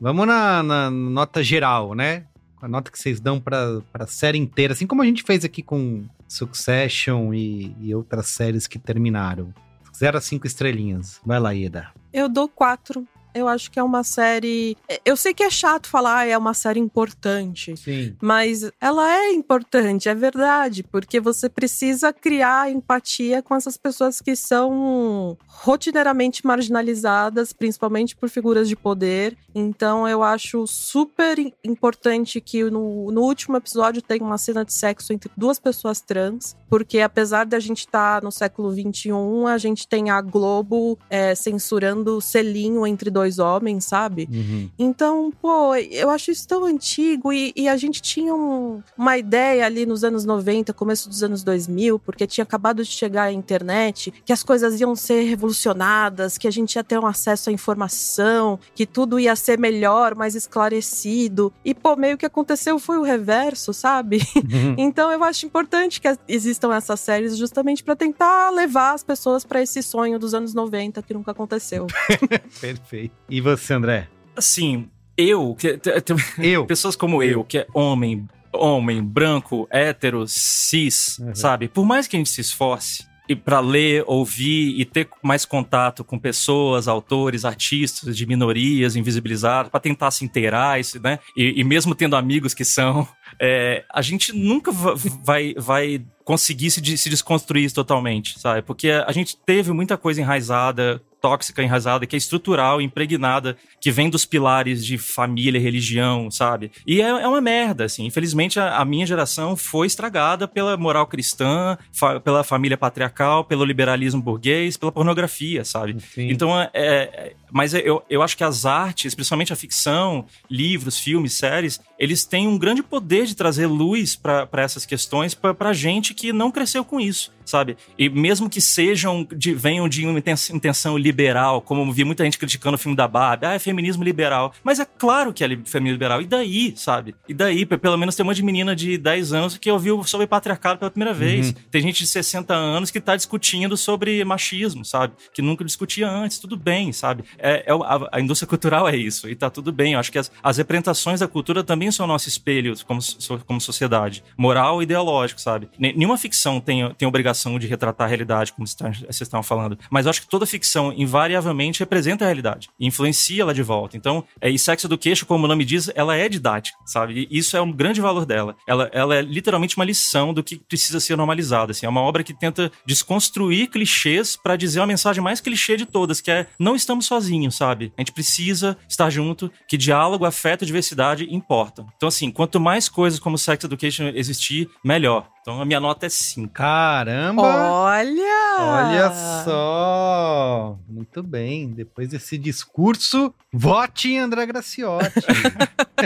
Vamos 0.00 0.26
na, 0.26 0.62
na 0.62 0.90
nota 0.90 1.42
geral, 1.42 1.94
né? 1.94 2.24
A 2.62 2.66
nota 2.68 2.90
que 2.90 2.98
vocês 2.98 3.20
dão 3.20 3.38
para 3.38 3.82
a 3.92 4.06
série 4.06 4.38
inteira, 4.38 4.72
assim 4.72 4.86
como 4.86 5.02
a 5.02 5.04
gente 5.04 5.22
fez 5.22 5.44
aqui 5.44 5.62
com 5.62 6.06
Succession 6.26 7.34
e, 7.34 7.76
e 7.78 7.94
outras 7.94 8.28
séries 8.28 8.66
que 8.66 8.78
terminaram. 8.78 9.52
0 9.96 10.18
a 10.18 10.20
5 10.20 10.46
estrelinhas. 10.46 11.20
Vai 11.24 11.40
lá, 11.40 11.50
Ieda. 11.52 11.88
Eu 12.16 12.30
dou 12.30 12.48
quatro. 12.48 13.06
Eu 13.36 13.48
acho 13.48 13.70
que 13.70 13.78
é 13.78 13.82
uma 13.82 14.02
série. 14.04 14.76
Eu 15.04 15.16
sei 15.16 15.34
que 15.34 15.42
é 15.42 15.50
chato 15.50 15.88
falar, 15.88 16.18
ah, 16.18 16.26
é 16.26 16.36
uma 16.38 16.54
série 16.54 16.80
importante. 16.80 17.76
Sim. 17.76 18.14
Mas 18.20 18.70
ela 18.80 19.10
é 19.12 19.32
importante, 19.32 20.08
é 20.08 20.14
verdade, 20.14 20.82
porque 20.82 21.18
você 21.20 21.48
precisa 21.48 22.12
criar 22.12 22.70
empatia 22.70 23.42
com 23.42 23.54
essas 23.54 23.76
pessoas 23.76 24.20
que 24.20 24.36
são 24.36 25.36
rotineiramente 25.46 26.46
marginalizadas, 26.46 27.52
principalmente 27.52 28.14
por 28.14 28.28
figuras 28.28 28.68
de 28.68 28.76
poder. 28.76 29.36
Então 29.54 30.06
eu 30.06 30.22
acho 30.22 30.66
super 30.66 31.38
im- 31.38 31.52
importante 31.64 32.40
que 32.40 32.62
no, 32.64 33.10
no 33.10 33.22
último 33.22 33.56
episódio 33.56 34.02
tem 34.02 34.20
uma 34.20 34.38
cena 34.38 34.64
de 34.64 34.72
sexo 34.72 35.12
entre 35.12 35.30
duas 35.36 35.58
pessoas 35.58 36.00
trans, 36.00 36.54
porque 36.68 37.00
apesar 37.00 37.46
da 37.46 37.58
gente 37.58 37.80
estar 37.80 38.22
no 38.22 38.30
século 38.30 38.70
XXI, 38.70 39.10
a 39.48 39.56
gente 39.58 39.88
tem 39.88 40.10
a 40.10 40.20
Globo 40.20 40.98
é, 41.08 41.34
censurando 41.34 42.20
selinho 42.20 42.86
entre 42.86 43.10
dois 43.10 43.25
homens, 43.38 43.84
sabe? 43.84 44.28
Uhum. 44.32 44.70
Então, 44.78 45.32
pô, 45.42 45.74
eu 45.74 46.08
acho 46.10 46.30
isso 46.30 46.46
tão 46.46 46.64
antigo 46.64 47.32
e, 47.32 47.52
e 47.56 47.68
a 47.68 47.76
gente 47.76 48.00
tinha 48.00 48.34
um- 48.34 48.82
uma 48.96 49.18
ideia 49.18 49.66
ali 49.66 49.84
nos 49.84 50.04
anos 50.04 50.24
90, 50.24 50.72
começo 50.72 51.08
dos 51.08 51.22
anos 51.22 51.42
2000, 51.42 51.98
porque 51.98 52.26
tinha 52.26 52.42
acabado 52.44 52.82
de 52.82 52.90
chegar 52.90 53.24
a 53.24 53.32
internet, 53.32 54.12
que 54.24 54.32
as 54.32 54.42
coisas 54.42 54.80
iam 54.80 54.94
ser 54.94 55.22
revolucionadas, 55.24 56.38
que 56.38 56.46
a 56.48 56.50
gente 56.50 56.74
ia 56.76 56.84
ter 56.84 56.98
um 56.98 57.06
acesso 57.06 57.50
à 57.50 57.52
informação, 57.52 58.58
que 58.74 58.86
tudo 58.86 59.18
ia 59.18 59.34
ser 59.36 59.58
melhor, 59.58 60.14
mais 60.14 60.34
esclarecido. 60.34 61.52
E, 61.64 61.74
pô, 61.74 61.96
meio 61.96 62.16
que 62.16 62.26
aconteceu 62.26 62.78
foi 62.78 62.98
o 62.98 63.02
reverso, 63.02 63.72
sabe? 63.72 64.20
então 64.78 65.10
eu 65.10 65.22
acho 65.24 65.46
importante 65.46 66.00
que 66.00 66.08
existam 66.28 66.74
essas 66.74 67.00
séries 67.00 67.36
justamente 67.36 67.82
para 67.82 67.96
tentar 67.96 68.50
levar 68.50 68.92
as 68.94 69.02
pessoas 69.02 69.44
para 69.44 69.62
esse 69.62 69.82
sonho 69.82 70.18
dos 70.18 70.34
anos 70.34 70.54
90 70.54 71.02
que 71.02 71.14
nunca 71.14 71.30
aconteceu. 71.32 71.86
Perfeito. 72.60 73.14
E 73.28 73.40
você, 73.40 73.74
André? 73.74 74.08
Assim, 74.36 74.88
eu, 75.16 75.54
que- 75.58 75.78
Eu. 76.38 76.66
pessoas 76.66 76.94
como 76.96 77.22
eu, 77.22 77.42
que 77.44 77.58
é 77.58 77.66
homem, 77.74 78.26
homem, 78.52 79.02
branco, 79.02 79.66
hétero, 79.70 80.24
cis, 80.26 81.20
sabe? 81.34 81.68
Por 81.68 81.84
mais 81.84 82.06
que 82.06 82.16
a 82.16 82.18
gente 82.18 82.30
se 82.30 82.40
esforce 82.40 83.04
e 83.28 83.34
para 83.34 83.58
ler, 83.58 84.04
ouvir 84.06 84.78
e 84.80 84.84
ter 84.84 85.08
mais 85.20 85.44
contato 85.44 86.04
com 86.04 86.16
pessoas, 86.16 86.86
autores, 86.86 87.44
artistas 87.44 88.16
de 88.16 88.24
minorias 88.24 88.94
invisibilizadas, 88.94 89.68
para 89.68 89.80
tentar 89.80 90.12
se 90.12 90.24
inteirar, 90.24 90.78
isso, 90.78 91.00
né? 91.02 91.18
E, 91.36 91.60
e 91.60 91.64
mesmo 91.64 91.92
tendo 91.92 92.14
amigos 92.14 92.54
que 92.54 92.64
são, 92.64 93.06
é, 93.40 93.84
a 93.92 94.00
gente 94.00 94.32
nunca 94.32 94.70
va- 94.70 94.94
vai, 95.24 95.54
vai 95.58 96.04
conseguir 96.24 96.70
se, 96.70 96.96
se 96.96 97.10
desconstruir 97.10 97.64
isso 97.64 97.74
totalmente, 97.74 98.38
sabe? 98.38 98.62
Porque 98.62 98.90
a 98.90 99.10
gente 99.10 99.36
teve 99.44 99.72
muita 99.72 99.96
coisa 99.96 100.20
enraizada 100.20 101.02
tóxica, 101.20 101.62
enraizada, 101.62 102.06
que 102.06 102.14
é 102.14 102.18
estrutural, 102.18 102.80
impregnada, 102.80 103.56
que 103.80 103.90
vem 103.90 104.08
dos 104.10 104.24
pilares 104.24 104.84
de 104.84 104.96
família, 104.98 105.60
religião, 105.60 106.30
sabe? 106.30 106.70
E 106.86 107.00
é, 107.00 107.06
é 107.08 107.28
uma 107.28 107.40
merda, 107.40 107.84
assim. 107.84 108.04
Infelizmente, 108.06 108.60
a, 108.60 108.76
a 108.78 108.84
minha 108.84 109.06
geração 109.06 109.56
foi 109.56 109.86
estragada 109.86 110.46
pela 110.46 110.76
moral 110.76 111.06
cristã, 111.06 111.76
fa- 111.92 112.20
pela 112.20 112.44
família 112.44 112.76
patriarcal, 112.76 113.44
pelo 113.44 113.64
liberalismo 113.64 114.22
burguês, 114.22 114.76
pela 114.76 114.92
pornografia, 114.92 115.64
sabe? 115.64 115.96
Sim. 116.00 116.28
Então, 116.30 116.58
é, 116.60 116.70
é- 116.74 117.32
mas 117.50 117.72
eu, 117.74 118.02
eu 118.10 118.22
acho 118.22 118.36
que 118.36 118.44
as 118.44 118.66
artes, 118.66 119.14
principalmente 119.14 119.52
a 119.52 119.56
ficção, 119.56 120.26
livros, 120.50 120.98
filmes, 120.98 121.34
séries, 121.34 121.80
eles 121.98 122.24
têm 122.24 122.46
um 122.46 122.58
grande 122.58 122.82
poder 122.82 123.24
de 123.26 123.34
trazer 123.34 123.66
luz 123.66 124.14
para 124.16 124.48
essas 124.56 124.84
questões 124.84 125.34
pra 125.34 125.72
gente 125.72 126.12
que 126.12 126.32
não 126.32 126.50
cresceu 126.50 126.84
com 126.84 127.00
isso, 127.00 127.32
sabe? 127.46 127.76
E 127.98 128.08
mesmo 128.10 128.50
que 128.50 128.60
sejam, 128.60 129.26
de, 129.34 129.54
venham 129.54 129.88
de 129.88 130.04
uma 130.04 130.18
inten- 130.18 130.34
intenção 130.54 130.98
liberal, 130.98 131.62
como 131.62 131.90
vi 131.92 132.04
muita 132.04 132.24
gente 132.24 132.36
criticando 132.38 132.74
o 132.74 132.78
filme 132.78 132.94
da 132.96 133.08
Barbie, 133.08 133.46
ah, 133.46 133.54
é 133.54 133.58
feminismo 133.58 134.04
liberal. 134.04 134.52
Mas 134.62 134.78
é 134.80 134.84
claro 134.84 135.32
que 135.32 135.42
é 135.42 135.46
li- 135.46 135.62
feminismo 135.64 135.94
liberal. 135.94 136.20
E 136.20 136.26
daí, 136.26 136.74
sabe? 136.76 137.14
E 137.28 137.32
daí, 137.32 137.64
pelo 137.64 137.96
menos 137.96 138.14
tem 138.14 138.22
uma 138.24 138.34
de 138.34 138.42
menina 138.42 138.74
de 138.76 138.98
10 138.98 139.32
anos 139.32 139.56
que 139.56 139.70
ouviu 139.70 140.02
sobre 140.04 140.26
patriarcado 140.26 140.78
pela 140.78 140.90
primeira 140.90 141.14
vez. 141.14 141.54
Tem 141.70 141.80
gente 141.80 141.98
de 142.00 142.06
60 142.06 142.52
anos 142.54 142.90
que 142.90 143.00
tá 143.00 143.14
discutindo 143.16 143.76
sobre 143.76 144.24
machismo, 144.24 144.84
sabe? 144.84 145.14
Que 145.32 145.40
nunca 145.40 145.64
discutia 145.64 146.08
antes. 146.10 146.38
Tudo 146.38 146.56
bem, 146.56 146.92
sabe? 146.92 147.24
É, 147.38 147.64
é 147.66 147.72
a, 147.72 148.08
a 148.18 148.20
indústria 148.20 148.48
cultural 148.48 148.88
é 148.88 148.96
isso. 148.96 149.28
E 149.28 149.34
tá 149.36 149.48
tudo 149.48 149.72
bem. 149.72 149.92
Eu 149.94 150.00
acho 150.00 150.10
que 150.10 150.18
as, 150.18 150.30
as 150.42 150.56
representações 150.58 151.20
da 151.20 151.28
cultura 151.28 151.62
também 151.62 151.90
são 151.90 152.06
nosso 152.06 152.28
espelho 152.28 152.74
como, 152.86 153.00
como 153.46 153.60
sociedade. 153.60 154.24
Moral 154.36 154.80
e 154.80 154.84
ideológico, 154.84 155.40
sabe? 155.40 155.68
Ne- 155.78 155.92
Nenhuma 155.92 156.18
ficção 156.18 156.60
tem, 156.60 156.88
tem 156.94 157.06
obrigação 157.06 157.35
de 157.58 157.66
retratar 157.66 158.06
a 158.06 158.08
realidade, 158.08 158.52
como 158.52 158.66
vocês 158.66 159.20
estavam 159.20 159.42
falando. 159.42 159.78
Mas 159.90 160.06
acho 160.06 160.22
que 160.22 160.28
toda 160.28 160.46
ficção, 160.46 160.92
invariavelmente, 160.92 161.80
representa 161.80 162.24
a 162.24 162.28
realidade. 162.28 162.68
Influencia 162.78 163.42
ela 163.42 163.54
de 163.54 163.62
volta. 163.62 163.96
Então, 163.96 164.24
é, 164.40 164.50
e 164.50 164.58
Sex 164.58 164.84
Education, 164.84 165.26
como 165.26 165.44
o 165.44 165.48
nome 165.48 165.64
diz, 165.64 165.90
ela 165.94 166.16
é 166.16 166.28
didática, 166.28 166.76
sabe? 166.84 167.28
E 167.30 167.38
isso 167.38 167.56
é 167.56 167.60
um 167.60 167.72
grande 167.72 168.00
valor 168.00 168.24
dela. 168.24 168.56
Ela, 168.66 168.90
ela 168.92 169.16
é 169.16 169.22
literalmente 169.22 169.76
uma 169.76 169.84
lição 169.84 170.32
do 170.32 170.42
que 170.42 170.56
precisa 170.56 171.00
ser 171.00 171.16
normalizado. 171.16 171.72
Assim. 171.72 171.86
É 171.86 171.88
uma 171.88 172.00
obra 172.00 172.22
que 172.22 172.34
tenta 172.34 172.70
desconstruir 172.84 173.68
clichês 173.68 174.36
para 174.36 174.56
dizer 174.56 174.80
uma 174.80 174.86
mensagem 174.86 175.22
mais 175.22 175.40
clichê 175.40 175.76
de 175.76 175.86
todas, 175.86 176.20
que 176.20 176.30
é 176.30 176.46
não 176.58 176.74
estamos 176.76 177.06
sozinhos, 177.06 177.56
sabe? 177.56 177.92
A 177.96 178.00
gente 178.00 178.12
precisa 178.12 178.76
estar 178.88 179.10
junto, 179.10 179.50
que 179.68 179.76
diálogo, 179.76 180.24
afeto 180.24 180.62
e 180.62 180.66
diversidade 180.66 181.26
importam. 181.30 181.86
Então, 181.96 182.08
assim, 182.08 182.30
quanto 182.30 182.60
mais 182.60 182.88
coisas 182.88 183.18
como 183.18 183.38
Sex 183.38 183.64
Education 183.64 184.08
existir, 184.14 184.68
melhor. 184.84 185.28
Então, 185.46 185.60
a 185.60 185.64
minha 185.64 185.78
nota 185.78 186.06
é 186.06 186.08
5. 186.08 186.52
Caramba! 186.52 187.40
Olha! 187.40 188.56
Olha 188.58 189.12
só! 189.44 190.76
Muito 190.88 191.22
bem. 191.22 191.70
Depois 191.70 192.08
desse 192.08 192.36
discurso, 192.36 193.32
vote 193.52 194.08
em 194.08 194.18
André 194.18 194.44
Graciotti. 194.44 195.20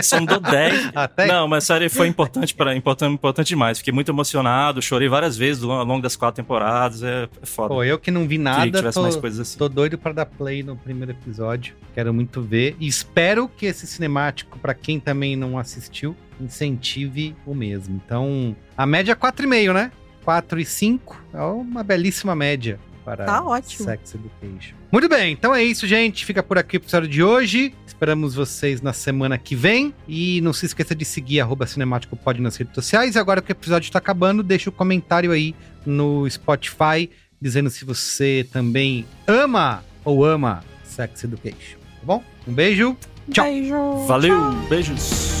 Só 0.03 0.17
não 0.21 0.27
dou 0.27 0.39
10. 0.39 0.91
Até 0.93 1.25
Não, 1.25 1.47
mas 1.47 1.63
sério, 1.63 1.89
foi 1.89 2.07
importante 2.07 2.53
para 2.53 2.75
importante, 2.75 3.15
importante 3.15 3.47
demais. 3.47 3.79
Fiquei 3.79 3.91
muito 3.91 4.11
emocionado, 4.11 4.79
chorei 4.79 5.09
várias 5.09 5.35
vezes 5.35 5.63
ao 5.63 5.83
longo 5.85 6.03
das 6.03 6.15
quatro 6.15 6.43
temporadas. 6.43 7.01
É, 7.01 7.27
é 7.41 7.45
foda. 7.47 7.69
Pô, 7.69 7.83
eu 7.83 7.97
que 7.97 8.11
não 8.11 8.27
vi 8.27 8.37
Queria 8.37 8.43
nada, 8.43 8.65
que 8.69 8.77
tivesse 8.77 8.93
tô, 8.93 9.01
mais 9.01 9.15
coisas 9.15 9.39
assim. 9.39 9.57
tô 9.57 9.67
doido 9.67 9.97
pra 9.97 10.13
dar 10.13 10.27
play 10.27 10.61
no 10.61 10.75
primeiro 10.77 11.13
episódio. 11.13 11.75
Quero 11.95 12.13
muito 12.13 12.43
ver. 12.43 12.75
E 12.79 12.85
espero 12.85 13.49
que 13.49 13.65
esse 13.65 13.87
cinemático, 13.87 14.59
pra 14.59 14.75
quem 14.75 14.99
também 14.99 15.35
não 15.35 15.57
assistiu, 15.57 16.15
incentive 16.43 17.35
o 17.45 17.53
mesmo. 17.53 18.01
Então, 18.05 18.55
a 18.77 18.85
média 18.85 19.13
é 19.13 19.15
4,5, 19.15 19.73
né? 19.73 19.91
4 20.23 20.59
e 20.59 20.65
5 20.65 21.23
é 21.33 21.41
uma 21.41 21.83
belíssima 21.83 22.35
média. 22.35 22.79
para 23.03 23.25
Tá 23.25 23.43
ótimo. 23.43 23.85
Sex 23.85 24.15
Education. 24.15 24.75
Muito 24.91 25.09
bem, 25.09 25.33
então 25.33 25.53
é 25.53 25.63
isso, 25.63 25.87
gente. 25.87 26.25
Fica 26.25 26.43
por 26.43 26.57
aqui 26.57 26.75
o 26.75 26.77
episódio 26.77 27.09
de 27.09 27.23
hoje. 27.23 27.73
Esperamos 27.87 28.35
vocês 28.35 28.81
na 28.81 28.93
semana 28.93 29.37
que 29.37 29.55
vem. 29.55 29.93
E 30.07 30.41
não 30.41 30.53
se 30.53 30.65
esqueça 30.65 30.93
de 30.93 31.05
seguir 31.05 31.39
arroba 31.41 31.65
Cinemático 31.65 32.15
Pod 32.15 32.39
nas 32.41 32.55
redes 32.55 32.75
sociais. 32.75 33.15
E 33.15 33.19
agora 33.19 33.41
que 33.41 33.51
o 33.51 33.53
episódio 33.53 33.87
está 33.87 33.99
acabando, 33.99 34.43
deixa 34.43 34.69
o 34.69 34.73
um 34.73 34.75
comentário 34.75 35.31
aí 35.31 35.55
no 35.85 36.29
Spotify 36.29 37.09
dizendo 37.41 37.69
se 37.69 37.83
você 37.83 38.47
também 38.51 39.05
ama 39.25 39.83
ou 40.05 40.23
ama 40.23 40.63
Sex 40.83 41.23
Education. 41.23 41.77
Tá 41.99 42.05
bom? 42.05 42.23
Um 42.47 42.53
beijo. 42.53 42.95
Tchau. 43.31 43.45
Beijo. 43.45 44.05
Valeu, 44.07 44.51
beijos. 44.69 45.40